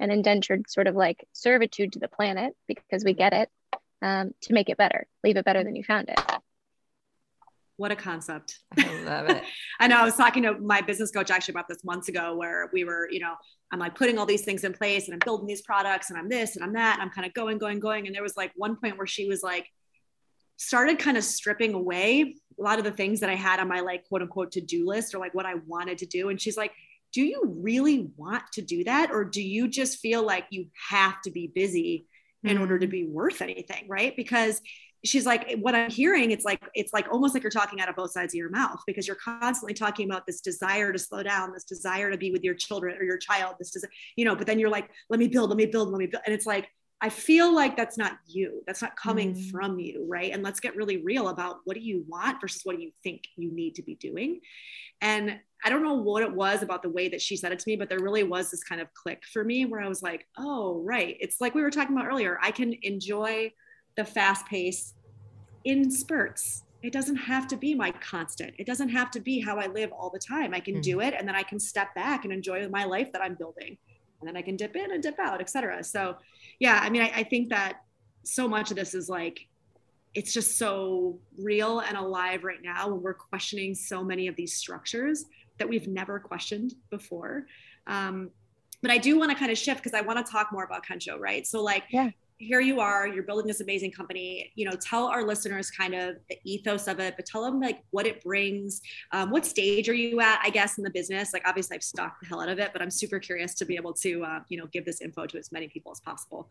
an 0.00 0.10
indentured 0.10 0.68
sort 0.68 0.86
of 0.86 0.96
like 0.96 1.26
servitude 1.32 1.92
to 1.92 2.00
the 2.00 2.08
planet 2.08 2.54
because 2.66 3.04
we 3.04 3.12
get 3.12 3.32
it 3.32 3.48
um, 4.00 4.32
to 4.42 4.52
make 4.52 4.68
it 4.68 4.76
better, 4.76 5.06
leave 5.22 5.36
it 5.36 5.44
better 5.44 5.62
than 5.62 5.76
you 5.76 5.84
found 5.84 6.08
it. 6.08 6.20
What 7.76 7.90
a 7.90 7.96
concept. 7.96 8.58
I 8.78 9.02
love 9.02 9.28
it. 9.30 9.42
I 9.80 9.88
know 9.88 9.96
I 9.96 10.04
was 10.04 10.16
talking 10.16 10.42
to 10.42 10.58
my 10.58 10.80
business 10.80 11.10
coach 11.10 11.30
actually 11.30 11.52
about 11.52 11.68
this 11.68 11.84
months 11.84 12.08
ago 12.08 12.36
where 12.36 12.70
we 12.72 12.84
were, 12.84 13.08
you 13.10 13.20
know, 13.20 13.34
I'm 13.72 13.78
like 13.78 13.94
putting 13.94 14.18
all 14.18 14.26
these 14.26 14.44
things 14.44 14.64
in 14.64 14.72
place 14.72 15.06
and 15.06 15.14
I'm 15.14 15.20
building 15.24 15.46
these 15.46 15.62
products 15.62 16.10
and 16.10 16.18
I'm 16.18 16.28
this 16.28 16.56
and 16.56 16.64
I'm 16.64 16.74
that. 16.74 16.94
And 16.94 17.02
I'm 17.02 17.10
kind 17.10 17.26
of 17.26 17.32
going, 17.32 17.58
going, 17.58 17.80
going. 17.80 18.06
And 18.06 18.14
there 18.14 18.22
was 18.22 18.36
like 18.36 18.52
one 18.54 18.76
point 18.76 18.98
where 18.98 19.06
she 19.06 19.26
was 19.26 19.42
like, 19.42 19.66
started 20.58 20.98
kind 20.98 21.16
of 21.16 21.24
stripping 21.24 21.74
away 21.74 22.36
a 22.58 22.62
lot 22.62 22.78
of 22.78 22.84
the 22.84 22.92
things 22.92 23.20
that 23.20 23.30
I 23.30 23.34
had 23.34 23.58
on 23.58 23.68
my 23.68 23.80
like 23.80 24.06
quote 24.06 24.22
unquote 24.22 24.52
to 24.52 24.60
do 24.60 24.86
list 24.86 25.14
or 25.14 25.18
like 25.18 25.34
what 25.34 25.46
I 25.46 25.54
wanted 25.66 25.98
to 25.98 26.06
do. 26.06 26.28
And 26.28 26.40
she's 26.40 26.56
like, 26.56 26.72
do 27.12 27.22
you 27.22 27.42
really 27.58 28.10
want 28.16 28.44
to 28.52 28.62
do 28.62 28.84
that? 28.84 29.10
Or 29.10 29.24
do 29.24 29.42
you 29.42 29.68
just 29.68 29.98
feel 29.98 30.24
like 30.24 30.46
you 30.50 30.66
have 30.90 31.20
to 31.22 31.30
be 31.30 31.46
busy 31.46 32.06
in 32.44 32.58
order 32.58 32.78
to 32.78 32.86
mm-hmm. 32.86 32.90
be 32.90 33.06
worth 33.06 33.40
anything 33.40 33.86
right 33.88 34.16
because 34.16 34.60
she's 35.04 35.26
like 35.26 35.56
what 35.60 35.74
i'm 35.74 35.90
hearing 35.90 36.30
it's 36.30 36.44
like 36.44 36.62
it's 36.74 36.92
like 36.92 37.06
almost 37.10 37.34
like 37.34 37.42
you're 37.42 37.50
talking 37.50 37.80
out 37.80 37.88
of 37.88 37.96
both 37.96 38.10
sides 38.10 38.34
of 38.34 38.38
your 38.38 38.50
mouth 38.50 38.80
because 38.86 39.06
you're 39.06 39.16
constantly 39.16 39.74
talking 39.74 40.08
about 40.08 40.26
this 40.26 40.40
desire 40.40 40.92
to 40.92 40.98
slow 40.98 41.22
down 41.22 41.52
this 41.52 41.64
desire 41.64 42.10
to 42.10 42.16
be 42.16 42.30
with 42.30 42.42
your 42.42 42.54
children 42.54 42.96
or 42.98 43.04
your 43.04 43.18
child 43.18 43.54
this 43.58 43.70
does 43.70 43.84
you 44.16 44.24
know 44.24 44.34
but 44.34 44.46
then 44.46 44.58
you're 44.58 44.70
like 44.70 44.90
let 45.10 45.18
me 45.18 45.28
build 45.28 45.50
let 45.50 45.56
me 45.56 45.66
build 45.66 45.90
let 45.90 45.98
me 45.98 46.06
build 46.06 46.22
and 46.26 46.34
it's 46.34 46.46
like 46.46 46.68
i 47.00 47.08
feel 47.08 47.54
like 47.54 47.76
that's 47.76 47.98
not 47.98 48.18
you 48.26 48.62
that's 48.66 48.82
not 48.82 48.94
coming 48.96 49.34
mm. 49.34 49.50
from 49.50 49.78
you 49.78 50.06
right 50.08 50.32
and 50.32 50.42
let's 50.42 50.60
get 50.60 50.76
really 50.76 50.98
real 50.98 51.28
about 51.28 51.58
what 51.64 51.74
do 51.74 51.80
you 51.80 52.04
want 52.08 52.40
versus 52.40 52.62
what 52.64 52.76
do 52.76 52.82
you 52.82 52.92
think 53.02 53.22
you 53.36 53.52
need 53.52 53.74
to 53.74 53.82
be 53.82 53.94
doing 53.96 54.40
and 55.00 55.40
I 55.64 55.68
don't 55.68 55.82
know 55.82 55.94
what 55.94 56.22
it 56.22 56.32
was 56.32 56.62
about 56.62 56.82
the 56.82 56.88
way 56.88 57.08
that 57.08 57.20
she 57.20 57.36
said 57.36 57.52
it 57.52 57.58
to 57.58 57.68
me, 57.68 57.76
but 57.76 57.88
there 57.88 58.00
really 58.00 58.24
was 58.24 58.50
this 58.50 58.64
kind 58.64 58.80
of 58.80 58.92
click 58.94 59.22
for 59.32 59.44
me 59.44 59.64
where 59.64 59.80
I 59.80 59.88
was 59.88 60.02
like, 60.02 60.26
oh, 60.36 60.82
right. 60.84 61.16
It's 61.20 61.40
like 61.40 61.54
we 61.54 61.62
were 61.62 61.70
talking 61.70 61.96
about 61.96 62.08
earlier. 62.08 62.38
I 62.42 62.50
can 62.50 62.74
enjoy 62.82 63.52
the 63.96 64.04
fast 64.04 64.46
pace 64.46 64.94
in 65.64 65.90
spurts. 65.90 66.64
It 66.82 66.92
doesn't 66.92 67.16
have 67.16 67.46
to 67.48 67.56
be 67.56 67.74
my 67.74 67.92
constant. 67.92 68.54
It 68.58 68.66
doesn't 68.66 68.88
have 68.88 69.10
to 69.12 69.20
be 69.20 69.40
how 69.40 69.58
I 69.58 69.66
live 69.66 69.92
all 69.92 70.10
the 70.10 70.18
time. 70.18 70.52
I 70.52 70.60
can 70.60 70.74
mm-hmm. 70.74 70.82
do 70.82 71.00
it 71.00 71.14
and 71.16 71.28
then 71.28 71.36
I 71.36 71.42
can 71.44 71.60
step 71.60 71.94
back 71.94 72.24
and 72.24 72.32
enjoy 72.32 72.68
my 72.68 72.84
life 72.84 73.12
that 73.12 73.22
I'm 73.22 73.34
building. 73.34 73.78
And 74.20 74.28
then 74.28 74.36
I 74.36 74.42
can 74.42 74.56
dip 74.56 74.74
in 74.76 74.92
and 74.92 75.02
dip 75.02 75.18
out, 75.18 75.40
et 75.40 75.50
cetera. 75.50 75.82
So, 75.84 76.16
yeah, 76.58 76.80
I 76.82 76.90
mean, 76.90 77.02
I, 77.02 77.12
I 77.16 77.22
think 77.24 77.50
that 77.50 77.82
so 78.24 78.48
much 78.48 78.70
of 78.70 78.76
this 78.76 78.94
is 78.94 79.08
like, 79.08 79.46
it's 80.14 80.32
just 80.32 80.58
so 80.58 81.18
real 81.38 81.80
and 81.80 81.96
alive 81.96 82.44
right 82.44 82.62
now 82.62 82.88
when 82.88 83.02
we're 83.02 83.14
questioning 83.14 83.74
so 83.74 84.04
many 84.04 84.26
of 84.28 84.36
these 84.36 84.54
structures 84.54 85.24
that 85.58 85.68
we've 85.68 85.88
never 85.88 86.18
questioned 86.18 86.74
before. 86.90 87.46
Um, 87.86 88.30
but 88.80 88.90
I 88.90 88.98
do 88.98 89.18
want 89.18 89.30
to 89.30 89.36
kind 89.36 89.50
of 89.50 89.58
shift 89.58 89.82
because 89.82 89.96
I 89.96 90.02
want 90.02 90.24
to 90.24 90.30
talk 90.30 90.52
more 90.52 90.64
about 90.64 90.84
Kensho, 90.84 91.18
right? 91.18 91.46
So 91.46 91.62
like, 91.62 91.84
yeah. 91.90 92.10
Here 92.42 92.60
you 92.60 92.80
are, 92.80 93.06
you're 93.06 93.22
building 93.22 93.46
this 93.46 93.60
amazing 93.60 93.92
company. 93.92 94.52
You 94.56 94.68
know, 94.68 94.76
tell 94.76 95.06
our 95.06 95.24
listeners 95.24 95.70
kind 95.70 95.94
of 95.94 96.16
the 96.28 96.36
ethos 96.44 96.88
of 96.88 96.98
it, 96.98 97.14
but 97.16 97.24
tell 97.24 97.42
them 97.42 97.60
like 97.60 97.82
what 97.90 98.06
it 98.06 98.22
brings. 98.22 98.82
Um, 99.12 99.30
what 99.30 99.46
stage 99.46 99.88
are 99.88 99.94
you 99.94 100.20
at? 100.20 100.40
I 100.42 100.50
guess 100.50 100.76
in 100.76 100.84
the 100.84 100.90
business. 100.90 101.32
Like, 101.32 101.46
obviously, 101.46 101.76
I've 101.76 101.82
stalked 101.84 102.20
the 102.20 102.26
hell 102.26 102.40
out 102.40 102.48
of 102.48 102.58
it, 102.58 102.70
but 102.72 102.82
I'm 102.82 102.90
super 102.90 103.20
curious 103.20 103.54
to 103.54 103.64
be 103.64 103.76
able 103.76 103.92
to, 103.94 104.24
uh, 104.24 104.40
you 104.48 104.58
know, 104.58 104.66
give 104.72 104.84
this 104.84 105.00
info 105.00 105.26
to 105.26 105.38
as 105.38 105.52
many 105.52 105.68
people 105.68 105.92
as 105.92 106.00
possible. 106.00 106.48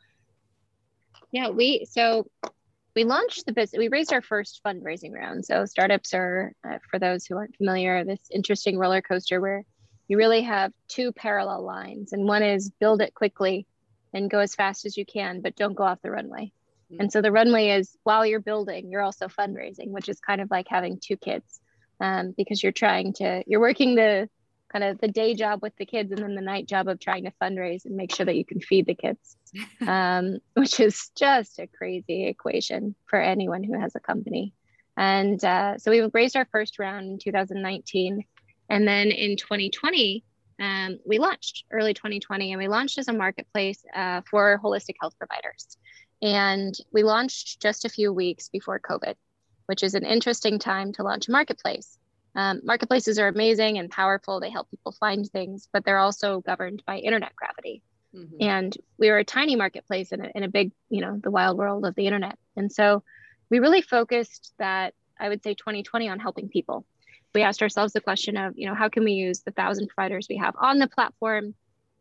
Yeah, 1.32 1.50
we 1.50 1.86
so 1.90 2.26
we 2.96 3.04
launched 3.04 3.46
the 3.46 3.54
business, 3.54 3.78
we 3.78 3.90
raised 3.90 4.14
our 4.14 4.22
first 4.22 4.62
fundraising 4.66 5.14
round. 5.14 5.46
So, 5.46 5.66
startups 5.66 6.14
are, 6.14 6.54
uh, 6.68 6.78
for 6.90 7.00
those 7.00 7.26
who 7.26 7.36
aren't 7.36 7.56
familiar, 7.58 8.04
this 8.06 8.20
interesting 8.32 8.78
roller 8.78 9.02
coaster 9.02 9.42
where 9.42 9.66
you 10.08 10.18
really 10.18 10.42
have 10.42 10.74
two 10.90 11.12
parallel 11.14 11.64
lines. 11.64 12.12
And 12.12 12.26
one 12.26 12.44
is 12.44 12.70
build 12.80 13.02
it 13.02 13.14
quickly 13.14 13.66
and 14.14 14.30
go 14.30 14.40
as 14.40 14.56
fast 14.56 14.86
as 14.86 14.98
you 14.98 15.06
can, 15.06 15.42
but 15.42 15.56
don't 15.56 15.76
go 15.76 15.84
off 15.84 16.02
the 16.02 16.12
runway. 16.12 16.52
Mm-hmm. 16.92 17.02
And 17.02 17.12
so, 17.12 17.22
the 17.22 17.32
runway 17.32 17.70
is 17.70 17.98
while 18.04 18.26
you're 18.26 18.40
building, 18.40 18.92
you're 18.92 19.02
also 19.02 19.28
fundraising, 19.28 19.90
which 19.90 20.10
is 20.10 20.20
kind 20.20 20.42
of 20.42 20.52
like 20.52 20.68
having 20.70 21.00
two 21.00 21.18
kids 21.18 21.60
um, 22.00 22.34
because 22.36 22.62
you're 22.62 22.72
trying 22.72 23.14
to, 23.14 23.44
you're 23.48 23.60
working 23.60 23.96
the 23.96 24.30
kind 24.72 24.84
of 24.84 25.00
the 25.00 25.08
day 25.08 25.36
job 25.36 25.62
with 25.62 25.76
the 25.78 25.86
kids 25.86 26.12
and 26.12 26.22
then 26.22 26.36
the 26.36 26.42
night 26.42 26.66
job 26.66 26.88
of 26.88 27.00
trying 27.00 27.26
to 27.26 27.34
fundraise 27.42 27.86
and 27.86 27.96
make 27.96 28.16
sure 28.16 28.26
that 28.26 28.38
you 28.38 28.46
can 28.46 28.62
feed 28.62 28.86
the 28.86 28.96
kids, 28.96 29.36
um, 29.88 30.38
which 30.54 30.80
is 30.80 31.12
just 31.16 31.60
a 31.60 31.68
crazy 31.68 32.28
equation 32.28 32.96
for 33.06 33.20
anyone 33.20 33.64
who 33.64 33.80
has 33.80 33.96
a 33.96 34.00
company. 34.00 34.54
And 34.98 35.44
uh, 35.44 35.78
so 35.78 35.92
we 35.92 36.02
raised 36.14 36.36
our 36.36 36.48
first 36.52 36.80
round 36.80 37.08
in 37.08 37.20
2019. 37.20 38.24
And 38.70 38.88
then 38.88 39.08
in 39.08 39.36
2020, 39.36 40.24
um, 40.62 41.00
we 41.06 41.20
launched 41.20 41.66
early 41.72 41.94
2020 41.94 42.52
and 42.52 42.60
we 42.60 42.68
launched 42.68 42.98
as 42.98 43.08
a 43.08 43.14
marketplace 43.14 43.84
uh, 43.96 44.22
for 44.30 44.60
holistic 44.64 44.96
health 45.02 45.16
providers. 45.18 45.78
And 46.22 46.76
we 46.94 47.04
launched 47.04 47.62
just 47.62 47.84
a 47.84 47.90
few 47.90 48.14
weeks 48.14 48.48
before 48.50 48.80
COVID, 48.80 49.16
which 49.66 49.84
is 49.84 49.96
an 49.96 50.06
interesting 50.06 50.60
time 50.60 50.94
to 50.94 51.04
launch 51.04 51.28
a 51.28 51.32
marketplace 51.32 51.98
um, 52.36 52.62
marketplaces 52.64 53.20
are 53.20 53.28
amazing 53.28 53.78
and 53.78 53.90
powerful. 53.90 54.40
They 54.40 54.50
help 54.50 54.70
people 54.70 54.94
find 54.94 55.28
things, 55.30 55.68
but 55.72 55.84
they're 55.84 55.98
also 55.98 56.42
governed 56.42 56.84
by 56.86 56.98
internet 56.98 57.36
gravity. 57.36 57.82
Mm-hmm. 58.16 58.36
And 58.42 58.78
we 58.98 59.10
were 59.10 59.18
a 59.18 59.26
tiny 59.26 59.56
marketplace 59.56 60.12
in 60.12 60.24
a, 60.24 60.32
in 60.36 60.44
a 60.44 60.50
big, 60.50 60.72
you 60.90 61.02
know, 61.02 61.20
the 61.22 61.32
wild 61.32 61.58
world 61.58 61.86
of 61.86 61.96
the 61.96 62.06
internet. 62.06 62.38
And 62.56 62.72
so 62.72 63.04
we 63.50 63.60
really 63.60 63.82
focused 63.82 64.54
that, 64.60 64.94
I 65.20 65.30
would 65.30 65.44
say, 65.44 65.54
2020 65.54 66.10
on 66.10 66.20
helping 66.20 66.50
people. 66.50 66.86
We 67.34 67.44
asked 67.44 67.62
ourselves 67.62 67.94
the 67.94 68.02
question 68.02 68.38
of, 68.38 68.58
you 68.58 68.68
know, 68.68 68.76
how 68.76 68.90
can 68.90 69.04
we 69.04 69.14
use 69.14 69.42
the 69.42 69.52
thousand 69.52 69.88
providers 69.88 70.28
we 70.30 70.38
have 70.38 70.56
on 70.60 70.80
the 70.80 70.88
platform 70.88 71.54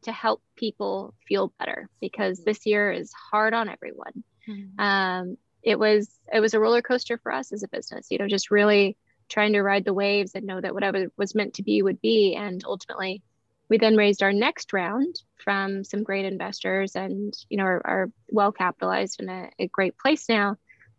to 0.02 0.12
help 0.12 0.42
people 0.56 1.14
feel 1.28 1.52
better? 1.58 1.88
Because 2.00 2.40
mm-hmm. 2.40 2.50
this 2.50 2.66
year 2.66 2.90
is 2.90 3.12
hard 3.12 3.54
on 3.54 3.68
everyone. 3.68 4.24
Mm-hmm. 4.48 4.80
Um, 4.80 5.36
it 5.62 5.78
was 5.78 6.08
it 6.32 6.40
was 6.40 6.54
a 6.54 6.60
roller 6.60 6.82
coaster 6.82 7.18
for 7.18 7.32
us 7.32 7.52
as 7.52 7.62
a 7.62 7.68
business. 7.68 8.06
You 8.10 8.18
know, 8.18 8.28
just 8.28 8.50
really 8.50 8.96
trying 9.28 9.52
to 9.52 9.62
ride 9.62 9.84
the 9.84 9.94
waves 9.94 10.34
and 10.34 10.46
know 10.46 10.60
that 10.60 10.74
whatever 10.74 11.06
was 11.16 11.34
meant 11.34 11.54
to 11.54 11.62
be 11.62 11.82
would 11.82 12.00
be. 12.00 12.34
And 12.34 12.62
ultimately, 12.64 13.22
we 13.68 13.78
then 13.78 13.96
raised 13.96 14.22
our 14.22 14.32
next 14.32 14.72
round 14.72 15.20
from 15.36 15.84
some 15.84 16.02
great 16.02 16.26
investors 16.26 16.96
and 16.96 17.32
you 17.48 17.56
know 17.56 17.64
are, 17.64 17.82
are 17.84 18.10
well 18.28 18.52
capitalized 18.52 19.20
in 19.20 19.28
a, 19.28 19.50
a 19.58 19.68
great 19.68 19.96
place 19.96 20.28
now. 20.28 20.56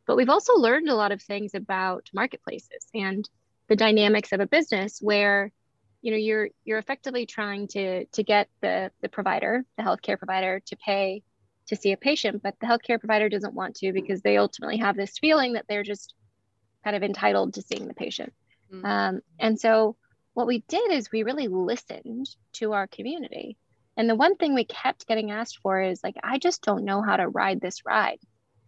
But 0.07 0.15
we've 0.15 0.29
also 0.29 0.55
learned 0.55 0.89
a 0.89 0.95
lot 0.95 1.11
of 1.11 1.21
things 1.21 1.53
about 1.53 2.09
marketplaces 2.13 2.87
and 2.93 3.29
the 3.71 3.77
dynamics 3.77 4.33
of 4.33 4.41
a 4.41 4.45
business 4.45 4.99
where 4.99 5.49
you 6.01 6.11
know 6.11 6.17
you're 6.17 6.49
you're 6.65 6.77
effectively 6.77 7.25
trying 7.25 7.69
to 7.69 8.03
to 8.07 8.21
get 8.21 8.49
the 8.59 8.91
the 9.01 9.07
provider 9.07 9.63
the 9.77 9.83
healthcare 9.83 10.17
provider 10.17 10.59
to 10.65 10.75
pay 10.75 11.23
to 11.67 11.77
see 11.77 11.93
a 11.93 11.97
patient 11.97 12.43
but 12.43 12.53
the 12.59 12.67
healthcare 12.67 12.99
provider 12.99 13.29
doesn't 13.29 13.53
want 13.53 13.77
to 13.77 13.93
because 13.93 14.21
they 14.21 14.35
ultimately 14.35 14.75
have 14.75 14.97
this 14.97 15.17
feeling 15.19 15.53
that 15.53 15.63
they're 15.69 15.83
just 15.83 16.15
kind 16.83 16.97
of 16.97 17.01
entitled 17.01 17.53
to 17.53 17.61
seeing 17.61 17.87
the 17.87 17.93
patient. 17.93 18.33
Mm-hmm. 18.73 18.85
um, 18.85 19.21
and 19.39 19.57
so 19.57 19.95
what 20.33 20.47
we 20.47 20.65
did 20.67 20.91
is 20.91 21.09
we 21.09 21.23
really 21.23 21.47
listened 21.47 22.27
to 22.53 22.73
our 22.73 22.87
community. 22.87 23.57
And 23.95 24.09
the 24.09 24.15
one 24.15 24.35
thing 24.35 24.53
we 24.53 24.65
kept 24.65 25.07
getting 25.07 25.31
asked 25.31 25.59
for 25.63 25.81
is 25.81 26.03
like 26.03 26.15
i 26.21 26.39
just 26.39 26.61
don't 26.61 26.83
know 26.83 27.01
how 27.01 27.15
to 27.15 27.29
ride 27.29 27.61
this 27.61 27.85
ride. 27.85 28.19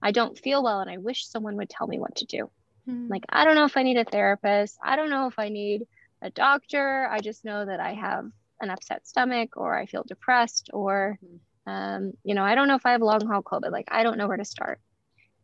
I 0.01 0.11
don't 0.11 0.39
feel 0.39 0.63
well 0.63 0.79
and 0.79 0.89
i 0.89 0.97
wish 0.97 1.27
someone 1.27 1.57
would 1.57 1.69
tell 1.69 1.87
me 1.87 1.99
what 1.99 2.15
to 2.15 2.25
do 2.25 2.49
mm-hmm. 2.87 3.07
like 3.09 3.23
i 3.29 3.45
don't 3.45 3.55
know 3.55 3.65
if 3.65 3.77
i 3.77 3.83
need 3.83 3.97
a 3.97 4.05
therapist 4.05 4.77
i 4.83 4.95
don't 4.95 5.09
know 5.09 5.27
if 5.27 5.37
i 5.39 5.49
need 5.49 5.85
a 6.23 6.29
doctor. 6.29 7.07
I 7.11 7.19
just 7.19 7.45
know 7.45 7.65
that 7.65 7.79
I 7.79 7.93
have 7.93 8.25
an 8.61 8.69
upset 8.69 9.05
stomach 9.05 9.57
or 9.57 9.77
I 9.77 9.85
feel 9.85 10.03
depressed 10.07 10.69
or, 10.73 11.19
mm-hmm. 11.23 11.69
um, 11.71 12.13
you 12.23 12.33
know, 12.33 12.43
I 12.43 12.55
don't 12.55 12.67
know 12.67 12.75
if 12.75 12.85
I 12.85 12.93
have 12.93 13.01
long 13.01 13.27
haul 13.27 13.43
COVID. 13.43 13.71
Like, 13.71 13.89
I 13.91 14.03
don't 14.03 14.17
know 14.17 14.27
where 14.27 14.37
to 14.37 14.45
start. 14.45 14.79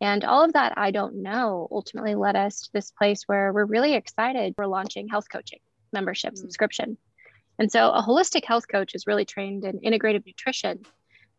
And 0.01 0.23
all 0.23 0.45
of 0.45 0.53
that 0.53 0.73
I 0.77 0.91
don't 0.91 1.21
know 1.21 1.67
ultimately 1.69 2.15
led 2.15 2.37
us 2.37 2.61
to 2.61 2.69
this 2.71 2.91
place 2.91 3.23
where 3.27 3.51
we're 3.51 3.65
really 3.65 3.93
excited. 3.93 4.55
We're 4.57 4.67
launching 4.67 5.09
health 5.09 5.27
coaching 5.29 5.59
membership 5.91 6.33
mm-hmm. 6.33 6.41
subscription. 6.41 6.97
And 7.59 7.69
so 7.69 7.91
a 7.91 8.01
holistic 8.01 8.45
health 8.45 8.69
coach 8.69 8.95
is 8.95 9.05
really 9.05 9.25
trained 9.25 9.65
in 9.65 9.79
integrative 9.79 10.25
nutrition, 10.25 10.83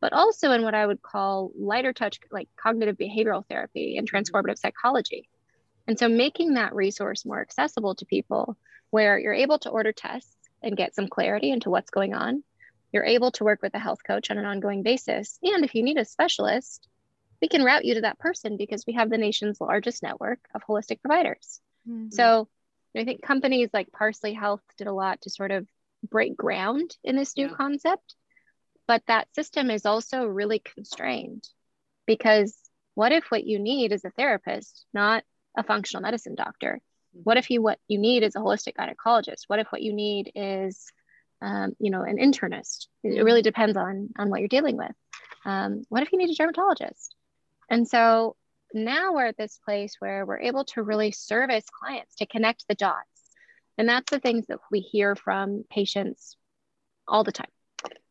but 0.03 0.13
also 0.13 0.53
in 0.53 0.63
what 0.63 0.75
I 0.75 0.87
would 0.87 1.01
call 1.01 1.51
lighter 1.59 1.95
touch, 1.95 2.21
like 2.31 2.51
cognitive 2.63 2.99
behavioral 2.99 3.47
therapy 3.49 3.97
and 3.97 4.07
mm-hmm. 4.07 4.17
transformative 4.17 4.59
psychology. 4.59 5.31
And 5.91 5.99
so 5.99 6.09
making 6.09 6.55
that 6.55 6.73
resource 6.73 7.27
more 7.27 7.41
accessible 7.41 7.97
to 7.97 8.07
people 8.07 8.57
where 8.91 9.19
you're 9.19 9.35
able 9.35 9.59
to 9.59 9.71
order 9.71 9.91
tests 9.91 10.37
and 10.63 10.77
get 10.77 10.95
some 10.95 11.09
clarity 11.09 11.51
into 11.51 11.69
what's 11.69 11.91
going 11.91 12.15
on. 12.15 12.45
You're 12.93 13.05
able 13.05 13.33
to 13.33 13.43
work 13.43 13.61
with 13.61 13.75
a 13.75 13.81
health 13.81 13.99
coach 14.07 14.31
on 14.31 14.39
an 14.39 14.45
ongoing 14.45 14.85
basis. 14.85 15.37
And 15.43 15.65
if 15.65 15.75
you 15.75 15.83
need 15.83 15.99
a 15.99 16.05
specialist, 16.05 16.87
we 17.43 17.49
can 17.49 17.65
route 17.65 17.85
you 17.85 17.95
to 17.95 18.03
that 18.03 18.21
person 18.21 18.57
because 18.57 18.85
we 18.87 18.93
have 18.93 19.11
the 19.11 19.19
nation's 19.19 19.61
largest 19.61 20.01
network 20.01 20.39
of 20.55 20.63
holistic 20.63 21.01
providers. 21.01 21.61
Mm-hmm. 21.89 22.11
So 22.11 22.47
I 22.97 23.05
think 23.05 23.23
companies 23.23 23.71
like 23.73 23.91
Parsley 23.91 24.33
Health 24.33 24.63
did 24.79 24.87
a 24.87 24.93
lot 24.93 25.21
to 25.23 25.31
sort 25.31 25.51
of 25.51 25.67
break 26.09 26.37
ground 26.37 26.95
in 27.03 27.17
this 27.17 27.37
new 27.37 27.49
yeah. 27.49 27.55
concept. 27.57 28.15
But 28.87 29.03
that 29.09 29.27
system 29.35 29.73
is 29.73 29.87
also 29.87 30.25
really 30.25 30.61
constrained 30.61 31.49
because 32.07 32.57
what 32.95 33.11
if 33.11 33.25
what 33.33 33.45
you 33.45 33.59
need 33.59 33.91
is 33.91 34.05
a 34.05 34.11
therapist, 34.11 34.87
not 34.95 35.25
a 35.61 35.65
functional 35.65 36.03
medicine 36.03 36.35
doctor? 36.35 36.81
What 37.13 37.37
if 37.37 37.51
you 37.51 37.63
what 37.63 37.79
you 37.89 37.99
need 37.99 38.23
is 38.23 38.37
a 38.37 38.41
holistic 38.41 38.75
gynecologist? 38.79 39.45
What 39.47 39.59
if 39.59 39.69
what 39.69 39.83
you 39.83 39.93
need 39.93 40.33
is 40.35 40.87
um, 41.43 41.73
you 41.79 41.91
know 41.91 42.03
an 42.03 42.19
internist? 42.19 42.87
It 43.03 43.25
really 43.25 43.43
depends 43.43 43.77
on 43.77 44.11
on 44.19 44.31
what 44.31 44.41
you're 44.41 44.49
dealing 44.49 44.77
with. 44.77 44.93
Um, 45.45 45.85
what 45.89 46.03
if 46.03 46.13
you 46.13 46.19
need 46.19 46.31
a 46.31 46.35
dermatologist? 46.35 47.15
And 47.69 47.87
so 47.87 48.37
now 48.73 49.13
we're 49.13 49.27
at 49.27 49.37
this 49.37 49.59
place 49.65 49.97
where 49.99 50.27
we're 50.27 50.41
able 50.41 50.65
to 50.65 50.83
really 50.83 51.13
service 51.13 51.65
clients 51.73 52.17
to 52.17 52.27
connect 52.27 52.67
the 52.69 52.75
dots. 52.75 53.07
And 53.79 53.89
that's 53.89 54.11
the 54.11 54.21
things 54.21 54.47
that 54.49 54.59
we 54.71 54.81
hear 54.81 55.17
from 55.17 55.65
patients 55.71 56.37
all 57.09 57.25
the 57.25 57.33
time 57.33 57.51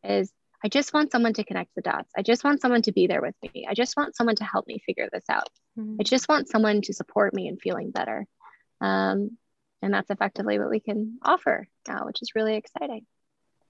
is 0.03 0.31
I 0.63 0.67
just 0.67 0.93
want 0.93 1.12
someone 1.12 1.34
to 1.34 1.43
connect 1.43 1.74
the 1.76 1.82
dots. 1.82 2.12
I 2.17 2.22
just 2.22 2.43
want 2.43 2.62
someone 2.62 2.82
to 2.84 2.91
be 2.91 3.08
there 3.08 3.22
with 3.22 3.36
me. 3.41 3.65
I 3.67 3.74
just 3.74 3.95
want 3.95 4.15
someone 4.15 4.36
to 4.38 4.43
help 4.43 4.67
me 4.67 4.82
figure 4.86 5.08
this 5.12 5.24
out. 5.30 5.50
Mm-hmm. 5.78 5.98
I 6.00 6.04
just 6.04 6.28
want 6.28 6.50
someone 6.50 6.82
to 6.82 6.93
support 6.93 7.34
me 7.34 7.48
in 7.48 7.58
feeling 7.58 7.91
better. 7.91 8.26
Um, 8.82 9.38
and 9.82 9.93
that's 9.93 10.10
effectively 10.10 10.60
what 10.60 10.69
we 10.69 10.80
can 10.80 11.19
offer 11.24 11.67
now, 11.88 12.06
which 12.06 12.22
is 12.22 12.36
really 12.36 12.56
exciting. 12.56 13.06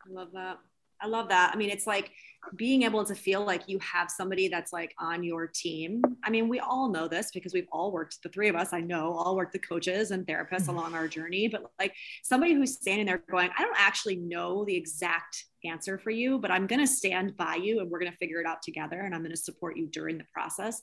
I 0.07 0.11
love 0.11 0.29
that. 0.33 0.57
I 1.01 1.07
love 1.07 1.29
that. 1.29 1.51
I 1.53 1.57
mean, 1.57 1.69
it's 1.69 1.87
like 1.87 2.11
being 2.55 2.83
able 2.83 3.03
to 3.05 3.15
feel 3.15 3.45
like 3.45 3.63
you 3.67 3.79
have 3.79 4.09
somebody 4.09 4.47
that's 4.47 4.71
like 4.71 4.93
on 4.97 5.23
your 5.23 5.47
team. 5.47 6.01
I 6.23 6.29
mean, 6.29 6.47
we 6.47 6.59
all 6.59 6.89
know 6.89 7.07
this 7.07 7.31
because 7.33 7.53
we've 7.53 7.67
all 7.71 7.91
worked, 7.91 8.17
the 8.23 8.29
three 8.29 8.47
of 8.47 8.55
us, 8.55 8.71
I 8.71 8.79
know, 8.79 9.13
all 9.13 9.35
worked 9.35 9.53
the 9.53 9.59
coaches 9.59 10.11
and 10.11 10.25
therapists 10.25 10.61
mm-hmm. 10.61 10.77
along 10.77 10.95
our 10.95 11.07
journey, 11.07 11.47
but 11.47 11.69
like 11.77 11.93
somebody 12.23 12.53
who's 12.53 12.75
standing 12.75 13.05
there 13.05 13.23
going, 13.29 13.49
I 13.57 13.63
don't 13.63 13.77
actually 13.77 14.15
know 14.15 14.63
the 14.65 14.75
exact 14.75 15.45
answer 15.65 15.97
for 15.97 16.11
you, 16.11 16.39
but 16.39 16.51
I'm 16.51 16.65
going 16.65 16.79
to 16.79 16.87
stand 16.87 17.35
by 17.35 17.55
you 17.55 17.81
and 17.81 17.89
we're 17.89 17.99
going 17.99 18.11
to 18.11 18.17
figure 18.17 18.39
it 18.39 18.47
out 18.47 18.61
together 18.61 18.99
and 18.99 19.13
I'm 19.13 19.21
going 19.21 19.35
to 19.35 19.37
support 19.37 19.77
you 19.77 19.87
during 19.87 20.17
the 20.17 20.25
process 20.33 20.81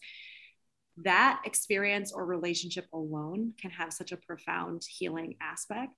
that 1.02 1.42
experience 1.44 2.12
or 2.12 2.24
relationship 2.24 2.86
alone 2.92 3.52
can 3.60 3.70
have 3.70 3.92
such 3.92 4.12
a 4.12 4.16
profound 4.16 4.82
healing 4.88 5.36
aspect. 5.40 5.92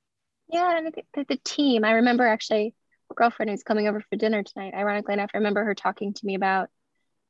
Yeah, 0.53 0.79
and 0.79 0.95
the, 1.15 1.25
the 1.29 1.39
team. 1.45 1.85
I 1.85 1.93
remember 1.93 2.27
actually 2.27 2.75
girlfriend 3.15 3.51
who's 3.51 3.63
coming 3.63 3.89
over 3.89 4.01
for 4.01 4.17
dinner 4.17 4.43
tonight. 4.43 4.75
Ironically 4.75 5.15
enough, 5.15 5.31
I 5.35 5.39
remember 5.39 5.65
her 5.65 5.75
talking 5.75 6.15
to 6.15 6.27
me 6.27 6.35
about, 6.35 6.69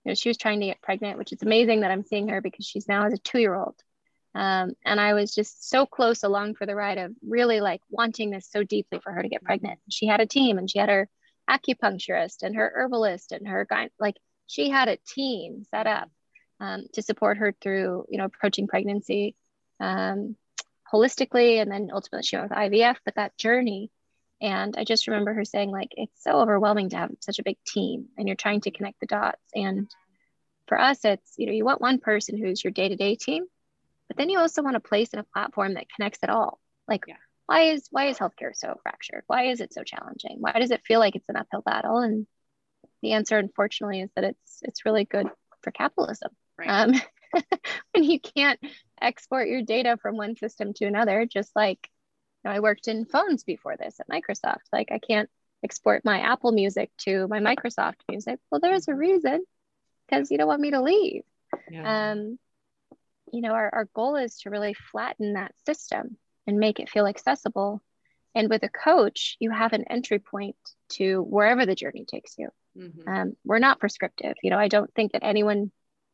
you 0.04 0.10
know, 0.10 0.14
she 0.14 0.28
was 0.28 0.36
trying 0.36 0.60
to 0.60 0.66
get 0.66 0.82
pregnant, 0.82 1.18
which 1.18 1.32
is 1.32 1.42
amazing 1.42 1.80
that 1.80 1.90
I'm 1.90 2.04
seeing 2.04 2.28
her 2.28 2.40
because 2.40 2.66
she's 2.66 2.88
now 2.88 3.04
has 3.04 3.12
a 3.12 3.18
two 3.18 3.38
year 3.38 3.54
old. 3.54 3.76
Um, 4.34 4.72
and 4.84 5.00
I 5.00 5.14
was 5.14 5.34
just 5.34 5.68
so 5.68 5.86
close 5.86 6.22
along 6.22 6.54
for 6.54 6.66
the 6.66 6.76
ride 6.76 6.98
of 6.98 7.12
really 7.26 7.60
like 7.60 7.80
wanting 7.90 8.30
this 8.30 8.48
so 8.50 8.62
deeply 8.62 9.00
for 9.02 9.12
her 9.12 9.22
to 9.22 9.28
get 9.28 9.42
pregnant. 9.42 9.80
She 9.88 10.06
had 10.06 10.20
a 10.20 10.26
team 10.26 10.58
and 10.58 10.70
she 10.70 10.78
had 10.78 10.90
her 10.90 11.08
acupuncturist 11.48 12.42
and 12.42 12.54
her 12.56 12.70
herbalist 12.74 13.32
and 13.32 13.48
her 13.48 13.66
guy, 13.68 13.88
like 13.98 14.16
she 14.46 14.68
had 14.70 14.88
a 14.88 14.98
team 14.98 15.64
set 15.70 15.86
up 15.86 16.10
um, 16.60 16.84
to 16.92 17.02
support 17.02 17.38
her 17.38 17.54
through, 17.60 18.04
you 18.08 18.18
know, 18.18 18.24
approaching 18.24 18.66
pregnancy 18.66 19.34
um, 19.80 20.36
holistically, 20.92 21.60
and 21.60 21.70
then 21.70 21.90
ultimately 21.92 22.24
she 22.24 22.36
went 22.36 22.50
with 22.50 22.58
IVF. 22.58 22.96
But 23.04 23.14
that 23.16 23.36
journey, 23.38 23.90
and 24.40 24.76
I 24.76 24.84
just 24.84 25.08
remember 25.08 25.34
her 25.34 25.44
saying, 25.44 25.70
like, 25.70 25.88
it's 25.92 26.22
so 26.22 26.40
overwhelming 26.40 26.90
to 26.90 26.96
have 26.96 27.10
such 27.20 27.38
a 27.38 27.44
big 27.44 27.56
team, 27.66 28.06
and 28.16 28.28
you're 28.28 28.36
trying 28.36 28.60
to 28.62 28.70
connect 28.70 29.00
the 29.00 29.06
dots. 29.06 29.42
And 29.54 29.90
for 30.66 30.78
us, 30.80 31.04
it's 31.04 31.34
you 31.36 31.46
know, 31.46 31.52
you 31.52 31.64
want 31.64 31.80
one 31.80 31.98
person 31.98 32.38
who's 32.38 32.62
your 32.62 32.72
day 32.72 32.88
to 32.88 32.96
day 32.96 33.16
team, 33.16 33.46
but 34.06 34.16
then 34.16 34.30
you 34.30 34.38
also 34.38 34.62
want 34.62 34.76
a 34.76 34.80
place 34.80 35.10
and 35.12 35.20
a 35.20 35.32
platform 35.32 35.74
that 35.74 35.90
connects 35.94 36.20
it 36.22 36.30
all. 36.30 36.60
Like, 36.86 37.04
yeah. 37.08 37.16
why 37.46 37.70
is 37.70 37.88
why 37.90 38.06
is 38.06 38.18
healthcare 38.18 38.54
so 38.54 38.78
fractured? 38.82 39.24
Why 39.26 39.46
is 39.46 39.60
it 39.60 39.72
so 39.72 39.82
challenging? 39.82 40.36
Why 40.38 40.52
does 40.52 40.70
it 40.70 40.84
feel 40.86 41.00
like 41.00 41.16
it's 41.16 41.28
an 41.28 41.36
uphill 41.36 41.62
battle? 41.62 41.98
And 41.98 42.26
the 43.02 43.12
answer, 43.12 43.38
unfortunately, 43.38 44.02
is 44.02 44.10
that 44.14 44.24
it's 44.24 44.60
it's 44.62 44.84
really 44.84 45.04
good 45.04 45.28
for 45.62 45.72
capitalism. 45.72 46.30
Right. 46.56 46.68
Um, 46.68 46.94
when 47.92 48.04
you 48.04 48.20
can't 48.20 48.60
export 49.00 49.48
your 49.48 49.62
data 49.62 49.98
from 50.00 50.16
one 50.16 50.36
system 50.36 50.72
to 50.74 50.86
another, 50.86 51.26
just 51.26 51.54
like 51.56 51.88
know, 52.44 52.50
I 52.50 52.60
worked 52.60 52.88
in 52.88 53.04
phones 53.04 53.44
before 53.44 53.76
this 53.76 54.00
at 54.00 54.08
Microsoft. 54.08 54.64
Like 54.72 54.88
I 54.90 54.98
can't 54.98 55.28
export 55.62 56.04
my 56.04 56.20
Apple 56.20 56.52
Music 56.52 56.90
to 56.98 57.26
my 57.28 57.40
Microsoft 57.40 57.96
Music. 58.08 58.38
Well, 58.50 58.60
there's 58.60 58.88
a 58.88 58.94
reason 58.94 59.44
because 60.08 60.30
you 60.30 60.38
don't 60.38 60.48
want 60.48 60.60
me 60.60 60.70
to 60.70 60.82
leave. 60.82 61.22
Yeah. 61.70 62.12
Um, 62.12 62.38
you 63.32 63.40
know, 63.40 63.52
our, 63.52 63.70
our 63.72 63.84
goal 63.94 64.16
is 64.16 64.38
to 64.40 64.50
really 64.50 64.74
flatten 64.74 65.34
that 65.34 65.54
system 65.66 66.16
and 66.46 66.58
make 66.58 66.80
it 66.80 66.88
feel 66.88 67.06
accessible. 67.06 67.82
And 68.34 68.48
with 68.48 68.62
a 68.62 68.68
coach, 68.68 69.36
you 69.40 69.50
have 69.50 69.72
an 69.72 69.84
entry 69.90 70.18
point 70.18 70.56
to 70.90 71.22
wherever 71.22 71.66
the 71.66 71.74
journey 71.74 72.04
takes 72.04 72.36
you. 72.38 72.48
Mm-hmm. 72.78 73.08
Um, 73.08 73.36
we're 73.44 73.58
not 73.58 73.80
prescriptive. 73.80 74.34
You 74.42 74.50
know, 74.50 74.58
I 74.58 74.68
don't 74.68 74.92
think 74.94 75.12
that 75.12 75.24
anyone 75.24 75.72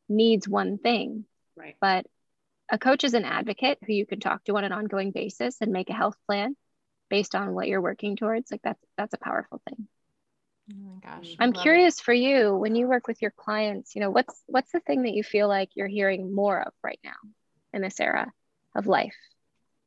needs 0.08 0.48
one 0.48 0.78
thing. 0.78 1.24
Right. 1.56 1.76
But 1.80 2.06
a 2.70 2.78
coach 2.78 3.04
is 3.04 3.14
an 3.14 3.24
advocate 3.24 3.78
who 3.86 3.92
you 3.92 4.06
can 4.06 4.20
talk 4.20 4.44
to 4.44 4.56
on 4.56 4.64
an 4.64 4.72
ongoing 4.72 5.10
basis 5.10 5.56
and 5.60 5.72
make 5.72 5.90
a 5.90 5.94
health 5.94 6.16
plan 6.26 6.56
based 7.10 7.34
on 7.34 7.54
what 7.54 7.68
you're 7.68 7.82
working 7.82 8.16
towards. 8.16 8.50
Like 8.50 8.62
that's 8.62 8.82
that's 8.96 9.14
a 9.14 9.18
powerful 9.18 9.60
thing. 9.68 9.86
Oh 10.70 10.74
my 10.76 11.16
gosh. 11.16 11.32
Mm-hmm. 11.32 11.42
I'm 11.42 11.52
curious 11.52 11.98
it. 11.98 12.02
for 12.02 12.14
you 12.14 12.54
when 12.54 12.74
you 12.74 12.88
work 12.88 13.06
with 13.06 13.20
your 13.20 13.32
clients, 13.32 13.94
you 13.94 14.00
know, 14.00 14.10
what's 14.10 14.42
what's 14.46 14.72
the 14.72 14.80
thing 14.80 15.02
that 15.02 15.12
you 15.12 15.22
feel 15.22 15.48
like 15.48 15.70
you're 15.74 15.86
hearing 15.86 16.34
more 16.34 16.60
of 16.60 16.72
right 16.82 17.00
now 17.04 17.16
in 17.72 17.82
this 17.82 18.00
era 18.00 18.32
of 18.74 18.86
life? 18.86 19.14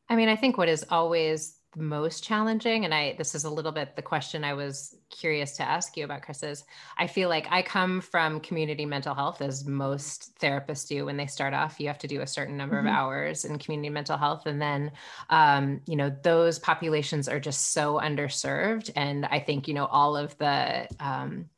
I 0.10 0.16
mean, 0.16 0.30
I 0.30 0.36
think 0.36 0.58
what 0.58 0.70
is 0.70 0.86
always 0.90 1.58
most 1.78 2.24
challenging 2.24 2.86
and 2.86 2.94
i 2.94 3.16
this 3.18 3.36
is 3.36 3.44
a 3.44 3.50
little 3.50 3.72
bit 3.72 3.96
the 3.96 4.02
question 4.02 4.44
i 4.44 4.54
was 4.54 4.96
curious 5.10 5.56
to 5.56 5.64
ask 5.64 5.96
you 5.96 6.04
about 6.04 6.22
chris 6.22 6.44
is 6.44 6.64
i 6.98 7.08
feel 7.08 7.30
like 7.30 7.48
i 7.52 7.62
come 7.62 8.02
from 8.02 8.40
community 8.40 8.86
mental 8.86 9.14
health 9.14 9.42
as 9.42 9.66
most 9.66 10.38
therapists 10.40 10.88
do 10.88 11.06
when 11.06 11.18
they 11.18 11.28
start 11.28 11.54
off 11.54 11.80
you 11.80 11.88
have 11.88 11.98
to 11.98 12.08
do 12.08 12.22
a 12.22 12.28
certain 12.28 12.58
number 12.58 12.78
mm-hmm. 12.78 12.88
of 12.88 12.94
hours 12.94 13.46
in 13.46 13.58
community 13.58 13.90
mental 13.90 14.18
health 14.18 14.46
and 14.46 14.62
then 14.62 14.92
um, 15.30 15.80
you 15.86 15.96
know 15.96 16.14
those 16.24 16.60
populations 16.60 17.30
are 17.30 17.40
just 17.40 17.72
so 17.72 18.00
underserved 18.04 18.90
and 18.96 19.26
i 19.28 19.40
think 19.40 19.68
you 19.68 19.74
know 19.74 19.86
all 19.86 20.18
of 20.18 20.38
the 20.38 20.88
um, 21.00 21.50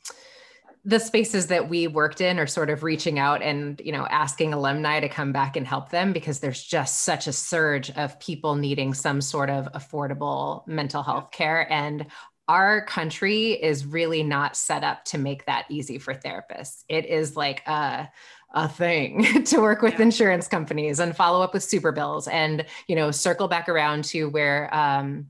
the 0.89 0.99
spaces 0.99 1.47
that 1.47 1.69
we 1.69 1.85
worked 1.85 2.19
in 2.19 2.39
are 2.39 2.47
sort 2.47 2.71
of 2.71 2.81
reaching 2.81 3.19
out 3.19 3.43
and 3.43 3.79
you 3.85 3.91
know 3.91 4.07
asking 4.09 4.53
alumni 4.53 4.99
to 4.99 5.07
come 5.07 5.31
back 5.31 5.55
and 5.55 5.67
help 5.67 5.89
them 5.89 6.11
because 6.11 6.39
there's 6.39 6.63
just 6.63 7.03
such 7.03 7.27
a 7.27 7.31
surge 7.31 7.91
of 7.91 8.19
people 8.19 8.55
needing 8.55 8.95
some 8.95 9.21
sort 9.21 9.51
of 9.51 9.71
affordable 9.73 10.67
mental 10.67 11.03
health 11.03 11.29
care. 11.29 11.71
And 11.71 12.07
our 12.47 12.83
country 12.85 13.51
is 13.51 13.85
really 13.85 14.23
not 14.23 14.55
set 14.55 14.83
up 14.83 15.05
to 15.05 15.19
make 15.19 15.45
that 15.45 15.65
easy 15.69 15.99
for 15.99 16.15
therapists. 16.15 16.83
It 16.89 17.05
is 17.05 17.35
like 17.35 17.65
a 17.67 18.09
a 18.55 18.67
thing 18.67 19.43
to 19.43 19.59
work 19.59 19.83
with 19.83 19.93
yeah. 19.93 20.01
insurance 20.01 20.47
companies 20.47 20.99
and 20.99 21.15
follow 21.15 21.43
up 21.43 21.53
with 21.53 21.63
super 21.63 21.91
bills 21.91 22.27
and 22.27 22.65
you 22.87 22.95
know 22.95 23.11
circle 23.11 23.47
back 23.47 23.69
around 23.69 24.05
to 24.05 24.27
where 24.27 24.73
um, 24.73 25.27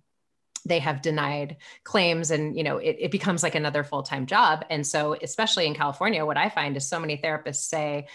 they 0.66 0.80
have 0.80 1.02
denied 1.02 1.58
claims 1.84 2.32
and 2.32 2.56
you 2.58 2.64
know 2.64 2.78
it, 2.78 2.98
it 3.00 3.12
becomes 3.12 3.44
like 3.44 3.56
another 3.56 3.84
full-time 3.84 4.26
job. 4.26 4.66
And 4.70 4.86
so 4.86 5.16
especially 5.22 5.68
in 5.68 5.74
california 5.74 6.26
what 6.26 6.38
i 6.38 6.50
find 6.50 6.76
is 6.78 6.88
so 6.88 7.00
many 7.00 7.18
therapists 7.18 7.68
say 7.68 8.08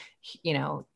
you 0.42 0.54
know 0.54 0.86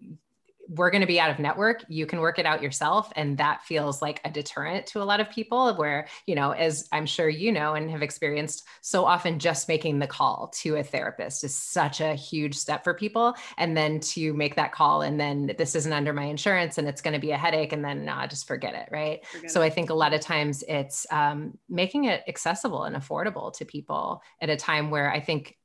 we're 0.69 0.91
going 0.91 1.01
to 1.01 1.07
be 1.07 1.19
out 1.19 1.31
of 1.31 1.39
network 1.39 1.85
you 1.89 2.05
can 2.05 2.21
work 2.21 2.39
it 2.39 2.47
out 2.47 2.63
yourself 2.63 3.11
and 3.17 3.39
that 3.39 3.63
feels 3.63 4.03
like 4.03 4.21
a 4.25 4.31
deterrent 4.31 4.87
to 4.87 5.01
a 5.01 5.05
lot 5.05 5.21
of 5.21 5.31
people 5.31 5.75
where 5.77 6.07
you 6.27 6.35
know 6.35 6.51
as 6.51 6.87
i'm 6.93 7.07
sure 7.07 7.29
you 7.29 7.51
know 7.51 7.75
and 7.75 7.91
have 7.91 8.03
experienced 8.03 8.65
so 8.83 9.05
often 9.05 9.39
just 9.39 9.69
making 9.69 9.99
the 9.99 10.07
call 10.07 10.53
to 10.55 10.77
a 10.77 10.83
therapist 10.83 11.43
is 11.43 11.55
such 11.55 12.01
a 12.01 12.15
huge 12.15 12.55
step 12.55 12.85
for 12.85 12.93
people 12.93 13.35
and 13.57 13.77
then 13.77 13.99
to 14.01 14.33
make 14.35 14.57
that 14.57 14.73
call 14.73 15.03
and 15.03 15.19
then 15.19 15.55
this 15.57 15.75
isn't 15.75 15.93
under 15.93 16.13
my 16.13 16.25
insurance 16.25 16.77
and 16.79 16.87
it's 16.87 17.01
going 17.01 17.15
to 17.15 17.21
be 17.21 17.31
a 17.31 17.39
headache 17.39 17.73
and 17.73 17.85
then 17.85 18.05
nah, 18.05 18.27
just 18.27 18.47
forget 18.47 18.75
it 18.75 18.89
right 18.91 19.25
forget 19.27 19.51
so 19.51 19.63
it. 19.63 19.67
i 19.67 19.71
think 19.71 19.91
a 19.91 19.95
lot 19.95 20.13
of 20.13 20.21
times 20.21 20.63
it's 20.69 21.07
um, 21.11 21.57
making 21.69 22.05
it 22.05 22.23
accessible 22.29 22.85
and 22.85 22.97
affordable 22.97 23.53
to 23.53 23.65
people 23.65 24.23
at 24.41 24.51
a 24.51 24.57
time 24.57 24.91
where 24.91 25.11
i 25.11 25.21
think 25.21 25.57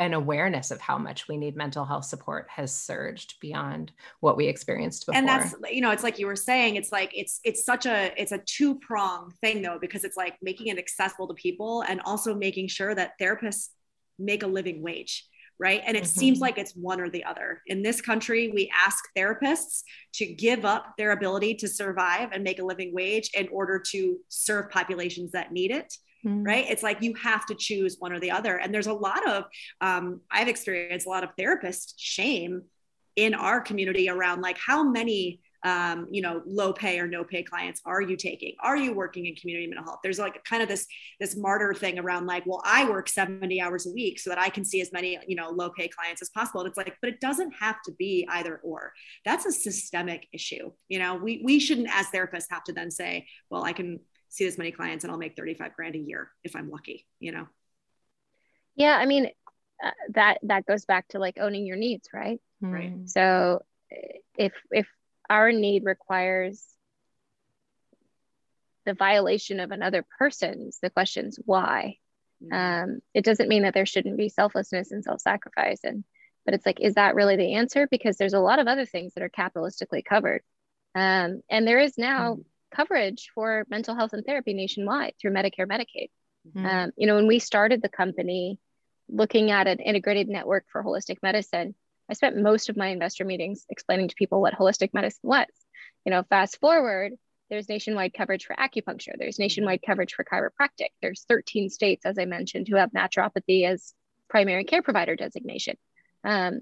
an 0.00 0.14
awareness 0.14 0.70
of 0.70 0.80
how 0.80 0.96
much 0.96 1.28
we 1.28 1.36
need 1.36 1.54
mental 1.54 1.84
health 1.84 2.06
support 2.06 2.46
has 2.48 2.74
surged 2.74 3.34
beyond 3.38 3.92
what 4.20 4.34
we 4.34 4.46
experienced 4.46 5.04
before. 5.04 5.18
And 5.18 5.28
that's 5.28 5.54
you 5.70 5.82
know, 5.82 5.90
it's 5.90 6.02
like 6.02 6.18
you 6.18 6.26
were 6.26 6.34
saying, 6.34 6.76
it's 6.76 6.90
like 6.90 7.12
it's 7.14 7.38
it's 7.44 7.64
such 7.64 7.84
a 7.84 8.10
it's 8.20 8.32
a 8.32 8.38
two 8.38 8.76
prong 8.80 9.30
thing 9.42 9.60
though 9.60 9.78
because 9.78 10.02
it's 10.02 10.16
like 10.16 10.36
making 10.40 10.68
it 10.68 10.78
accessible 10.78 11.28
to 11.28 11.34
people 11.34 11.84
and 11.86 12.00
also 12.06 12.34
making 12.34 12.68
sure 12.68 12.94
that 12.94 13.12
therapists 13.20 13.68
make 14.18 14.42
a 14.42 14.46
living 14.46 14.82
wage 14.82 15.26
right? 15.62 15.82
And 15.86 15.94
it 15.94 16.04
mm-hmm. 16.04 16.18
seems 16.18 16.40
like 16.40 16.56
it's 16.56 16.72
one 16.74 17.02
or 17.02 17.10
the 17.10 17.22
other. 17.22 17.60
In 17.66 17.82
this 17.82 18.00
country, 18.00 18.48
we 18.48 18.72
ask 18.74 19.04
therapists 19.14 19.82
to 20.14 20.24
give 20.24 20.64
up 20.64 20.94
their 20.96 21.10
ability 21.10 21.56
to 21.56 21.68
survive 21.68 22.30
and 22.32 22.42
make 22.42 22.60
a 22.60 22.64
living 22.64 22.94
wage 22.94 23.30
in 23.34 23.46
order 23.48 23.78
to 23.90 24.16
serve 24.30 24.70
populations 24.70 25.32
that 25.32 25.52
need 25.52 25.70
it 25.70 25.94
mm. 26.24 26.46
right? 26.46 26.66
It's 26.68 26.82
like 26.82 27.02
you 27.02 27.14
have 27.14 27.46
to 27.46 27.54
choose 27.54 27.96
one 27.98 28.12
or 28.12 28.20
the 28.20 28.30
other. 28.30 28.56
And 28.56 28.72
there's 28.72 28.86
a 28.86 28.92
lot 28.92 29.28
of, 29.28 29.44
um, 29.80 30.20
I've 30.30 30.48
experienced 30.48 31.06
a 31.06 31.10
lot 31.10 31.24
of 31.24 31.30
therapist 31.38 31.94
shame 31.98 32.62
in 33.16 33.34
our 33.34 33.60
community 33.60 34.08
around 34.08 34.40
like 34.40 34.58
how 34.58 34.82
many 34.82 35.40
um, 35.62 36.06
you 36.10 36.22
know, 36.22 36.42
low 36.46 36.72
pay 36.72 36.98
or 36.98 37.06
no 37.06 37.22
pay 37.22 37.42
clients 37.42 37.82
are 37.84 38.00
you 38.00 38.16
taking? 38.16 38.54
Are 38.60 38.76
you 38.76 38.94
working 38.94 39.26
in 39.26 39.34
community 39.34 39.66
mental 39.66 39.84
health? 39.84 40.00
There's 40.02 40.18
like 40.18 40.42
kind 40.44 40.62
of 40.62 40.68
this 40.68 40.86
this 41.18 41.36
martyr 41.36 41.74
thing 41.74 41.98
around 41.98 42.26
like, 42.26 42.44
well, 42.46 42.62
I 42.64 42.88
work 42.88 43.08
70 43.08 43.60
hours 43.60 43.86
a 43.86 43.90
week 43.90 44.18
so 44.18 44.30
that 44.30 44.38
I 44.38 44.48
can 44.48 44.64
see 44.64 44.80
as 44.80 44.92
many, 44.92 45.18
you 45.26 45.36
know, 45.36 45.50
low 45.50 45.70
pay 45.70 45.88
clients 45.88 46.22
as 46.22 46.30
possible. 46.30 46.60
And 46.60 46.68
it's 46.68 46.78
like, 46.78 46.94
but 47.02 47.10
it 47.10 47.20
doesn't 47.20 47.52
have 47.60 47.76
to 47.84 47.92
be 47.92 48.26
either 48.30 48.60
or. 48.62 48.92
That's 49.24 49.44
a 49.44 49.52
systemic 49.52 50.26
issue. 50.32 50.72
You 50.88 50.98
know, 50.98 51.16
we 51.16 51.42
we 51.44 51.58
shouldn't 51.58 51.88
as 51.92 52.06
therapists 52.06 52.46
have 52.50 52.64
to 52.64 52.72
then 52.72 52.90
say, 52.90 53.26
well, 53.50 53.64
I 53.64 53.72
can 53.74 54.00
see 54.30 54.44
this 54.44 54.56
many 54.56 54.70
clients 54.70 55.04
and 55.04 55.12
I'll 55.12 55.18
make 55.18 55.36
35 55.36 55.74
grand 55.74 55.96
a 55.96 55.98
year 55.98 56.30
if 56.42 56.56
I'm 56.56 56.70
lucky, 56.70 57.06
you 57.18 57.32
know? 57.32 57.46
Yeah. 58.76 58.96
I 58.96 59.04
mean, 59.04 59.28
uh, 59.84 59.90
that, 60.10 60.38
that 60.44 60.66
goes 60.66 60.84
back 60.84 61.08
to 61.08 61.18
like 61.18 61.36
owning 61.38 61.66
your 61.66 61.76
needs, 61.76 62.08
right? 62.14 62.40
Right. 62.60 62.92
So 63.06 63.62
if, 64.38 64.52
if 64.70 64.86
our 65.28 65.52
need 65.52 65.84
requires 65.84 66.64
the 68.86 68.94
violation 68.94 69.58
of 69.60 69.72
another 69.72 70.06
person's, 70.18 70.78
the 70.80 70.90
question's 70.90 71.38
why. 71.44 71.96
Mm-hmm. 72.42 72.54
Um, 72.54 73.00
it 73.12 73.24
doesn't 73.24 73.48
mean 73.48 73.64
that 73.64 73.74
there 73.74 73.86
shouldn't 73.86 74.16
be 74.16 74.28
selflessness 74.28 74.92
and 74.92 75.02
self-sacrifice. 75.02 75.80
And, 75.82 76.04
but 76.44 76.54
it's 76.54 76.64
like, 76.64 76.80
is 76.80 76.94
that 76.94 77.16
really 77.16 77.36
the 77.36 77.54
answer? 77.54 77.88
Because 77.90 78.16
there's 78.16 78.32
a 78.32 78.40
lot 78.40 78.60
of 78.60 78.68
other 78.68 78.86
things 78.86 79.14
that 79.14 79.24
are 79.24 79.28
capitalistically 79.28 80.04
covered. 80.04 80.42
Um, 80.94 81.42
and 81.50 81.66
there 81.66 81.80
is 81.80 81.98
now 81.98 82.34
mm-hmm 82.34 82.42
coverage 82.70 83.30
for 83.34 83.64
mental 83.68 83.94
health 83.94 84.12
and 84.12 84.24
therapy 84.24 84.54
nationwide 84.54 85.14
through 85.20 85.32
Medicare, 85.32 85.66
Medicaid. 85.66 86.10
Mm-hmm. 86.48 86.66
Um, 86.66 86.90
you 86.96 87.06
know, 87.06 87.16
when 87.16 87.26
we 87.26 87.38
started 87.38 87.82
the 87.82 87.88
company 87.88 88.58
looking 89.08 89.50
at 89.50 89.66
an 89.66 89.78
integrated 89.78 90.28
network 90.28 90.64
for 90.70 90.82
holistic 90.82 91.18
medicine, 91.22 91.74
I 92.08 92.14
spent 92.14 92.36
most 92.36 92.68
of 92.68 92.76
my 92.76 92.88
investor 92.88 93.24
meetings 93.24 93.64
explaining 93.68 94.08
to 94.08 94.14
people 94.14 94.40
what 94.40 94.54
holistic 94.54 94.92
medicine 94.92 95.20
was. 95.22 95.46
You 96.04 96.10
know, 96.10 96.24
fast 96.28 96.58
forward, 96.60 97.12
there's 97.50 97.68
nationwide 97.68 98.14
coverage 98.14 98.46
for 98.46 98.56
acupuncture, 98.56 99.12
there's 99.18 99.38
nationwide 99.38 99.80
coverage 99.84 100.14
for 100.14 100.24
chiropractic, 100.24 100.90
there's 101.02 101.24
13 101.28 101.68
states, 101.68 102.06
as 102.06 102.18
I 102.18 102.24
mentioned, 102.24 102.68
who 102.68 102.76
have 102.76 102.92
naturopathy 102.92 103.66
as 103.66 103.92
primary 104.28 104.64
care 104.64 104.82
provider 104.82 105.16
designation. 105.16 105.76
Um, 106.24 106.60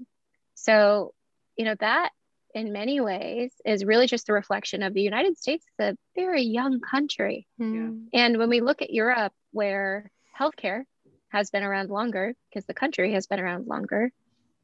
so, 0.55 1.13
you 1.55 1.65
know, 1.65 1.75
that 1.79 2.09
in 2.53 2.73
many 2.73 2.99
ways 2.99 3.51
is 3.65 3.85
really 3.85 4.07
just 4.07 4.29
a 4.29 4.33
reflection 4.33 4.83
of 4.83 4.93
the 4.93 5.01
United 5.01 5.37
States 5.37 5.65
is 5.65 5.85
a 5.93 5.97
very 6.15 6.43
young 6.43 6.79
country. 6.79 7.47
Mm. 7.59 8.07
And 8.13 8.37
when 8.37 8.49
we 8.49 8.61
look 8.61 8.81
at 8.81 8.91
Europe, 8.91 9.33
where 9.51 10.11
healthcare 10.39 10.83
has 11.29 11.51
been 11.51 11.63
around 11.63 11.89
longer 11.89 12.33
because 12.49 12.65
the 12.65 12.73
country 12.73 13.13
has 13.13 13.27
been 13.27 13.39
around 13.39 13.67
longer, 13.67 14.11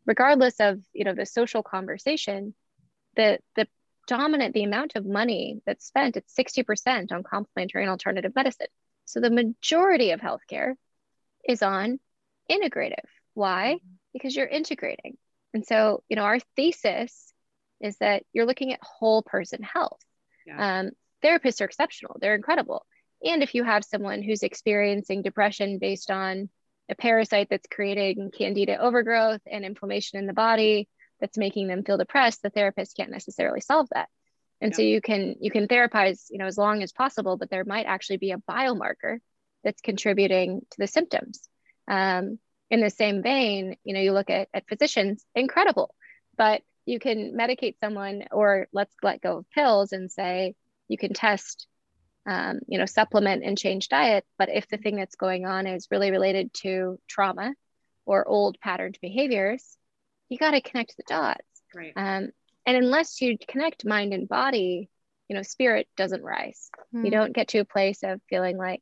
regardless 0.05 0.59
of 0.59 0.79
you 0.93 1.03
know 1.03 1.13
the 1.13 1.25
social 1.25 1.63
conversation, 1.63 2.55
the 3.15 3.39
the 3.55 3.67
dominant 4.07 4.53
the 4.53 4.63
amount 4.63 4.95
of 4.95 5.05
money 5.05 5.61
that's 5.65 5.87
spent 5.87 6.15
it's 6.15 6.35
60% 6.35 7.11
on 7.11 7.23
complementary 7.23 7.81
and 7.83 7.89
alternative 7.89 8.33
medicine. 8.35 8.67
So 9.05 9.19
the 9.19 9.31
majority 9.31 10.11
of 10.11 10.19
healthcare 10.19 10.73
is 11.47 11.61
on 11.61 11.99
integrative. 12.49 13.05
Why? 13.33 13.75
Mm-hmm. 13.75 13.93
Because 14.13 14.35
you're 14.35 14.47
integrating. 14.47 15.17
And 15.53 15.65
so, 15.65 16.03
you 16.09 16.15
know, 16.15 16.23
our 16.23 16.39
thesis 16.55 17.33
is 17.79 17.97
that 17.97 18.23
you're 18.33 18.45
looking 18.45 18.73
at 18.73 18.79
whole 18.81 19.21
person 19.21 19.63
health. 19.63 19.99
Yeah. 20.45 20.79
Um, 20.79 20.91
therapists 21.23 21.61
are 21.61 21.65
exceptional, 21.65 22.17
they're 22.19 22.35
incredible. 22.35 22.85
And 23.23 23.41
if 23.41 23.55
you 23.55 23.63
have 23.63 23.83
someone 23.83 24.21
who's 24.21 24.43
experiencing 24.43 25.21
depression 25.21 25.79
based 25.79 26.11
on 26.11 26.49
a 26.89 26.95
parasite 26.95 27.47
that's 27.49 27.67
creating 27.71 28.31
candida 28.37 28.77
overgrowth 28.77 29.41
and 29.49 29.65
inflammation 29.65 30.19
in 30.19 30.27
the 30.27 30.33
body 30.33 30.87
that's 31.19 31.37
making 31.37 31.67
them 31.67 31.83
feel 31.83 31.97
depressed, 31.97 32.41
the 32.41 32.49
therapist 32.49 32.95
can't 32.95 33.11
necessarily 33.11 33.61
solve 33.61 33.87
that. 33.93 34.09
And 34.61 34.71
yeah. 34.71 34.75
so 34.77 34.81
you 34.83 35.01
can 35.01 35.35
you 35.39 35.51
can 35.51 35.67
therapize, 35.67 36.25
you 36.29 36.37
know, 36.37 36.45
as 36.45 36.57
long 36.57 36.83
as 36.83 36.91
possible, 36.91 37.37
but 37.37 37.49
there 37.49 37.65
might 37.65 37.85
actually 37.85 38.17
be 38.17 38.31
a 38.31 38.37
biomarker 38.37 39.17
that's 39.63 39.81
contributing 39.81 40.61
to 40.71 40.77
the 40.77 40.87
symptoms. 40.87 41.49
Um, 41.87 42.39
in 42.69 42.81
the 42.81 42.89
same 42.89 43.21
vein, 43.21 43.77
you 43.83 43.93
know, 43.93 43.99
you 43.99 44.11
look 44.11 44.29
at, 44.29 44.47
at 44.53 44.67
physicians, 44.67 45.23
incredible, 45.35 45.93
but 46.37 46.61
you 46.85 46.99
can 46.99 47.33
medicate 47.33 47.79
someone 47.79 48.23
or 48.31 48.67
let's 48.71 48.95
let 49.01 49.21
go 49.21 49.37
of 49.37 49.49
pills 49.51 49.91
and 49.91 50.11
say 50.11 50.55
you 50.87 50.97
can 50.97 51.13
test 51.13 51.67
um, 52.27 52.59
you 52.67 52.77
know 52.79 52.85
supplement 52.85 53.43
and 53.43 53.57
change 53.57 53.89
diet 53.89 54.25
but 54.37 54.49
if 54.49 54.67
the 54.67 54.77
thing 54.77 54.95
that's 54.95 55.15
going 55.15 55.45
on 55.45 55.67
is 55.67 55.87
really 55.91 56.11
related 56.11 56.53
to 56.53 56.99
trauma 57.07 57.53
or 58.05 58.27
old 58.27 58.57
patterned 58.59 58.97
behaviors 59.01 59.77
you 60.29 60.37
got 60.37 60.51
to 60.51 60.61
connect 60.61 60.95
the 60.97 61.03
dots 61.07 61.43
right 61.73 61.93
um, 61.95 62.29
and 62.65 62.77
unless 62.77 63.21
you 63.21 63.37
connect 63.47 63.85
mind 63.85 64.13
and 64.13 64.27
body 64.27 64.89
you 65.27 65.35
know 65.35 65.43
spirit 65.43 65.87
doesn't 65.97 66.23
rise 66.23 66.69
mm. 66.93 66.99
you 66.99 67.05
hmm. 67.05 67.09
don't 67.09 67.35
get 67.35 67.49
to 67.49 67.59
a 67.59 67.65
place 67.65 68.01
of 68.03 68.19
feeling 68.29 68.57
like 68.57 68.81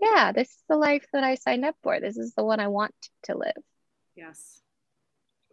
yeah 0.00 0.32
this 0.32 0.48
is 0.48 0.62
the 0.68 0.76
life 0.76 1.06
that 1.12 1.24
i 1.24 1.34
signed 1.34 1.64
up 1.64 1.76
for 1.82 2.00
this 2.00 2.16
is 2.16 2.34
the 2.34 2.44
one 2.44 2.60
i 2.60 2.68
want 2.68 2.94
to 3.24 3.36
live 3.36 3.52
yes 4.14 4.60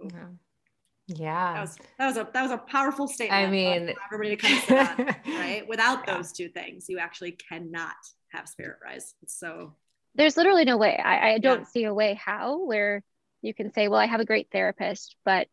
yeah. 0.04 0.28
Yeah. 1.16 1.54
That 1.54 1.62
was 1.62 1.78
that 1.98 2.06
was 2.08 2.18
a 2.18 2.28
that 2.34 2.42
was 2.42 2.52
a 2.52 2.58
powerful 2.58 3.08
statement. 3.08 3.48
I 3.48 3.50
mean 3.50 3.94
everybody 4.06 4.36
to 4.36 4.38
kind 4.38 4.58
of 4.58 4.64
sit 4.64 4.78
on, 4.78 5.16
right? 5.40 5.68
Without 5.68 6.04
yeah. 6.08 6.18
those 6.18 6.32
two 6.32 6.50
things, 6.50 6.86
you 6.90 7.00
actually 7.00 7.34
cannot 7.34 7.96
have 8.32 8.48
spirit 8.48 8.78
rise. 8.84 9.14
It's 9.22 9.38
so 9.40 9.76
there's 10.16 10.38
literally 10.38 10.66
no 10.66 10.78
way. 10.78 10.98
I, 10.98 11.34
I 11.34 11.38
don't 11.38 11.62
yeah. 11.62 11.66
see 11.68 11.84
a 11.86 11.94
way 11.94 12.14
how 12.14 12.66
where 12.66 13.04
you 13.42 13.54
can 13.54 13.72
say, 13.74 13.88
well, 13.88 14.00
I 14.00 14.06
have 14.06 14.20
a 14.20 14.26
great 14.26 14.50
therapist, 14.52 15.16
but 15.26 15.48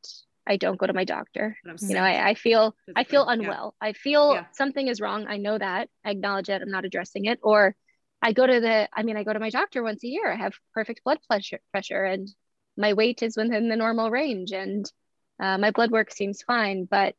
I 0.46 0.56
don't 0.56 0.78
go 0.78 0.86
to 0.86 0.92
my 0.92 1.04
doctor. 1.04 1.56
You 1.64 1.94
know, 1.94 2.00
I, 2.00 2.30
I 2.30 2.34
feel 2.34 2.74
I 2.96 3.04
feel 3.04 3.26
unwell. 3.26 3.74
Yeah. 3.80 3.88
I 3.88 3.92
feel 3.92 4.46
something 4.52 4.88
is 4.88 5.00
wrong. 5.00 5.26
I 5.28 5.36
know 5.36 5.58
that. 5.58 5.88
I 6.04 6.10
acknowledge 6.10 6.48
it. 6.48 6.62
I'm 6.62 6.70
not 6.70 6.86
addressing 6.86 7.26
it. 7.26 7.38
Or 7.42 7.76
I 8.22 8.32
go 8.32 8.46
to 8.46 8.60
the, 8.60 8.88
I 8.92 9.02
mean, 9.02 9.16
I 9.16 9.24
go 9.24 9.32
to 9.32 9.38
my 9.38 9.50
doctor 9.50 9.82
once 9.82 10.02
a 10.02 10.08
year. 10.08 10.30
I 10.30 10.36
have 10.36 10.54
perfect 10.74 11.04
blood 11.04 11.18
pressure 11.28 11.60
pressure 11.70 12.02
and 12.02 12.28
my 12.78 12.94
weight 12.94 13.22
is 13.22 13.36
within 13.36 13.68
the 13.68 13.76
normal 13.76 14.10
range. 14.10 14.52
And 14.52 14.90
uh, 15.40 15.58
my 15.58 15.70
blood 15.70 15.90
work 15.90 16.10
seems 16.10 16.42
fine, 16.42 16.84
but 16.84 17.14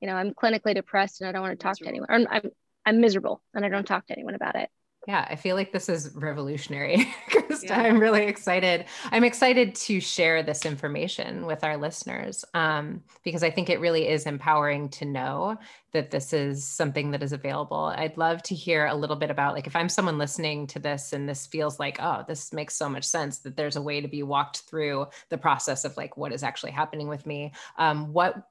you 0.00 0.08
know, 0.08 0.14
I'm 0.14 0.34
clinically 0.34 0.74
depressed 0.74 1.20
and 1.20 1.28
I 1.28 1.32
don't 1.32 1.42
want 1.42 1.58
to 1.58 1.62
talk 1.62 1.76
miserable. 1.80 1.84
to 1.84 1.88
anyone. 1.88 2.08
I'm, 2.10 2.42
I'm, 2.44 2.50
I'm 2.84 3.00
miserable 3.00 3.42
and 3.54 3.64
I 3.64 3.68
don't 3.68 3.86
talk 3.86 4.06
to 4.06 4.12
anyone 4.12 4.34
about 4.34 4.56
it. 4.56 4.68
Yeah, 5.06 5.24
I 5.30 5.36
feel 5.36 5.54
like 5.54 5.70
this 5.72 5.88
is 5.88 6.10
revolutionary, 6.16 7.14
Krista. 7.30 7.68
Yeah. 7.68 7.82
I'm 7.82 8.00
really 8.00 8.24
excited. 8.24 8.86
I'm 9.12 9.22
excited 9.22 9.76
to 9.76 10.00
share 10.00 10.42
this 10.42 10.66
information 10.66 11.46
with 11.46 11.62
our 11.62 11.76
listeners 11.76 12.44
um, 12.54 13.04
because 13.22 13.44
I 13.44 13.50
think 13.50 13.70
it 13.70 13.78
really 13.78 14.08
is 14.08 14.26
empowering 14.26 14.88
to 14.90 15.04
know 15.04 15.58
that 15.92 16.10
this 16.10 16.32
is 16.32 16.66
something 16.66 17.12
that 17.12 17.22
is 17.22 17.32
available. 17.32 17.94
I'd 17.96 18.18
love 18.18 18.42
to 18.44 18.56
hear 18.56 18.86
a 18.86 18.94
little 18.96 19.14
bit 19.14 19.30
about, 19.30 19.54
like, 19.54 19.68
if 19.68 19.76
I'm 19.76 19.88
someone 19.88 20.18
listening 20.18 20.66
to 20.68 20.80
this 20.80 21.12
and 21.12 21.28
this 21.28 21.46
feels 21.46 21.78
like, 21.78 21.98
oh, 22.00 22.24
this 22.26 22.52
makes 22.52 22.76
so 22.76 22.88
much 22.88 23.04
sense 23.04 23.38
that 23.38 23.56
there's 23.56 23.76
a 23.76 23.82
way 23.82 24.00
to 24.00 24.08
be 24.08 24.24
walked 24.24 24.62
through 24.62 25.06
the 25.28 25.38
process 25.38 25.84
of 25.84 25.96
like 25.96 26.16
what 26.16 26.32
is 26.32 26.42
actually 26.42 26.72
happening 26.72 27.06
with 27.06 27.26
me. 27.26 27.52
Um, 27.78 28.12
what 28.12 28.48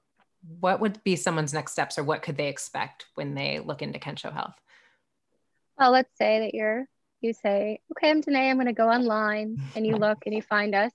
what 0.60 0.80
would 0.80 1.04
be 1.04 1.16
someone's 1.16 1.54
next 1.54 1.72
steps, 1.72 1.98
or 1.98 2.04
what 2.04 2.22
could 2.22 2.38
they 2.38 2.48
expect 2.48 3.08
when 3.16 3.34
they 3.34 3.60
look 3.60 3.82
into 3.82 4.00
Kensho 4.00 4.32
Health? 4.32 4.54
Well, 5.78 5.92
let's 5.92 6.16
say 6.18 6.40
that 6.40 6.54
you're, 6.54 6.86
you 7.22 7.34
say, 7.34 7.80
okay, 7.92 8.10
I'm 8.10 8.22
Danae, 8.22 8.50
I'm 8.50 8.58
going 8.58 8.68
to 8.68 8.74
go 8.74 8.90
online 8.90 9.58
and 9.76 9.86
you 9.86 9.98
look 9.98 10.20
and 10.26 10.34
you 10.34 10.42
find 10.42 10.74
us, 10.76 10.92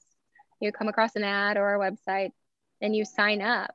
you 0.61 0.73
come 0.73 0.89
across 0.89 1.17
an 1.17 1.25
ad 1.25 1.57
or 1.57 1.69
our 1.69 1.79
website 1.79 2.31
and 2.81 2.95
you 2.95 3.05
sign 3.05 3.43
up. 3.43 3.75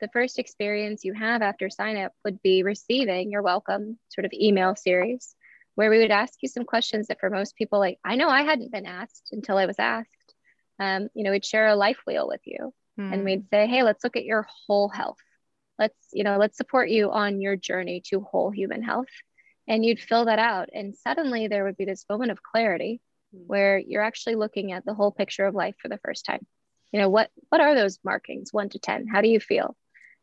The 0.00 0.08
first 0.12 0.38
experience 0.38 1.04
you 1.04 1.14
have 1.14 1.42
after 1.42 1.70
sign 1.70 1.96
up 1.96 2.12
would 2.24 2.42
be 2.42 2.62
receiving 2.62 3.30
your 3.30 3.42
welcome 3.42 3.98
sort 4.08 4.24
of 4.24 4.32
email 4.32 4.76
series 4.76 5.34
where 5.74 5.90
we 5.90 5.98
would 5.98 6.10
ask 6.10 6.34
you 6.42 6.48
some 6.48 6.64
questions 6.64 7.08
that 7.08 7.20
for 7.20 7.30
most 7.30 7.56
people, 7.56 7.78
like 7.78 7.98
I 8.04 8.16
know 8.16 8.28
I 8.28 8.42
hadn't 8.42 8.72
been 8.72 8.86
asked 8.86 9.28
until 9.32 9.58
I 9.58 9.66
was 9.66 9.78
asked. 9.78 10.10
Um, 10.78 11.08
you 11.14 11.24
know, 11.24 11.30
we'd 11.30 11.44
share 11.44 11.68
a 11.68 11.76
life 11.76 12.00
wheel 12.06 12.28
with 12.28 12.42
you 12.44 12.72
mm. 12.98 13.12
and 13.12 13.24
we'd 13.24 13.48
say, 13.50 13.66
hey, 13.66 13.82
let's 13.82 14.04
look 14.04 14.16
at 14.16 14.24
your 14.24 14.46
whole 14.66 14.88
health. 14.88 15.18
Let's, 15.78 15.96
you 16.12 16.24
know, 16.24 16.38
let's 16.38 16.56
support 16.56 16.90
you 16.90 17.10
on 17.10 17.40
your 17.40 17.56
journey 17.56 18.02
to 18.08 18.20
whole 18.20 18.50
human 18.50 18.82
health 18.82 19.08
and 19.68 19.84
you'd 19.84 20.00
fill 20.00 20.26
that 20.26 20.38
out 20.38 20.68
and 20.72 20.94
suddenly 20.96 21.48
there 21.48 21.64
would 21.64 21.76
be 21.76 21.84
this 21.84 22.04
moment 22.08 22.30
of 22.30 22.42
clarity 22.42 23.00
hmm. 23.32 23.42
where 23.46 23.78
you're 23.78 24.02
actually 24.02 24.36
looking 24.36 24.72
at 24.72 24.84
the 24.84 24.94
whole 24.94 25.10
picture 25.10 25.46
of 25.46 25.54
life 25.54 25.74
for 25.80 25.88
the 25.88 25.98
first 25.98 26.24
time. 26.24 26.46
You 26.92 27.00
know 27.00 27.08
what 27.08 27.30
what 27.48 27.60
are 27.60 27.74
those 27.74 27.98
markings 28.04 28.52
1 28.52 28.70
to 28.70 28.78
10 28.78 29.06
how 29.06 29.20
do 29.20 29.28
you 29.28 29.40
feel? 29.40 29.76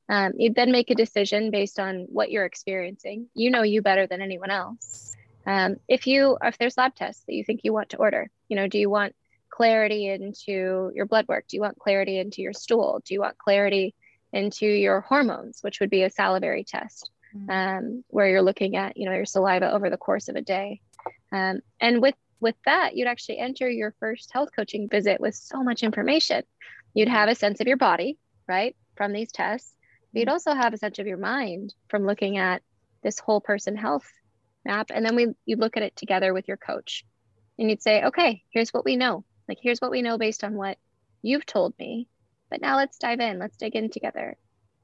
Um, 0.09 0.33
you'd 0.37 0.55
then 0.55 0.71
make 0.71 0.89
a 0.89 0.95
decision 0.95 1.49
based 1.49 1.79
on 1.79 2.07
what 2.09 2.29
you're 2.29 2.45
experiencing. 2.45 3.27
You 3.33 3.51
know 3.51 3.63
you 3.63 3.81
better 3.81 4.05
than 4.05 4.21
anyone 4.21 4.49
else. 4.49 5.15
Um, 5.45 5.77
if 5.87 6.07
you 6.07 6.37
if 6.41 6.57
there's 6.57 6.77
lab 6.77 6.95
tests 6.95 7.23
that 7.27 7.33
you 7.33 7.43
think 7.43 7.61
you 7.63 7.73
want 7.73 7.89
to 7.89 7.97
order 7.97 8.29
you 8.47 8.55
know 8.55 8.67
do 8.67 8.77
you 8.77 8.89
want 8.89 9.15
clarity 9.49 10.07
into 10.07 10.91
your 10.95 11.05
blood 11.05 11.27
work? 11.27 11.45
Do 11.47 11.57
you 11.57 11.61
want 11.61 11.79
clarity 11.79 12.17
into 12.17 12.41
your 12.41 12.53
stool? 12.53 13.01
Do 13.05 13.13
you 13.13 13.19
want 13.19 13.37
clarity 13.37 13.93
into 14.33 14.65
your 14.65 15.01
hormones 15.01 15.59
which 15.61 15.79
would 15.79 15.91
be 15.91 16.03
a 16.03 16.09
salivary 16.09 16.63
test. 16.63 17.09
Um, 17.49 18.03
where 18.07 18.29
you're 18.29 18.41
looking 18.41 18.75
at 18.75 18.97
you 18.97 19.05
know 19.05 19.15
your 19.15 19.25
saliva 19.25 19.71
over 19.71 19.89
the 19.89 19.97
course 19.97 20.27
of 20.27 20.35
a 20.35 20.41
day. 20.41 20.81
Um, 21.31 21.61
and 21.79 22.01
with 22.01 22.15
with 22.39 22.55
that 22.65 22.95
you'd 22.95 23.07
actually 23.07 23.39
enter 23.39 23.69
your 23.69 23.95
first 23.99 24.31
health 24.31 24.49
coaching 24.55 24.89
visit 24.89 25.19
with 25.19 25.35
so 25.35 25.63
much 25.63 25.83
information. 25.83 26.43
You'd 26.93 27.09
have 27.09 27.29
a 27.29 27.35
sense 27.35 27.59
of 27.59 27.67
your 27.67 27.77
body 27.77 28.17
right 28.47 28.75
from 28.95 29.13
these 29.13 29.31
tests. 29.31 29.73
But 30.11 30.19
you'd 30.19 30.27
mm-hmm. 30.27 30.33
also 30.33 30.53
have 30.53 30.73
a 30.73 30.77
sense 30.77 30.99
of 30.99 31.07
your 31.07 31.17
mind 31.17 31.73
from 31.89 32.05
looking 32.05 32.37
at 32.37 32.61
this 33.01 33.19
whole 33.19 33.41
person 33.41 33.75
health 33.75 34.09
map. 34.65 34.91
And 34.93 35.05
then 35.05 35.15
we 35.15 35.27
you 35.45 35.55
look 35.55 35.77
at 35.77 35.83
it 35.83 35.95
together 35.95 36.33
with 36.33 36.47
your 36.47 36.57
coach. 36.57 37.05
And 37.57 37.69
you'd 37.69 37.81
say 37.81 38.03
okay 38.03 38.43
here's 38.51 38.73
what 38.73 38.85
we 38.85 38.95
know. 38.95 39.23
Like 39.47 39.59
here's 39.61 39.79
what 39.79 39.91
we 39.91 40.01
know 40.01 40.17
based 40.17 40.43
on 40.43 40.53
what 40.53 40.77
you've 41.21 41.45
told 41.45 41.73
me. 41.79 42.07
But 42.49 42.61
now 42.61 42.75
let's 42.77 42.99
dive 42.99 43.19
in. 43.19 43.39
Let's 43.39 43.57
dig 43.57 43.75
in 43.75 43.89
together 43.89 44.37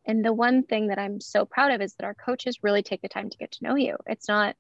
and 0.10 0.26
the 0.26 0.34
one 0.34 0.64
thing 0.64 0.88
that 0.88 0.98
I'm 0.98 1.22
so 1.22 1.46
proud 1.46 1.70
of 1.70 1.82
is 1.82 1.94
that 1.94 2.04
our 2.04 2.16
coaches 2.16 2.64
really 2.64 2.82
take 2.82 3.04
the 3.04 3.08
time 3.08 3.30
to 3.30 3.38
get 3.38 3.52
to 3.52 3.64
know 3.64 3.76
you. 3.76 3.96
It's 4.08 4.28
not, 4.28 4.56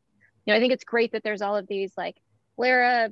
you 0.45 0.53
know, 0.53 0.57
I 0.57 0.59
think 0.59 0.73
it's 0.73 0.83
great 0.83 1.13
that 1.13 1.23
there's 1.23 1.41
all 1.41 1.55
of 1.57 1.67
these 1.67 1.91
like 1.97 2.17
wear 2.55 2.83
a 2.83 3.09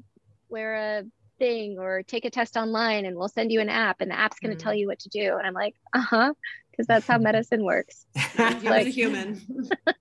wear 0.47 0.75
a 0.75 1.03
thing 1.39 1.79
or 1.79 2.03
take 2.03 2.25
a 2.25 2.29
test 2.29 2.55
online 2.55 3.05
and 3.05 3.17
we'll 3.17 3.27
send 3.27 3.51
you 3.51 3.59
an 3.59 3.69
app 3.69 4.01
and 4.01 4.11
the 4.11 4.19
app's 4.19 4.39
going 4.39 4.55
to 4.55 4.57
mm. 4.57 4.63
tell 4.63 4.73
you 4.75 4.85
what 4.85 4.99
to 4.99 5.09
do. 5.09 5.35
And 5.35 5.47
I'm 5.47 5.55
like, 5.55 5.73
uh-huh, 5.95 6.33
because 6.69 6.85
that's 6.85 7.07
how 7.07 7.17
medicine 7.17 7.63
works. 7.63 8.05
You 8.38 8.69
like 8.69 8.85
a 8.85 8.91
human. 8.91 9.41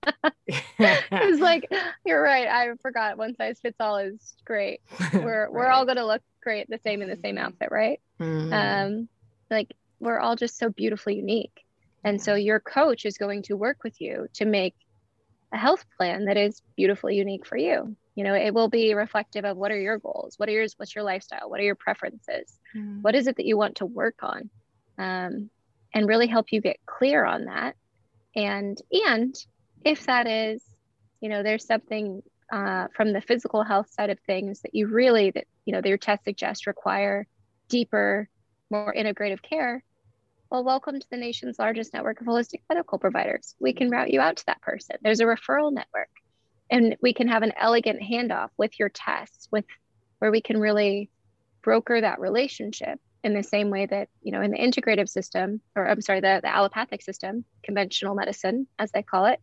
it's 0.47 1.41
like, 1.41 1.67
you're 2.05 2.21
right. 2.21 2.47
I 2.47 2.67
forgot 2.83 3.17
one 3.17 3.35
size 3.35 3.59
fits 3.59 3.77
all 3.79 3.97
is 3.97 4.35
great. 4.45 4.81
We're 5.11 5.45
right. 5.45 5.51
we're 5.51 5.69
all 5.69 5.87
gonna 5.87 6.05
look 6.05 6.21
great 6.43 6.69
the 6.69 6.79
same 6.83 7.01
in 7.01 7.09
the 7.09 7.17
same 7.17 7.39
outfit, 7.39 7.69
right? 7.71 7.99
Mm. 8.19 8.53
Um, 8.53 9.09
like 9.49 9.73
we're 9.99 10.19
all 10.19 10.35
just 10.35 10.59
so 10.59 10.69
beautifully 10.69 11.15
unique. 11.15 11.63
And 12.07 12.21
so 12.21 12.35
your 12.35 12.61
coach 12.61 13.05
is 13.05 13.17
going 13.17 13.43
to 13.43 13.57
work 13.57 13.83
with 13.83 13.99
you 13.99 14.27
to 14.35 14.45
make 14.45 14.73
a 15.51 15.57
health 15.57 15.83
plan 15.97 16.23
that 16.25 16.37
is 16.37 16.61
beautifully 16.77 17.17
unique 17.17 17.45
for 17.45 17.57
you. 17.57 17.97
You 18.15 18.23
know, 18.23 18.33
it 18.33 18.53
will 18.53 18.69
be 18.69 18.93
reflective 18.93 19.43
of 19.43 19.57
what 19.57 19.71
are 19.71 19.79
your 19.79 19.97
goals? 19.97 20.35
What 20.37 20.47
are 20.47 20.53
yours? 20.53 20.73
What's 20.77 20.95
your 20.95 21.03
lifestyle? 21.03 21.49
What 21.49 21.59
are 21.59 21.63
your 21.63 21.75
preferences? 21.75 22.57
Mm. 22.73 23.01
What 23.01 23.13
is 23.13 23.27
it 23.27 23.35
that 23.35 23.45
you 23.45 23.57
want 23.57 23.75
to 23.75 23.85
work 23.85 24.15
on? 24.21 24.49
Um, 24.97 25.49
and 25.93 26.07
really 26.07 26.27
help 26.27 26.53
you 26.53 26.61
get 26.61 26.77
clear 26.85 27.25
on 27.25 27.45
that. 27.45 27.75
And 28.35 28.81
and 29.09 29.35
if 29.83 30.05
that 30.05 30.27
is, 30.27 30.63
you 31.19 31.27
know, 31.27 31.43
there's 31.43 31.65
something 31.65 32.23
uh, 32.53 32.87
from 32.95 33.11
the 33.11 33.21
physical 33.21 33.63
health 33.63 33.91
side 33.91 34.11
of 34.11 34.19
things 34.21 34.61
that 34.61 34.73
you 34.73 34.87
really 34.87 35.31
that 35.31 35.45
you 35.65 35.73
know 35.73 35.81
your 35.83 35.97
tests 35.97 36.23
suggest 36.23 36.67
require 36.67 37.27
deeper, 37.67 38.29
more 38.69 38.93
integrative 38.97 39.41
care, 39.41 39.83
well, 40.49 40.63
welcome 40.63 40.99
to 40.99 41.07
the 41.09 41.17
nation's 41.17 41.59
largest 41.59 41.93
network 41.93 42.21
of 42.21 42.27
holistic 42.27 42.61
medical 42.69 42.97
providers. 42.97 43.55
We 43.59 43.73
can 43.73 43.89
route 43.89 44.11
you 44.11 44.21
out 44.21 44.37
to 44.37 44.45
that 44.45 44.61
person. 44.61 44.95
There's 45.01 45.19
a 45.19 45.25
referral 45.25 45.73
network, 45.73 46.09
and 46.69 46.95
we 47.01 47.13
can 47.13 47.27
have 47.27 47.43
an 47.43 47.53
elegant 47.59 48.01
handoff 48.01 48.49
with 48.57 48.79
your 48.79 48.89
tests, 48.89 49.47
with 49.51 49.65
where 50.19 50.31
we 50.31 50.41
can 50.41 50.59
really 50.59 51.09
broker 51.61 51.99
that 51.99 52.19
relationship 52.19 52.99
in 53.23 53.33
the 53.33 53.43
same 53.43 53.69
way 53.69 53.87
that 53.87 54.07
you 54.21 54.31
know 54.31 54.41
in 54.41 54.51
the 54.51 54.57
integrative 54.57 55.09
system, 55.09 55.59
or 55.75 55.87
I'm 55.87 56.01
sorry, 56.01 56.21
the, 56.21 56.39
the 56.41 56.53
allopathic 56.53 57.01
system, 57.01 57.43
conventional 57.63 58.15
medicine, 58.15 58.67
as 58.79 58.91
they 58.91 59.03
call 59.03 59.25
it, 59.25 59.41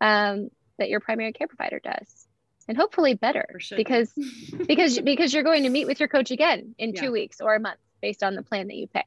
um, 0.00 0.50
that 0.78 0.90
your 0.90 1.00
primary 1.00 1.32
care 1.32 1.48
provider 1.48 1.80
does 1.80 2.26
and 2.68 2.76
hopefully 2.76 3.14
better 3.14 3.58
because 3.76 4.12
because 4.66 5.00
because 5.00 5.34
you're 5.34 5.42
going 5.42 5.64
to 5.64 5.68
meet 5.68 5.86
with 5.86 5.98
your 5.98 6.08
coach 6.08 6.30
again 6.30 6.74
in 6.78 6.92
yeah. 6.92 7.00
two 7.00 7.10
weeks 7.12 7.40
or 7.40 7.54
a 7.54 7.60
month 7.60 7.78
based 8.00 8.22
on 8.22 8.34
the 8.34 8.42
plan 8.42 8.68
that 8.68 8.76
you 8.76 8.86
pick 8.86 9.06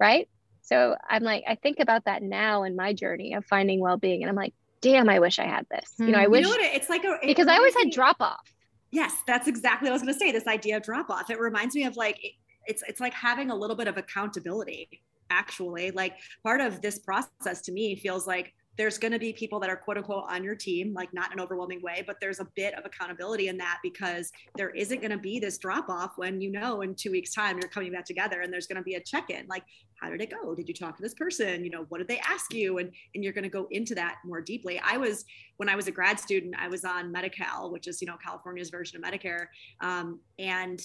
right 0.00 0.28
so 0.66 0.96
I'm 1.08 1.22
like, 1.22 1.44
I 1.48 1.54
think 1.54 1.78
about 1.80 2.04
that 2.04 2.22
now 2.22 2.64
in 2.64 2.76
my 2.76 2.92
journey 2.92 3.34
of 3.34 3.46
finding 3.46 3.80
well-being, 3.80 4.22
and 4.22 4.28
I'm 4.28 4.36
like, 4.36 4.52
damn, 4.80 5.08
I 5.08 5.20
wish 5.20 5.38
I 5.38 5.44
had 5.44 5.66
this. 5.70 5.92
Mm. 6.00 6.06
You 6.06 6.12
know, 6.12 6.18
I 6.18 6.26
wish 6.26 6.44
you 6.44 6.50
know 6.50 6.56
it's 6.60 6.90
like 6.90 7.04
a, 7.04 7.14
it 7.22 7.26
because 7.26 7.46
I 7.46 7.56
always 7.56 7.74
had 7.74 7.90
drop 7.90 8.16
off. 8.20 8.52
Yes, 8.90 9.14
that's 9.26 9.48
exactly 9.48 9.86
what 9.86 9.90
I 9.90 9.94
was 9.94 10.02
going 10.02 10.14
to 10.14 10.18
say. 10.18 10.32
This 10.32 10.46
idea 10.46 10.76
of 10.76 10.82
drop 10.82 11.10
off. 11.10 11.30
It 11.30 11.40
reminds 11.40 11.74
me 11.74 11.84
of 11.84 11.96
like 11.96 12.20
it's 12.66 12.82
it's 12.88 13.00
like 13.00 13.14
having 13.14 13.50
a 13.50 13.54
little 13.54 13.76
bit 13.76 13.88
of 13.88 13.96
accountability. 13.96 15.02
Actually, 15.30 15.90
like 15.90 16.14
part 16.42 16.60
of 16.60 16.82
this 16.82 16.98
process 16.98 17.62
to 17.62 17.72
me 17.72 17.96
feels 17.96 18.26
like 18.26 18.54
there's 18.76 18.98
going 18.98 19.12
to 19.12 19.18
be 19.18 19.32
people 19.32 19.58
that 19.60 19.70
are 19.70 19.76
quote 19.76 19.96
unquote 19.96 20.24
on 20.28 20.44
your 20.44 20.54
team, 20.54 20.92
like 20.92 21.12
not 21.14 21.32
in 21.32 21.38
an 21.38 21.44
overwhelming 21.44 21.80
way, 21.82 22.04
but 22.06 22.16
there's 22.20 22.40
a 22.40 22.46
bit 22.54 22.74
of 22.74 22.84
accountability 22.84 23.48
in 23.48 23.56
that 23.56 23.78
because 23.82 24.30
there 24.56 24.70
isn't 24.70 25.00
going 25.00 25.10
to 25.10 25.18
be 25.18 25.38
this 25.38 25.58
drop 25.58 25.88
off 25.88 26.12
when 26.16 26.40
you 26.40 26.50
know 26.50 26.82
in 26.82 26.94
two 26.94 27.10
weeks' 27.10 27.32
time 27.32 27.58
you're 27.58 27.70
coming 27.70 27.92
back 27.92 28.04
together 28.04 28.42
and 28.42 28.52
there's 28.52 28.66
going 28.66 28.76
to 28.76 28.82
be 28.82 28.94
a 28.94 29.00
check 29.00 29.30
in. 29.30 29.46
Like, 29.48 29.64
how 30.00 30.10
did 30.10 30.20
it 30.20 30.30
go? 30.30 30.54
Did 30.54 30.68
you 30.68 30.74
talk 30.74 30.96
to 30.96 31.02
this 31.02 31.14
person? 31.14 31.64
You 31.64 31.70
know, 31.70 31.86
what 31.88 31.98
did 31.98 32.08
they 32.08 32.18
ask 32.18 32.52
you? 32.52 32.78
And 32.78 32.90
and 33.14 33.24
you're 33.24 33.32
going 33.32 33.44
to 33.44 33.50
go 33.50 33.66
into 33.70 33.94
that 33.94 34.16
more 34.24 34.42
deeply. 34.42 34.78
I 34.84 34.98
was 34.98 35.24
when 35.56 35.68
I 35.68 35.76
was 35.76 35.86
a 35.86 35.92
grad 35.92 36.20
student, 36.20 36.54
I 36.58 36.68
was 36.68 36.84
on 36.84 37.10
Medi-Cal, 37.10 37.70
which 37.70 37.88
is 37.88 38.00
you 38.02 38.06
know 38.06 38.16
California's 38.22 38.70
version 38.70 39.02
of 39.02 39.10
Medicare, 39.10 39.46
um, 39.80 40.20
and 40.38 40.80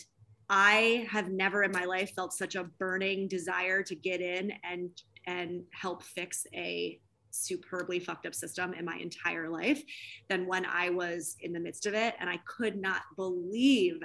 I 0.50 1.08
have 1.10 1.30
never 1.30 1.64
in 1.64 1.72
my 1.72 1.86
life 1.86 2.14
felt 2.14 2.34
such 2.34 2.56
a 2.56 2.64
burning 2.64 3.28
desire 3.28 3.84
to 3.84 3.96
get 3.96 4.22
in 4.22 4.54
and 4.64 4.90
and 5.28 5.64
help 5.74 6.04
fix 6.04 6.48
a 6.54 7.00
superbly 7.32 8.00
fucked 8.00 8.26
up 8.26 8.36
system 8.36 8.74
in 8.74 8.86
my 8.86 8.98
entire 8.98 9.50
life 9.50 9.84
than 10.30 10.46
when 10.46 10.66
I 10.66 10.90
was 10.90 11.36
in 11.42 11.54
the 11.54 11.60
midst 11.60 11.86
of 11.86 11.94
it. 11.94 12.16
And 12.20 12.30
I 12.30 12.38
could 12.46 12.80
not 12.80 13.02
believe 13.16 14.02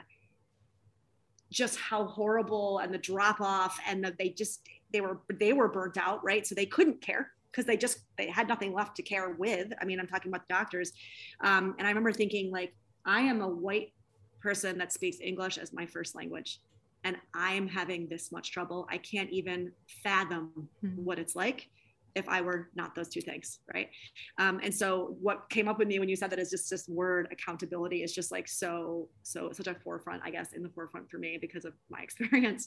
just 1.50 1.78
how 1.78 2.04
horrible 2.04 2.78
and 2.78 2.92
the 2.92 2.98
drop 2.98 3.40
off 3.40 3.78
and 3.86 4.02
that 4.04 4.18
they 4.18 4.30
just 4.30 4.60
they 4.92 5.00
were 5.00 5.20
they 5.38 5.52
were 5.52 5.68
burnt 5.68 5.96
out 5.96 6.24
right? 6.24 6.46
So 6.46 6.54
they 6.54 6.66
couldn't 6.66 7.00
care 7.00 7.30
because 7.50 7.64
they 7.64 7.76
just 7.76 8.00
they 8.18 8.28
had 8.28 8.48
nothing 8.48 8.74
left 8.74 8.96
to 8.96 9.02
care 9.02 9.30
with. 9.30 9.72
I 9.80 9.84
mean 9.84 10.00
i'm 10.00 10.06
talking 10.06 10.30
about 10.30 10.46
the 10.48 10.54
doctors. 10.54 10.92
Um, 11.40 11.74
and 11.78 11.86
i 11.86 11.90
remember 11.90 12.12
thinking 12.12 12.50
like 12.50 12.74
i 13.04 13.20
am 13.20 13.40
a 13.40 13.48
white 13.48 13.92
person 14.40 14.76
that 14.78 14.92
speaks 14.92 15.18
english 15.20 15.56
as 15.58 15.72
my 15.72 15.86
first 15.86 16.14
language 16.14 16.60
and 17.04 17.16
i 17.34 17.52
am 17.54 17.66
having 17.66 18.06
this 18.08 18.30
much 18.30 18.52
trouble. 18.52 18.86
I 18.90 18.98
can't 18.98 19.30
even 19.30 19.72
fathom 20.02 20.68
mm-hmm. 20.84 21.04
what 21.04 21.18
it's 21.18 21.34
like 21.34 21.68
if 22.16 22.28
I 22.28 22.40
were 22.40 22.70
not 22.74 22.94
those 22.94 23.08
two 23.08 23.20
things, 23.20 23.60
right? 23.72 23.90
Um, 24.38 24.58
and 24.62 24.74
so 24.74 25.16
what 25.20 25.48
came 25.50 25.68
up 25.68 25.78
with 25.78 25.86
me 25.86 25.98
when 25.98 26.08
you 26.08 26.16
said 26.16 26.30
that 26.30 26.38
is 26.38 26.50
just 26.50 26.70
this 26.70 26.88
word 26.88 27.28
accountability 27.30 28.02
is 28.02 28.12
just 28.12 28.32
like 28.32 28.48
so 28.48 29.08
so 29.22 29.52
such 29.52 29.66
a 29.66 29.74
forefront, 29.74 30.22
I 30.24 30.30
guess, 30.30 30.54
in 30.54 30.62
the 30.62 30.70
forefront 30.70 31.10
for 31.10 31.18
me 31.18 31.38
because 31.38 31.64
of 31.64 31.74
my 31.90 32.00
experience. 32.02 32.66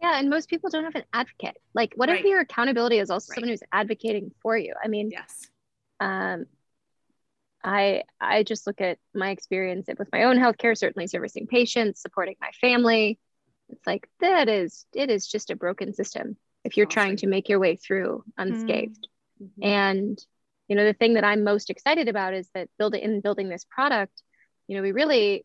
Yeah, 0.00 0.18
and 0.18 0.30
most 0.30 0.48
people 0.48 0.70
don't 0.70 0.84
have 0.84 0.94
an 0.94 1.04
advocate. 1.12 1.56
Like, 1.74 1.92
what 1.96 2.08
right. 2.08 2.20
if 2.20 2.24
your 2.24 2.40
accountability 2.40 2.98
is 2.98 3.10
also 3.10 3.30
right. 3.30 3.34
someone 3.36 3.50
who's 3.50 3.62
advocating 3.72 4.32
for 4.42 4.56
you? 4.56 4.72
I 4.82 4.88
mean, 4.88 5.10
yes. 5.10 5.46
Um, 6.00 6.46
I 7.62 8.04
I 8.20 8.44
just 8.44 8.66
look 8.66 8.80
at 8.80 8.98
my 9.14 9.30
experience 9.30 9.88
with 9.98 10.08
my 10.12 10.22
own 10.22 10.38
healthcare, 10.38 10.76
certainly 10.78 11.06
servicing 11.06 11.46
patients, 11.46 12.00
supporting 12.00 12.36
my 12.40 12.50
family. 12.60 13.18
It's 13.68 13.86
like 13.86 14.08
that 14.20 14.48
is 14.48 14.86
it 14.94 15.10
is 15.10 15.26
just 15.26 15.50
a 15.50 15.56
broken 15.56 15.92
system 15.92 16.38
if 16.64 16.76
you're 16.76 16.86
trying 16.86 17.16
to 17.16 17.26
make 17.26 17.48
your 17.48 17.58
way 17.58 17.76
through 17.76 18.24
unscathed. 18.36 19.08
Mm-hmm. 19.42 19.64
And 19.64 20.18
you 20.68 20.76
know 20.76 20.84
the 20.84 20.92
thing 20.92 21.14
that 21.14 21.24
I'm 21.24 21.44
most 21.44 21.70
excited 21.70 22.08
about 22.08 22.34
is 22.34 22.48
that 22.54 22.68
building 22.78 23.02
in 23.02 23.20
building 23.20 23.48
this 23.48 23.64
product, 23.64 24.22
you 24.66 24.76
know, 24.76 24.82
we 24.82 24.92
really 24.92 25.44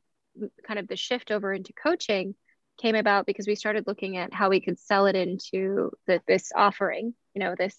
kind 0.67 0.79
of 0.79 0.87
the 0.87 0.95
shift 0.95 1.31
over 1.31 1.53
into 1.53 1.73
coaching 1.73 2.35
came 2.81 2.95
about 2.95 3.25
because 3.25 3.47
we 3.47 3.55
started 3.55 3.85
looking 3.87 4.17
at 4.17 4.33
how 4.33 4.49
we 4.49 4.59
could 4.59 4.79
sell 4.79 5.05
it 5.05 5.15
into 5.15 5.91
the, 6.07 6.21
this 6.27 6.51
offering, 6.55 7.13
you 7.33 7.39
know, 7.39 7.55
this 7.57 7.77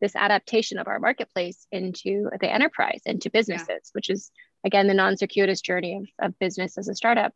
this 0.00 0.14
adaptation 0.14 0.78
of 0.78 0.88
our 0.88 0.98
marketplace 0.98 1.66
into 1.72 2.28
the 2.40 2.52
enterprise, 2.52 3.00
into 3.06 3.30
businesses, 3.30 3.66
yeah. 3.68 3.90
which 3.92 4.10
is 4.10 4.30
again 4.64 4.86
the 4.88 4.94
non-circuitous 4.94 5.60
journey 5.60 5.96
of, 6.20 6.28
of 6.30 6.38
business 6.38 6.76
as 6.78 6.88
a 6.88 6.94
startup. 6.94 7.32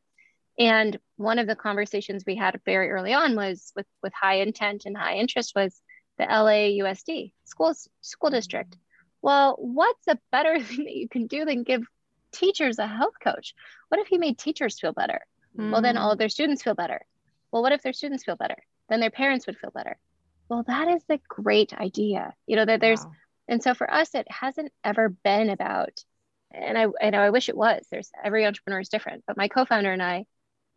And 0.61 0.98
one 1.16 1.38
of 1.38 1.46
the 1.46 1.56
conversations 1.56 2.24
we 2.26 2.36
had 2.36 2.61
very 2.66 2.90
early 2.90 3.14
on 3.14 3.34
was 3.34 3.72
with, 3.74 3.86
with 4.02 4.12
high 4.12 4.40
intent 4.40 4.84
and 4.84 4.94
high 4.94 5.14
interest 5.14 5.54
was 5.56 5.80
the 6.18 6.24
LAUSD 6.24 7.32
school, 7.44 7.74
school 8.02 8.28
district. 8.28 8.76
Well, 9.22 9.56
what's 9.58 10.06
a 10.06 10.18
better 10.30 10.61
thing 10.62 10.84
that 10.84 10.94
you 10.94 11.08
can 11.08 11.26
do 11.26 11.46
than 11.46 11.62
give 11.62 11.82
teachers 12.32 12.78
a 12.78 12.86
health 12.86 13.14
coach? 13.24 13.54
What 13.88 14.02
if 14.02 14.12
you 14.12 14.18
made 14.18 14.38
teachers 14.38 14.78
feel 14.78 14.92
better? 14.92 15.22
Mm. 15.56 15.72
Well, 15.72 15.80
then 15.80 15.96
all 15.96 16.12
of 16.12 16.18
their 16.18 16.28
students 16.28 16.62
feel 16.62 16.74
better. 16.74 17.00
Well, 17.50 17.62
what 17.62 17.72
if 17.72 17.82
their 17.82 17.94
students 17.94 18.24
feel 18.24 18.36
better? 18.36 18.56
Then 18.90 19.00
their 19.00 19.11
parents 19.11 19.46
would 19.46 19.56
feel 19.56 19.70
better. 19.70 19.98
Well, 20.50 20.64
that 20.66 20.88
is 20.88 21.02
a 21.08 21.18
great 21.26 21.72
idea. 21.72 22.34
You 22.46 22.56
know, 22.56 22.66
that 22.66 22.82
there's, 22.82 23.02
wow. 23.02 23.12
and 23.48 23.62
so 23.62 23.72
for 23.72 23.90
us, 23.90 24.14
it 24.14 24.30
hasn't 24.30 24.72
ever 24.84 25.08
been 25.08 25.48
about, 25.48 26.04
and 26.52 26.76
I, 26.76 26.86
I 27.00 27.08
know 27.11 27.20
I 27.20 27.30
wish 27.30 27.48
it 27.48 27.56
was, 27.56 27.86
there's 27.90 28.11
every 28.22 28.44
entrepreneur 28.44 28.80
is 28.80 28.90
different, 28.90 29.24
but 29.26 29.38
my 29.38 29.48
co 29.48 29.64
founder 29.64 29.90
and 29.90 30.02
I, 30.02 30.26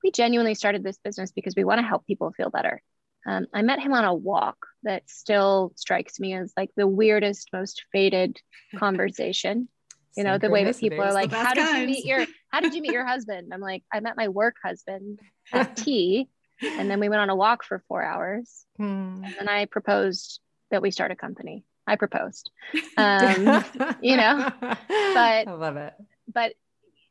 we 0.03 0.11
genuinely 0.11 0.55
started 0.55 0.83
this 0.83 0.97
business 1.03 1.31
because 1.31 1.55
we 1.55 1.63
want 1.63 1.79
to 1.79 1.87
help 1.87 2.05
people 2.05 2.31
feel 2.31 2.49
better. 2.49 2.81
Um, 3.25 3.47
I 3.53 3.61
met 3.61 3.79
him 3.79 3.93
on 3.93 4.03
a 4.03 4.13
walk 4.13 4.57
that 4.83 5.09
still 5.09 5.71
strikes 5.75 6.19
me 6.19 6.33
as 6.33 6.51
like 6.57 6.71
the 6.75 6.87
weirdest, 6.87 7.49
most 7.53 7.83
faded 7.91 8.37
conversation. 8.75 9.69
You 10.17 10.23
know, 10.23 10.37
the 10.37 10.49
way 10.49 10.63
that 10.65 10.77
people 10.77 11.01
are 11.01 11.11
like, 11.11 11.31
"How 11.31 11.55
did 11.55 11.75
you 11.75 11.87
meet 11.87 12.05
your 12.05 12.25
How 12.51 12.59
did 12.59 12.75
you 12.75 12.83
meet 12.83 12.91
your 12.91 13.05
husband?" 13.05 13.51
I'm 13.51 13.61
like, 13.61 13.83
"I 13.91 13.99
met 13.99 14.15
my 14.15 14.27
work 14.27 14.57
husband 14.63 15.19
at 15.53 15.75
tea, 15.75 16.29
and 16.61 16.89
then 16.89 16.99
we 16.99 17.09
went 17.09 17.21
on 17.21 17.31
a 17.31 17.35
walk 17.35 17.63
for 17.63 17.83
four 17.87 18.03
hours, 18.03 18.63
hmm. 18.77 19.23
and 19.39 19.49
I 19.49 19.65
proposed 19.65 20.39
that 20.69 20.83
we 20.83 20.91
start 20.91 21.09
a 21.09 21.15
company. 21.15 21.63
I 21.87 21.95
proposed, 21.95 22.51
um, 22.95 23.65
you 24.01 24.15
know, 24.15 24.51
but 24.61 24.77
I 25.01 25.45
love 25.47 25.77
it. 25.77 25.93
But 26.31 26.53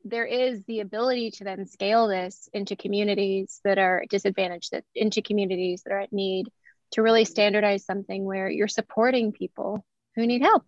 there 0.05 0.27
is 0.27 0.63
the 0.65 0.81
ability 0.81 1.31
to 1.33 1.45
then 1.45 1.67
scale 1.67 2.09
this 2.09 2.49
into 2.53 2.77
communities 2.77 3.61
that 3.65 3.79
are 3.79 4.05
disadvantaged, 4.11 4.73
that 4.73 4.85
into 4.95 5.23
communities 5.23 5.83
that 5.83 5.93
are 5.93 6.01
at 6.01 6.13
need, 6.13 6.49
to 6.93 7.03
really 7.03 7.25
standardize 7.25 7.85
something 7.85 8.25
where 8.25 8.51
you're 8.51 8.69
supporting 8.69 9.33
people 9.33 9.85
who 10.15 10.27
need 10.27 10.43
help, 10.43 10.65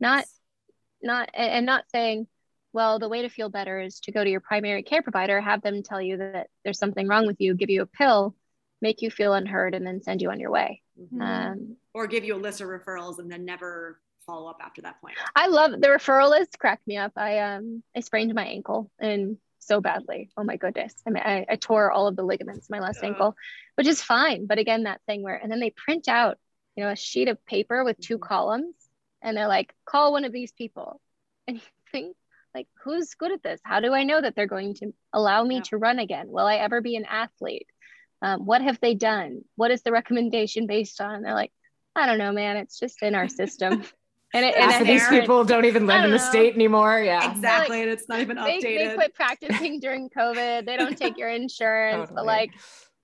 not 0.00 0.24
not 1.02 1.30
and 1.34 1.66
not 1.66 1.84
saying, 1.90 2.26
well, 2.72 2.98
the 2.98 3.08
way 3.08 3.22
to 3.22 3.28
feel 3.28 3.48
better 3.48 3.80
is 3.80 4.00
to 4.00 4.12
go 4.12 4.22
to 4.22 4.30
your 4.30 4.40
primary 4.40 4.82
care 4.82 5.02
provider, 5.02 5.40
have 5.40 5.62
them 5.62 5.82
tell 5.82 6.00
you 6.00 6.18
that 6.18 6.48
there's 6.64 6.78
something 6.78 7.08
wrong 7.08 7.26
with 7.26 7.40
you, 7.40 7.54
give 7.54 7.70
you 7.70 7.82
a 7.82 7.86
pill, 7.86 8.34
make 8.80 9.02
you 9.02 9.10
feel 9.10 9.32
unheard, 9.32 9.74
and 9.74 9.86
then 9.86 10.02
send 10.02 10.22
you 10.22 10.30
on 10.30 10.40
your 10.40 10.50
way. 10.50 10.82
Mm-hmm. 11.00 11.20
Um, 11.20 11.76
or 11.94 12.06
give 12.06 12.24
you 12.24 12.34
a 12.34 12.36
list 12.36 12.60
of 12.60 12.68
referrals 12.68 13.18
and 13.18 13.30
then 13.30 13.44
never 13.44 14.00
follow 14.28 14.48
up 14.50 14.60
after 14.62 14.82
that 14.82 15.00
point. 15.00 15.16
I 15.34 15.48
love 15.48 15.72
the 15.72 15.88
referral 15.88 16.30
list. 16.30 16.58
Cracked 16.58 16.86
me 16.86 16.98
up. 16.98 17.12
I 17.16 17.38
um 17.38 17.82
I 17.96 18.00
sprained 18.00 18.32
my 18.34 18.44
ankle 18.44 18.90
and 19.00 19.38
so 19.58 19.80
badly. 19.80 20.30
Oh 20.36 20.44
my 20.44 20.56
goodness. 20.56 20.94
I 21.06 21.10
mean, 21.10 21.22
I, 21.24 21.46
I 21.48 21.56
tore 21.56 21.90
all 21.90 22.06
of 22.06 22.16
the 22.16 22.22
ligaments 22.22 22.68
in 22.68 22.76
my 22.78 22.84
left 22.84 23.02
uh, 23.02 23.06
ankle, 23.06 23.34
which 23.74 23.86
is 23.86 24.02
fine. 24.02 24.46
But 24.46 24.58
again, 24.58 24.84
that 24.84 25.00
thing 25.06 25.22
where 25.22 25.36
and 25.36 25.50
then 25.50 25.60
they 25.60 25.70
print 25.70 26.08
out, 26.08 26.38
you 26.76 26.84
know, 26.84 26.90
a 26.90 26.96
sheet 26.96 27.28
of 27.28 27.44
paper 27.46 27.82
with 27.84 27.98
2 27.98 28.14
mm-hmm. 28.14 28.22
columns, 28.22 28.76
and 29.22 29.36
they're 29.36 29.48
like, 29.48 29.74
call 29.84 30.12
one 30.12 30.24
of 30.24 30.32
these 30.32 30.52
people, 30.52 31.00
and 31.48 31.56
you 31.56 31.62
think 31.90 32.14
like 32.54 32.66
who's 32.82 33.14
good 33.14 33.30
at 33.30 33.42
this 33.42 33.60
how 33.62 33.78
do 33.78 33.92
i 33.92 34.04
know 34.04 34.20
that 34.20 34.34
they're 34.34 34.46
going 34.46 34.74
to 34.74 34.92
allow 35.12 35.44
me 35.44 35.56
yeah. 35.56 35.62
to 35.62 35.76
run 35.76 35.98
again 35.98 36.28
will 36.28 36.46
i 36.46 36.56
ever 36.56 36.80
be 36.80 36.96
an 36.96 37.04
athlete 37.04 37.66
um, 38.22 38.46
what 38.46 38.62
have 38.62 38.80
they 38.80 38.94
done 38.94 39.42
what 39.54 39.70
is 39.70 39.82
the 39.82 39.92
recommendation 39.92 40.66
based 40.66 41.00
on 41.00 41.16
and 41.16 41.24
they're 41.24 41.34
like 41.34 41.52
i 41.94 42.06
don't 42.06 42.18
know 42.18 42.32
man 42.32 42.56
it's 42.56 42.78
just 42.78 43.02
in 43.02 43.14
our 43.14 43.28
system 43.28 43.84
and, 44.34 44.44
it, 44.44 44.56
and 44.56 44.86
these 44.86 45.06
people 45.08 45.44
don't 45.44 45.64
even 45.64 45.86
live 45.86 46.04
in 46.04 46.10
the 46.10 46.16
know. 46.16 46.22
state 46.22 46.54
anymore 46.54 47.00
yeah 47.00 47.30
exactly 47.30 47.78
like, 47.78 47.82
and 47.84 47.92
it's 47.92 48.08
not 48.08 48.20
even 48.20 48.36
updated 48.36 48.62
they, 48.62 48.86
they 48.88 48.94
quit 48.94 49.14
practicing 49.14 49.80
during 49.80 50.08
covid 50.10 50.66
they 50.66 50.76
don't 50.76 50.96
take 50.96 51.16
your 51.16 51.28
insurance 51.28 52.08
totally. 52.08 52.14
but 52.14 52.26
like 52.26 52.50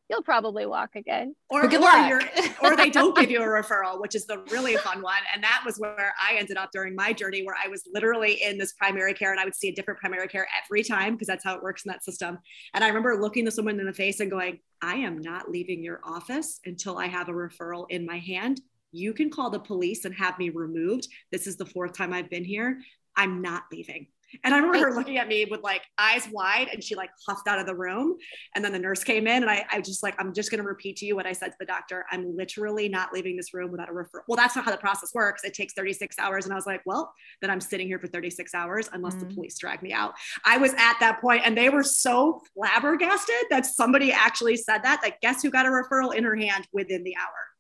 you'll 0.09 0.23
probably 0.23 0.67
walk 0.67 0.97
again. 0.97 1.35
Or, 1.49 1.65
or, 1.65 2.21
or 2.63 2.77
they 2.77 2.91
don't 2.91 3.17
give 3.17 3.31
you 3.31 3.43
a 3.43 3.47
referral, 3.47 4.01
which 4.01 4.15
is 4.15 4.27
the 4.27 4.39
really 4.51 4.77
fun 4.77 5.03
one. 5.03 5.23
And 5.33 5.43
that 5.43 5.63
was 5.65 5.79
where 5.79 6.15
I 6.21 6.37
ended 6.37 6.57
up 6.57 6.71
during 6.73 6.95
my 6.95 7.13
journey, 7.13 7.43
where 7.45 7.57
I 7.63 7.69
was 7.69 7.83
literally 7.93 8.43
in 8.43 8.59
this 8.59 8.73
primary 8.75 9.15
care 9.15 9.31
and 9.31 9.41
I 9.41 9.45
would 9.45 9.55
see 9.55 9.69
a 9.69 9.75
different 9.75 10.01
primary 10.01 10.29
care 10.29 10.47
every 10.65 10.83
time 10.83 11.15
because 11.15 11.27
that's 11.27 11.45
how 11.45 11.55
it 11.55 11.63
works 11.63 11.85
in 11.85 11.91
that 11.91 12.05
system. 12.05 12.39
And 12.75 12.85
I 12.85 12.89
remember 12.89 13.21
looking 13.21 13.45
this 13.45 13.57
woman 13.57 13.81
in 13.81 13.87
the 13.87 13.93
face 13.93 14.21
and 14.21 14.31
going, 14.31 14.59
I 14.83 14.97
am 14.97 15.19
not 15.21 15.51
leaving 15.51 15.83
your 15.83 16.01
office 16.05 16.61
until 16.65 16.99
I 16.99 17.07
have 17.07 17.29
a 17.29 17.33
referral 17.33 17.87
in 17.89 18.05
my 18.05 18.19
hand. 18.19 18.61
You 18.95 19.13
can 19.13 19.29
call 19.29 19.51
the 19.51 19.59
police 19.59 20.05
and 20.05 20.15
have 20.15 20.39
me 20.39 20.51
removed. 20.51 21.09
This 21.33 21.47
is 21.47 21.57
the 21.57 21.67
fourth 21.67 21.93
time 21.95 22.13
I've 22.13 22.31
been 22.31 22.45
here. 22.45 22.81
I'm 23.17 23.43
not 23.43 23.65
leaving. 23.73 24.07
And 24.43 24.53
I 24.53 24.59
remember 24.59 24.79
her 24.79 24.97
looking 24.97 25.19
at 25.19 25.29
me 25.29 25.47
with 25.49 25.63
like 25.63 25.83
eyes 25.99 26.29
wide 26.33 26.69
and 26.73 26.83
she 26.83 26.95
like 26.95 27.11
huffed 27.27 27.47
out 27.47 27.59
of 27.59 27.67
the 27.67 27.75
room. 27.75 28.17
And 28.55 28.65
then 28.65 28.73
the 28.73 28.79
nurse 28.79 29.05
came 29.05 29.27
in 29.27 29.43
and 29.43 29.51
I, 29.51 29.65
I 29.71 29.81
just 29.81 30.03
like, 30.03 30.15
I'm 30.19 30.33
just 30.33 30.51
going 30.51 30.61
to 30.61 30.67
repeat 30.67 30.97
to 30.97 31.07
you 31.07 31.15
what 31.15 31.27
I 31.27 31.33
said 31.33 31.49
to 31.49 31.57
the 31.61 31.67
doctor. 31.67 32.05
I'm 32.11 32.37
literally 32.37 32.89
not 32.89 33.13
leaving 33.13 33.37
this 33.37 33.55
room 33.55 33.71
without 33.71 33.89
a 33.89 33.93
referral. 33.93 34.23
Well, 34.27 34.37
that's 34.37 34.57
not 34.57 34.65
how 34.65 34.73
the 34.73 34.79
process 34.79 35.13
works. 35.15 35.45
It 35.45 35.55
takes 35.55 35.75
36 35.75 36.19
hours. 36.19 36.45
And 36.45 36.53
I 36.53 36.57
was 36.57 36.67
like, 36.67 36.83
well, 36.87 37.13
then 37.41 37.51
I'm 37.51 37.61
sitting 37.61 37.87
here 37.87 37.99
for 37.99 38.09
36 38.09 38.55
hours 38.55 38.89
unless 38.93 39.15
mm-hmm. 39.15 39.29
the 39.29 39.35
police 39.35 39.59
drag 39.59 39.83
me 39.83 39.93
out. 39.93 40.15
I 40.45 40.57
was 40.57 40.73
at 40.73 40.97
that 41.01 41.21
point 41.21 41.43
and 41.45 41.57
they 41.57 41.69
were 41.69 41.85
so 41.85 42.43
flabbergasted 42.55 43.35
that 43.51 43.67
somebody 43.67 44.11
actually 44.11 44.57
said 44.57 44.79
that. 44.83 45.01
Like, 45.03 45.21
guess 45.21 45.43
who 45.43 45.51
got 45.51 45.67
a 45.67 45.69
referral 45.69 46.15
in 46.15 46.25
her 46.25 46.35
hand 46.35 46.67
within 46.73 47.05
the 47.05 47.17
hour? 47.17 47.54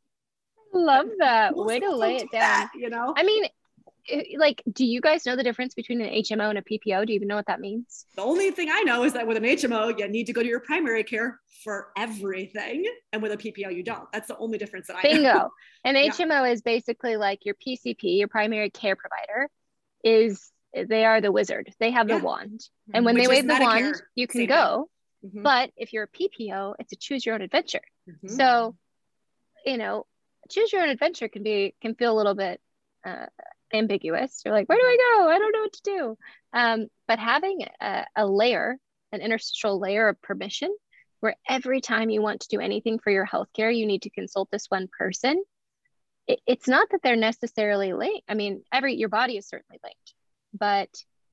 Love 0.74 1.06
that. 1.18 1.56
Way 1.56 1.80
to 1.80 1.96
lay 1.96 2.16
it 2.16 2.30
down. 2.30 2.40
That, 2.40 2.70
you 2.74 2.90
know, 2.90 3.14
I 3.16 3.22
mean, 3.22 3.44
like 4.36 4.62
do 4.70 4.84
you 4.84 5.00
guys 5.00 5.24
know 5.24 5.36
the 5.36 5.42
difference 5.42 5.74
between 5.74 6.00
an 6.00 6.08
hmo 6.22 6.50
and 6.50 6.58
a 6.58 6.62
ppo 6.62 7.06
do 7.06 7.12
you 7.12 7.16
even 7.16 7.28
know 7.28 7.36
what 7.36 7.46
that 7.46 7.60
means 7.60 8.04
the 8.16 8.22
only 8.22 8.50
thing 8.50 8.68
i 8.70 8.82
know 8.82 9.04
is 9.04 9.12
that 9.14 9.26
with 9.26 9.36
an 9.36 9.44
hmo 9.44 9.98
you 9.98 10.08
need 10.08 10.26
to 10.26 10.32
go 10.32 10.42
to 10.42 10.48
your 10.48 10.60
primary 10.60 11.02
care 11.02 11.40
for 11.62 11.88
everything 11.96 12.84
and 13.12 13.22
with 13.22 13.32
a 13.32 13.36
ppo 13.36 13.74
you 13.74 13.82
don't 13.82 14.10
that's 14.12 14.28
the 14.28 14.36
only 14.36 14.58
difference 14.58 14.88
that 14.88 14.96
i 14.96 15.02
bingo 15.02 15.22
know. 15.22 15.50
an 15.84 15.96
yeah. 15.96 16.10
hmo 16.10 16.50
is 16.50 16.60
basically 16.62 17.16
like 17.16 17.44
your 17.44 17.54
pcp 17.54 18.18
your 18.18 18.28
primary 18.28 18.70
care 18.70 18.96
provider 18.96 19.48
is 20.02 20.50
they 20.88 21.04
are 21.04 21.20
the 21.20 21.32
wizard 21.32 21.72
they 21.78 21.90
have 21.90 22.08
yeah. 22.08 22.18
the 22.18 22.24
wand 22.24 22.60
and 22.92 23.04
when 23.04 23.14
Which 23.14 23.24
they 23.24 23.28
wave 23.28 23.46
the 23.46 23.58
wand 23.58 24.02
you 24.14 24.26
can 24.26 24.46
go 24.46 24.88
mm-hmm. 25.24 25.42
but 25.42 25.70
if 25.76 25.92
you're 25.92 26.04
a 26.04 26.08
ppo 26.08 26.74
it's 26.78 26.92
a 26.92 26.96
choose 26.96 27.24
your 27.24 27.34
own 27.36 27.42
adventure 27.42 27.80
mm-hmm. 28.08 28.28
so 28.28 28.76
you 29.64 29.78
know 29.78 30.04
choose 30.50 30.72
your 30.72 30.82
own 30.82 30.88
adventure 30.88 31.28
can 31.28 31.42
be 31.42 31.74
can 31.80 31.94
feel 31.94 32.12
a 32.12 32.18
little 32.18 32.34
bit 32.34 32.60
uh, 33.04 33.26
ambiguous. 33.72 34.42
You're 34.44 34.54
like, 34.54 34.68
where 34.68 34.78
do 34.78 34.84
I 34.84 34.96
go? 34.96 35.28
I 35.28 35.38
don't 35.38 35.52
know 35.52 35.60
what 35.60 35.72
to 35.72 35.82
do. 35.82 36.18
Um, 36.52 36.86
but 37.08 37.18
having 37.18 37.66
a, 37.80 38.04
a 38.16 38.26
layer, 38.26 38.76
an 39.12 39.20
interstitial 39.20 39.78
layer 39.78 40.08
of 40.08 40.20
permission, 40.22 40.74
where 41.20 41.36
every 41.48 41.80
time 41.80 42.10
you 42.10 42.22
want 42.22 42.40
to 42.42 42.48
do 42.48 42.60
anything 42.60 42.98
for 42.98 43.10
your 43.10 43.26
healthcare, 43.26 43.76
you 43.76 43.86
need 43.86 44.02
to 44.02 44.10
consult 44.10 44.50
this 44.50 44.66
one 44.68 44.88
person. 44.98 45.42
It, 46.26 46.40
it's 46.46 46.68
not 46.68 46.88
that 46.90 47.00
they're 47.02 47.16
necessarily 47.16 47.92
linked. 47.92 48.24
I 48.28 48.34
mean, 48.34 48.62
every 48.72 48.94
your 48.94 49.08
body 49.08 49.36
is 49.36 49.48
certainly 49.48 49.80
linked, 49.82 50.14
but 50.58 50.88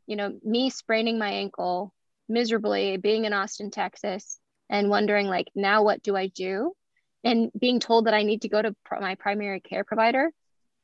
you 0.07 0.15
know, 0.15 0.37
me 0.43 0.69
spraining 0.69 1.19
my 1.19 1.29
ankle 1.29 1.93
miserably, 2.27 2.97
being 2.97 3.25
in 3.25 3.33
Austin, 3.33 3.71
Texas, 3.71 4.39
and 4.69 4.89
wondering 4.89 5.27
like, 5.27 5.47
now 5.55 5.83
what 5.83 6.01
do 6.01 6.15
I 6.15 6.27
do? 6.27 6.73
And 7.23 7.51
being 7.57 7.79
told 7.79 8.05
that 8.05 8.13
I 8.13 8.23
need 8.23 8.41
to 8.43 8.49
go 8.49 8.61
to 8.61 8.75
pr- 8.83 8.99
my 8.99 9.15
primary 9.15 9.59
care 9.59 9.83
provider 9.83 10.31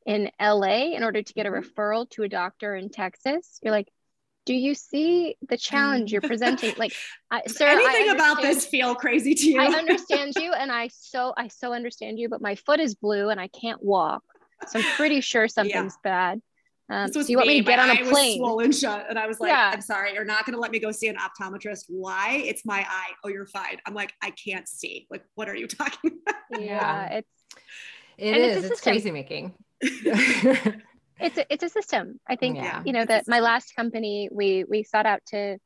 in 0.06 0.30
LA 0.40 0.94
in 0.94 1.02
order 1.02 1.22
to 1.22 1.32
get 1.34 1.46
a 1.46 1.50
mm-hmm. 1.50 1.60
referral 1.60 2.08
to 2.10 2.22
a 2.22 2.28
doctor 2.28 2.74
in 2.74 2.90
Texas. 2.90 3.58
You're 3.62 3.72
like, 3.72 3.88
do 4.46 4.54
you 4.54 4.74
see 4.74 5.36
the 5.46 5.58
challenge 5.58 6.10
you're 6.10 6.22
presenting? 6.22 6.74
Like, 6.78 6.94
I, 7.30 7.42
sir, 7.46 7.66
anything 7.66 8.08
about 8.14 8.40
this 8.40 8.64
feel 8.64 8.94
crazy 8.94 9.34
to 9.34 9.46
you? 9.46 9.60
I 9.60 9.66
understand 9.78 10.32
you, 10.36 10.54
and 10.54 10.72
I 10.72 10.88
so 10.88 11.34
I 11.36 11.48
so 11.48 11.74
understand 11.74 12.18
you, 12.18 12.30
but 12.30 12.40
my 12.40 12.54
foot 12.54 12.80
is 12.80 12.94
blue 12.94 13.28
and 13.28 13.38
I 13.38 13.48
can't 13.48 13.82
walk, 13.82 14.22
so 14.66 14.78
I'm 14.78 14.84
pretty 14.96 15.20
sure 15.20 15.48
something's 15.48 15.98
yeah. 16.02 16.10
bad. 16.10 16.42
Um, 16.90 17.12
so 17.12 17.20
you 17.20 17.36
want 17.36 17.48
me 17.48 17.58
to 17.58 17.64
get 17.64 17.78
on 17.78 17.90
a 17.90 17.96
plane? 17.96 18.40
Was 18.40 18.48
swollen 18.48 18.72
shut, 18.72 19.06
and 19.10 19.18
I 19.18 19.26
was 19.26 19.40
like, 19.40 19.50
yeah. 19.50 19.70
"I'm 19.74 19.82
sorry, 19.82 20.14
you're 20.14 20.24
not 20.24 20.46
going 20.46 20.54
to 20.54 20.60
let 20.60 20.70
me 20.70 20.78
go 20.78 20.90
see 20.90 21.08
an 21.08 21.16
optometrist. 21.16 21.84
Why? 21.88 22.42
It's 22.46 22.64
my 22.64 22.80
eye. 22.88 23.10
Oh, 23.24 23.28
you're 23.28 23.46
fine." 23.46 23.76
I'm 23.86 23.94
like, 23.94 24.14
"I 24.22 24.30
can't 24.30 24.66
see. 24.66 25.06
Like, 25.10 25.24
what 25.34 25.48
are 25.48 25.56
you 25.56 25.66
talking?" 25.68 26.18
About? 26.26 26.62
Yeah, 26.62 27.06
it's 27.18 27.28
it 28.16 28.36
is. 28.36 28.64
It's, 28.64 28.72
it's 28.72 28.80
crazy 28.80 29.10
making. 29.10 29.54
it's 29.80 31.38
a, 31.38 31.52
it's 31.52 31.62
a 31.62 31.68
system. 31.68 32.18
I 32.26 32.36
think 32.36 32.56
yeah. 32.56 32.82
you 32.86 32.92
know 32.92 33.04
that 33.04 33.28
my 33.28 33.40
last 33.40 33.76
company 33.76 34.30
we 34.32 34.64
we 34.64 34.82
sought 34.82 35.06
out 35.06 35.20
to 35.26 35.58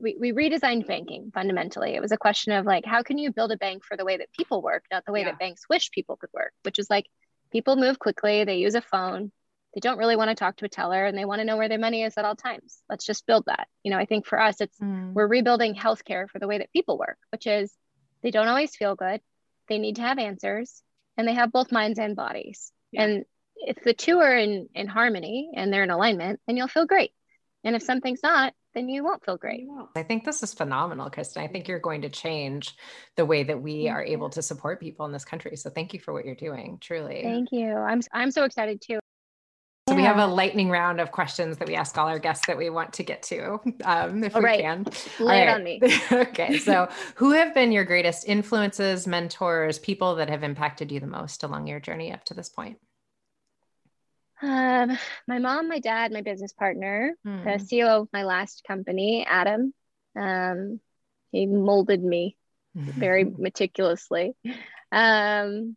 we, 0.00 0.16
we 0.18 0.32
redesigned 0.32 0.86
banking 0.86 1.30
fundamentally. 1.32 1.94
It 1.94 2.02
was 2.02 2.12
a 2.12 2.16
question 2.16 2.52
of 2.52 2.66
like, 2.66 2.84
how 2.84 3.02
can 3.02 3.16
you 3.16 3.32
build 3.32 3.52
a 3.52 3.56
bank 3.56 3.84
for 3.84 3.96
the 3.96 4.04
way 4.04 4.16
that 4.16 4.32
people 4.32 4.60
work, 4.60 4.84
not 4.90 5.04
the 5.06 5.12
way 5.12 5.20
yeah. 5.20 5.26
that 5.26 5.38
banks 5.38 5.68
wish 5.70 5.90
people 5.92 6.16
could 6.16 6.30
work, 6.34 6.52
which 6.62 6.80
is 6.80 6.90
like 6.90 7.06
people 7.52 7.76
move 7.76 7.98
quickly, 7.98 8.44
they 8.44 8.56
use 8.56 8.74
a 8.74 8.80
phone, 8.80 9.30
they 9.74 9.80
don't 9.80 9.98
really 9.98 10.16
want 10.16 10.30
to 10.30 10.36
talk 10.36 10.56
to 10.56 10.64
a 10.64 10.68
teller 10.68 11.04
and 11.04 11.18
they 11.18 11.24
want 11.24 11.40
to 11.40 11.44
know 11.44 11.56
where 11.56 11.68
their 11.68 11.78
money 11.78 12.04
is 12.04 12.16
at 12.16 12.24
all 12.24 12.36
times. 12.36 12.80
Let's 12.88 13.04
just 13.04 13.26
build 13.26 13.46
that. 13.46 13.66
You 13.82 13.90
know, 13.90 13.98
I 13.98 14.06
think 14.06 14.24
for 14.24 14.40
us, 14.40 14.60
it's 14.60 14.78
mm. 14.78 15.12
we're 15.12 15.26
rebuilding 15.26 15.74
healthcare 15.74 16.28
for 16.30 16.38
the 16.38 16.46
way 16.46 16.58
that 16.58 16.72
people 16.72 16.96
work, 16.96 17.18
which 17.32 17.46
is 17.46 17.72
they 18.22 18.30
don't 18.30 18.48
always 18.48 18.76
feel 18.76 18.94
good. 18.94 19.20
They 19.68 19.78
need 19.78 19.96
to 19.96 20.02
have 20.02 20.18
answers 20.18 20.82
and 21.16 21.26
they 21.26 21.34
have 21.34 21.52
both 21.52 21.72
minds 21.72 21.98
and 21.98 22.14
bodies. 22.14 22.70
Yeah. 22.92 23.02
And 23.02 23.24
if 23.56 23.82
the 23.82 23.94
two 23.94 24.18
are 24.18 24.36
in, 24.36 24.68
in 24.74 24.86
harmony 24.86 25.50
and 25.54 25.72
they're 25.72 25.82
in 25.82 25.90
alignment, 25.90 26.40
then 26.46 26.56
you'll 26.56 26.68
feel 26.68 26.86
great. 26.86 27.10
And 27.64 27.74
if 27.74 27.82
something's 27.82 28.22
not, 28.22 28.52
then 28.74 28.88
you 28.88 29.02
won't 29.02 29.24
feel 29.24 29.36
great. 29.36 29.66
I 29.96 30.02
think 30.02 30.24
this 30.24 30.42
is 30.42 30.52
phenomenal, 30.52 31.08
Kristen. 31.08 31.42
I 31.42 31.48
think 31.48 31.66
you're 31.66 31.78
going 31.78 32.02
to 32.02 32.10
change 32.10 32.76
the 33.16 33.24
way 33.24 33.42
that 33.44 33.62
we 33.62 33.88
are 33.88 34.04
able 34.04 34.28
to 34.30 34.42
support 34.42 34.80
people 34.80 35.06
in 35.06 35.12
this 35.12 35.24
country. 35.24 35.56
So 35.56 35.70
thank 35.70 35.94
you 35.94 36.00
for 36.00 36.12
what 36.12 36.24
you're 36.24 36.34
doing, 36.34 36.78
truly. 36.80 37.22
Thank 37.22 37.48
you. 37.52 37.72
I'm 37.72 38.02
I'm 38.12 38.30
so 38.30 38.44
excited 38.44 38.82
too. 38.82 38.98
We 40.04 40.18
have 40.18 40.30
a 40.30 40.32
lightning 40.32 40.70
round 40.70 41.00
of 41.00 41.10
questions 41.10 41.58
that 41.58 41.68
we 41.68 41.74
ask 41.74 41.96
all 41.96 42.08
our 42.08 42.18
guests 42.18 42.46
that 42.46 42.56
we 42.56 42.70
want 42.70 42.94
to 42.94 43.02
get 43.02 43.22
to, 43.24 43.60
um, 43.84 44.24
if 44.24 44.34
all 44.34 44.42
we 44.42 44.46
right. 44.46 44.60
can. 44.60 44.86
Lay 45.18 45.42
it 45.42 45.48
on 45.48 45.64
me. 45.64 45.80
okay. 46.12 46.58
So, 46.58 46.88
who 47.16 47.32
have 47.32 47.54
been 47.54 47.72
your 47.72 47.84
greatest 47.84 48.28
influences, 48.28 49.06
mentors, 49.06 49.78
people 49.78 50.16
that 50.16 50.28
have 50.28 50.42
impacted 50.42 50.92
you 50.92 51.00
the 51.00 51.06
most 51.06 51.42
along 51.42 51.66
your 51.66 51.80
journey 51.80 52.12
up 52.12 52.24
to 52.26 52.34
this 52.34 52.48
point? 52.48 52.78
Um, 54.42 54.98
my 55.26 55.38
mom, 55.38 55.68
my 55.68 55.78
dad, 55.78 56.12
my 56.12 56.20
business 56.20 56.52
partner, 56.52 57.14
mm. 57.26 57.44
the 57.44 57.58
hmm. 57.58 57.64
CEO 57.64 58.02
of 58.02 58.08
my 58.12 58.24
last 58.24 58.64
company, 58.66 59.26
Adam. 59.28 59.72
Um, 60.16 60.80
he 61.32 61.46
molded 61.46 62.02
me 62.02 62.36
very 62.74 63.24
meticulously. 63.38 64.34
Um, 64.92 65.76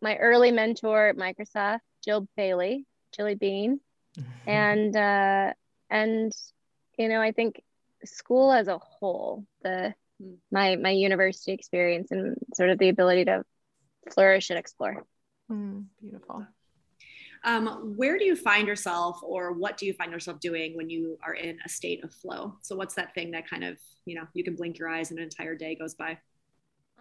my 0.00 0.16
early 0.16 0.50
mentor 0.50 1.08
at 1.08 1.16
Microsoft, 1.16 1.80
Jill 2.04 2.28
Bailey, 2.36 2.86
Jilly 3.14 3.34
Bean, 3.34 3.80
and 4.46 4.96
uh, 4.96 5.52
and 5.90 6.32
you 6.98 7.08
know, 7.08 7.20
I 7.20 7.32
think 7.32 7.62
school 8.04 8.52
as 8.52 8.68
a 8.68 8.78
whole, 8.78 9.44
the 9.62 9.94
my 10.50 10.76
my 10.76 10.90
university 10.90 11.52
experience 11.52 12.10
and 12.10 12.36
sort 12.54 12.70
of 12.70 12.78
the 12.78 12.88
ability 12.88 13.24
to 13.26 13.44
flourish 14.12 14.50
and 14.50 14.58
explore. 14.58 15.04
Mm, 15.50 15.86
beautiful. 16.00 16.46
Um, 17.44 17.94
where 17.96 18.18
do 18.18 18.24
you 18.24 18.34
find 18.34 18.66
yourself 18.66 19.20
or 19.22 19.52
what 19.52 19.76
do 19.76 19.86
you 19.86 19.92
find 19.92 20.10
yourself 20.10 20.40
doing 20.40 20.76
when 20.76 20.90
you 20.90 21.18
are 21.24 21.34
in 21.34 21.58
a 21.64 21.68
state 21.68 22.02
of 22.02 22.12
flow? 22.12 22.56
So 22.62 22.74
what's 22.74 22.94
that 22.96 23.14
thing 23.14 23.30
that 23.30 23.48
kind 23.48 23.62
of, 23.62 23.78
you 24.06 24.16
know, 24.16 24.26
you 24.34 24.42
can 24.42 24.56
blink 24.56 24.78
your 24.78 24.88
eyes 24.88 25.10
and 25.10 25.18
an 25.18 25.24
entire 25.24 25.54
day 25.54 25.76
goes 25.76 25.94
by? 25.94 26.18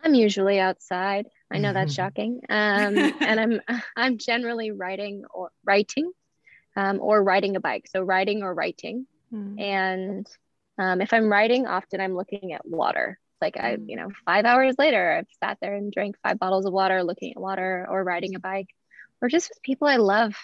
I'm 0.04 0.14
usually 0.14 0.60
outside. 0.60 1.28
I 1.52 1.60
know 1.60 1.74
that's 1.74 1.93
shocking. 1.93 2.41
Um, 2.50 2.98
and 2.98 3.39
I'm 3.39 3.62
I'm 3.95 4.18
generally 4.18 4.72
writing 4.72 5.24
or 5.34 5.50
writing 5.66 6.12
um, 6.76 7.00
or 7.02 7.24
riding 7.24 7.56
a 7.56 7.60
bike. 7.60 7.88
So 7.89 8.02
riding 8.02 8.43
or 8.43 8.54
writing. 8.54 9.08
Mm. 9.34 9.60
And 9.60 10.28
um, 10.78 11.02
if 11.02 11.14
I'm 11.14 11.32
writing, 11.32 11.68
often 11.68 12.00
I'm 12.02 12.16
looking 12.16 12.54
at 12.54 12.68
water. 12.68 13.20
Like 13.41 13.58
I, 13.58 13.76
hmm. 13.76 13.88
you 13.88 13.98
know, 13.98 14.10
five 14.26 14.45
hours 14.45 14.76
later, 14.80 15.18
I've 15.18 15.28
sat 15.43 15.60
there 15.62 15.76
and 15.76 15.91
drank 15.91 16.16
five 16.24 16.39
bottles 16.39 16.66
of 16.66 16.74
water, 16.74 17.04
looking 17.04 17.34
at 17.34 17.39
water 17.39 17.86
or 17.88 18.04
riding 18.04 18.34
a 18.34 18.39
bike 18.39 18.70
or 19.22 19.30
just 19.30 19.50
with 19.50 19.62
people 19.62 19.88
I 19.88 19.98
love. 19.98 20.36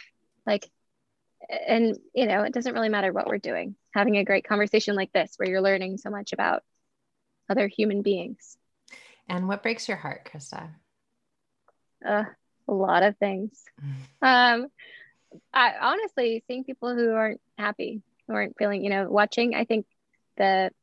Like, 0.45 0.69
and 1.49 1.97
you 2.13 2.27
know, 2.27 2.43
it 2.43 2.53
doesn't 2.53 2.73
really 2.73 2.89
matter 2.89 3.11
what 3.11 3.27
we're 3.27 3.37
doing. 3.37 3.75
Having 3.93 4.17
a 4.17 4.25
great 4.25 4.47
conversation 4.47 4.95
like 4.95 5.11
this, 5.11 5.33
where 5.37 5.49
you're 5.49 5.61
learning 5.61 5.97
so 5.97 6.09
much 6.09 6.33
about 6.33 6.63
other 7.49 7.67
human 7.67 8.01
beings. 8.01 8.57
And 9.27 9.47
what 9.47 9.63
breaks 9.63 9.87
your 9.87 9.97
heart, 9.97 10.29
Krista? 10.31 10.69
Uh, 12.05 12.25
a 12.67 12.73
lot 12.73 13.03
of 13.03 13.17
things. 13.17 13.63
um, 14.21 14.67
I 15.53 15.73
honestly 15.81 16.43
seeing 16.47 16.63
people 16.63 16.93
who 16.93 17.11
aren't 17.11 17.41
happy, 17.57 18.01
who 18.27 18.33
aren't 18.33 18.57
feeling, 18.57 18.83
you 18.83 18.89
know, 18.89 19.09
watching. 19.09 19.55
I 19.55 19.65
think 19.65 19.85
that 20.37 20.73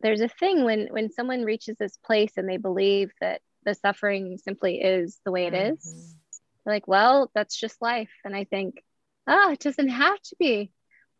there's 0.00 0.20
a 0.20 0.28
thing 0.28 0.64
when 0.64 0.88
when 0.90 1.10
someone 1.10 1.42
reaches 1.42 1.76
this 1.78 1.96
place 1.96 2.32
and 2.36 2.48
they 2.48 2.58
believe 2.58 3.10
that 3.20 3.40
the 3.64 3.74
suffering 3.74 4.38
simply 4.38 4.80
is 4.80 5.18
the 5.24 5.32
way 5.32 5.46
it 5.46 5.54
is. 5.54 5.78
Mm-hmm 5.86 6.18
like, 6.66 6.88
well, 6.88 7.30
that's 7.34 7.56
just 7.56 7.80
life. 7.82 8.10
And 8.24 8.34
I 8.34 8.44
think, 8.44 8.82
ah, 9.26 9.46
oh, 9.46 9.52
it 9.52 9.60
doesn't 9.60 9.88
have 9.88 10.20
to 10.20 10.36
be 10.38 10.70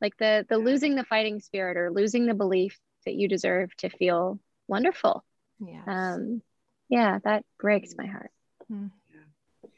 like 0.00 0.16
the 0.18 0.44
the 0.48 0.58
losing 0.58 0.96
the 0.96 1.04
fighting 1.04 1.40
spirit 1.40 1.76
or 1.76 1.90
losing 1.90 2.26
the 2.26 2.34
belief 2.34 2.78
that 3.06 3.14
you 3.14 3.28
deserve 3.28 3.74
to 3.76 3.90
feel 3.90 4.38
wonderful. 4.68 5.24
Yeah. 5.60 5.82
Um, 5.86 6.42
yeah, 6.88 7.18
that 7.24 7.44
breaks 7.58 7.94
my 7.96 8.06
heart. 8.06 8.30
Mm. 8.70 8.90
Yeah. 9.12 9.70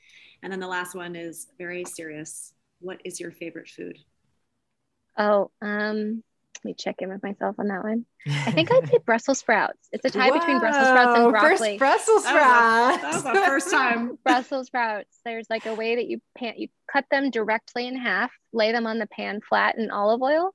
And 0.42 0.52
then 0.52 0.60
the 0.60 0.68
last 0.68 0.94
one 0.94 1.16
is 1.16 1.46
very 1.58 1.84
serious. 1.84 2.52
What 2.80 3.00
is 3.04 3.20
your 3.20 3.32
favorite 3.32 3.68
food? 3.68 3.98
Oh, 5.18 5.50
um, 5.62 6.22
let 6.56 6.64
me 6.64 6.74
check 6.74 6.96
in 6.98 7.08
with 7.08 7.22
myself 7.22 7.56
on 7.58 7.68
that 7.68 7.82
one. 7.82 8.04
I 8.26 8.50
think 8.50 8.70
I'd 8.72 8.88
say 8.88 8.98
Brussels 9.04 9.38
sprouts. 9.38 9.88
It's 9.92 10.04
a 10.04 10.10
tie 10.10 10.30
Whoa, 10.30 10.38
between 10.38 10.58
Brussels 10.58 10.88
sprouts 10.88 11.18
and 11.18 11.30
broccoli. 11.30 11.78
First 11.78 11.78
Brussels 11.78 12.24
sprouts. 12.24 13.02
That 13.02 13.12
was, 13.14 13.22
the 13.22 13.34
first 13.34 13.70
time. 13.70 14.18
Brussels 14.24 14.66
sprouts. 14.66 15.18
There's 15.24 15.46
like 15.48 15.66
a 15.66 15.74
way 15.74 15.96
that 15.96 16.06
you 16.06 16.20
pan, 16.36 16.54
you 16.56 16.68
cut 16.90 17.04
them 17.10 17.30
directly 17.30 17.86
in 17.86 17.96
half, 17.96 18.32
lay 18.52 18.72
them 18.72 18.86
on 18.86 18.98
the 18.98 19.06
pan 19.06 19.40
flat 19.46 19.78
in 19.78 19.90
olive 19.90 20.22
oil, 20.22 20.54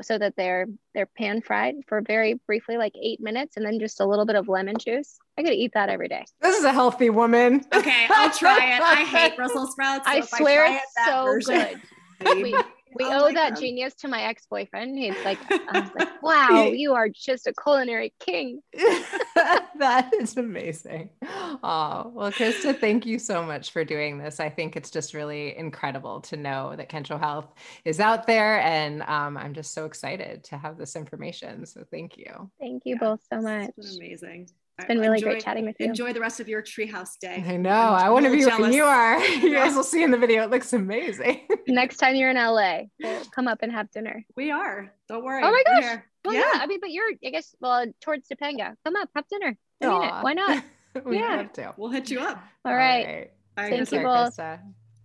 so 0.00 0.18
that 0.18 0.34
they're 0.36 0.66
they're 0.94 1.06
pan 1.06 1.42
fried 1.42 1.76
for 1.86 2.00
very 2.00 2.34
briefly, 2.46 2.76
like 2.76 2.94
eight 3.00 3.20
minutes, 3.20 3.56
and 3.56 3.66
then 3.66 3.78
just 3.78 4.00
a 4.00 4.06
little 4.06 4.24
bit 4.24 4.36
of 4.36 4.48
lemon 4.48 4.76
juice. 4.78 5.18
I 5.38 5.42
could 5.42 5.52
eat 5.52 5.72
that 5.74 5.88
every 5.88 6.08
day. 6.08 6.24
This 6.40 6.56
is 6.56 6.64
a 6.64 6.72
healthy 6.72 7.10
woman. 7.10 7.64
Okay, 7.74 8.06
I'll 8.10 8.30
try 8.30 8.76
it. 8.76 8.82
I 8.82 9.04
hate 9.04 9.36
Brussels 9.36 9.72
sprouts. 9.72 10.06
So 10.06 10.10
I 10.12 10.20
swear 10.20 10.66
I 10.66 10.74
it's 10.76 11.06
so 11.06 11.24
version, 11.24 11.80
good 12.20 12.64
we 12.94 13.04
oh 13.04 13.26
owe 13.26 13.32
that 13.32 13.54
God. 13.54 13.60
genius 13.60 13.94
to 13.96 14.08
my 14.08 14.22
ex-boyfriend. 14.22 14.98
He's 14.98 15.16
like, 15.24 15.38
I 15.50 15.80
was 15.80 15.90
like, 15.98 16.08
wow, 16.22 16.70
you 16.72 16.94
are 16.94 17.08
just 17.08 17.46
a 17.46 17.52
culinary 17.52 18.12
king. 18.20 18.60
that 18.74 20.10
is 20.18 20.36
amazing. 20.36 21.10
Oh, 21.22 22.10
well, 22.14 22.32
Krista, 22.32 22.78
thank 22.78 23.06
you 23.06 23.18
so 23.18 23.42
much 23.42 23.70
for 23.70 23.84
doing 23.84 24.18
this. 24.18 24.40
I 24.40 24.48
think 24.48 24.76
it's 24.76 24.90
just 24.90 25.14
really 25.14 25.56
incredible 25.56 26.20
to 26.22 26.36
know 26.36 26.74
that 26.76 26.88
Kensho 26.88 27.18
Health 27.18 27.52
is 27.84 28.00
out 28.00 28.26
there. 28.26 28.60
And 28.60 29.02
um, 29.02 29.36
I'm 29.36 29.54
just 29.54 29.72
so 29.72 29.86
excited 29.86 30.44
to 30.44 30.58
have 30.58 30.78
this 30.78 30.96
information. 30.96 31.66
So 31.66 31.84
thank 31.90 32.16
you. 32.16 32.50
Thank 32.60 32.82
you 32.84 32.94
yeah, 33.00 33.08
both 33.08 33.20
so 33.30 33.40
much. 33.40 33.70
amazing. 33.96 34.48
It's 34.82 34.88
been 34.88 34.98
really 34.98 35.18
enjoy, 35.18 35.30
great 35.30 35.44
chatting 35.44 35.64
with 35.64 35.76
you. 35.78 35.86
Enjoy 35.86 36.12
the 36.12 36.20
rest 36.20 36.40
of 36.40 36.48
your 36.48 36.60
treehouse 36.60 37.18
day. 37.20 37.44
I 37.46 37.56
know. 37.56 37.70
I 37.70 38.10
want 38.10 38.24
to 38.26 38.32
be 38.32 38.40
jealous. 38.40 38.58
when 38.58 38.72
you 38.72 38.84
are. 38.84 39.22
You 39.42 39.54
guys 39.54 39.74
will 39.74 39.84
see 39.84 40.02
in 40.02 40.10
the 40.10 40.18
video. 40.18 40.42
It 40.42 40.50
looks 40.50 40.72
amazing. 40.72 41.42
Next 41.68 41.98
time 41.98 42.14
you're 42.16 42.30
in 42.30 42.36
LA, 42.36 42.82
we'll 43.00 43.24
come 43.26 43.46
up 43.48 43.58
and 43.62 43.70
have 43.70 43.90
dinner. 43.90 44.24
We 44.36 44.50
are. 44.50 44.92
Don't 45.08 45.24
worry. 45.24 45.42
Oh 45.44 45.50
my 45.50 45.62
gosh. 45.64 46.00
Well, 46.24 46.34
yeah. 46.34 46.50
yeah. 46.54 46.60
I 46.60 46.66
mean, 46.66 46.80
but 46.80 46.90
you're, 46.90 47.10
I 47.24 47.30
guess, 47.30 47.54
well, 47.60 47.86
towards 48.00 48.28
Topanga. 48.28 48.74
Come 48.84 48.96
up, 48.96 49.08
have 49.14 49.26
dinner. 49.28 49.56
I 49.80 49.86
mean 49.86 50.02
it. 50.02 50.12
Why 50.22 50.32
not? 50.32 50.64
we 51.04 51.18
yeah. 51.18 51.36
have 51.36 51.52
to. 51.54 51.74
We'll 51.76 51.90
hit 51.90 52.10
you 52.10 52.20
up. 52.20 52.42
All 52.64 52.74
right. 52.74 53.06
All 53.06 53.12
right. 53.12 53.30
Bye, 53.54 53.70
Thank 53.70 53.92
you 53.92 54.02
both. 54.02 54.36
Bye. 54.36 54.58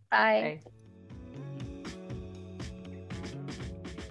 Bye. 0.10 0.62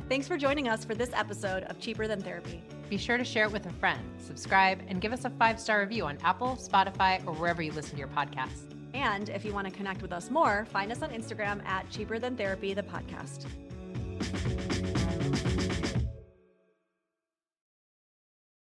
Thanks 0.08 0.28
for 0.28 0.36
joining 0.36 0.68
us 0.68 0.84
for 0.84 0.94
this 0.94 1.10
episode 1.12 1.64
of 1.64 1.80
Cheaper 1.80 2.06
Than 2.06 2.22
Therapy. 2.22 2.62
Be 2.88 2.96
sure 2.96 3.18
to 3.18 3.24
share 3.24 3.46
it 3.46 3.52
with 3.52 3.66
a 3.66 3.72
friend, 3.74 4.00
subscribe, 4.18 4.80
and 4.88 5.00
give 5.00 5.12
us 5.12 5.24
a 5.24 5.30
five 5.30 5.58
star 5.58 5.80
review 5.80 6.04
on 6.06 6.18
Apple, 6.22 6.56
Spotify, 6.60 7.24
or 7.26 7.32
wherever 7.32 7.62
you 7.62 7.72
listen 7.72 7.92
to 7.92 7.98
your 7.98 8.08
podcasts. 8.08 8.72
And 8.94 9.28
if 9.28 9.44
you 9.44 9.52
want 9.52 9.66
to 9.66 9.72
connect 9.72 10.02
with 10.02 10.12
us 10.12 10.30
more, 10.30 10.66
find 10.66 10.92
us 10.92 11.02
on 11.02 11.10
Instagram 11.10 11.64
at 11.66 11.90
Cheaper 11.90 12.18
Than 12.18 12.36
Therapy, 12.36 12.74
the 12.74 12.82
podcast. 12.82 13.46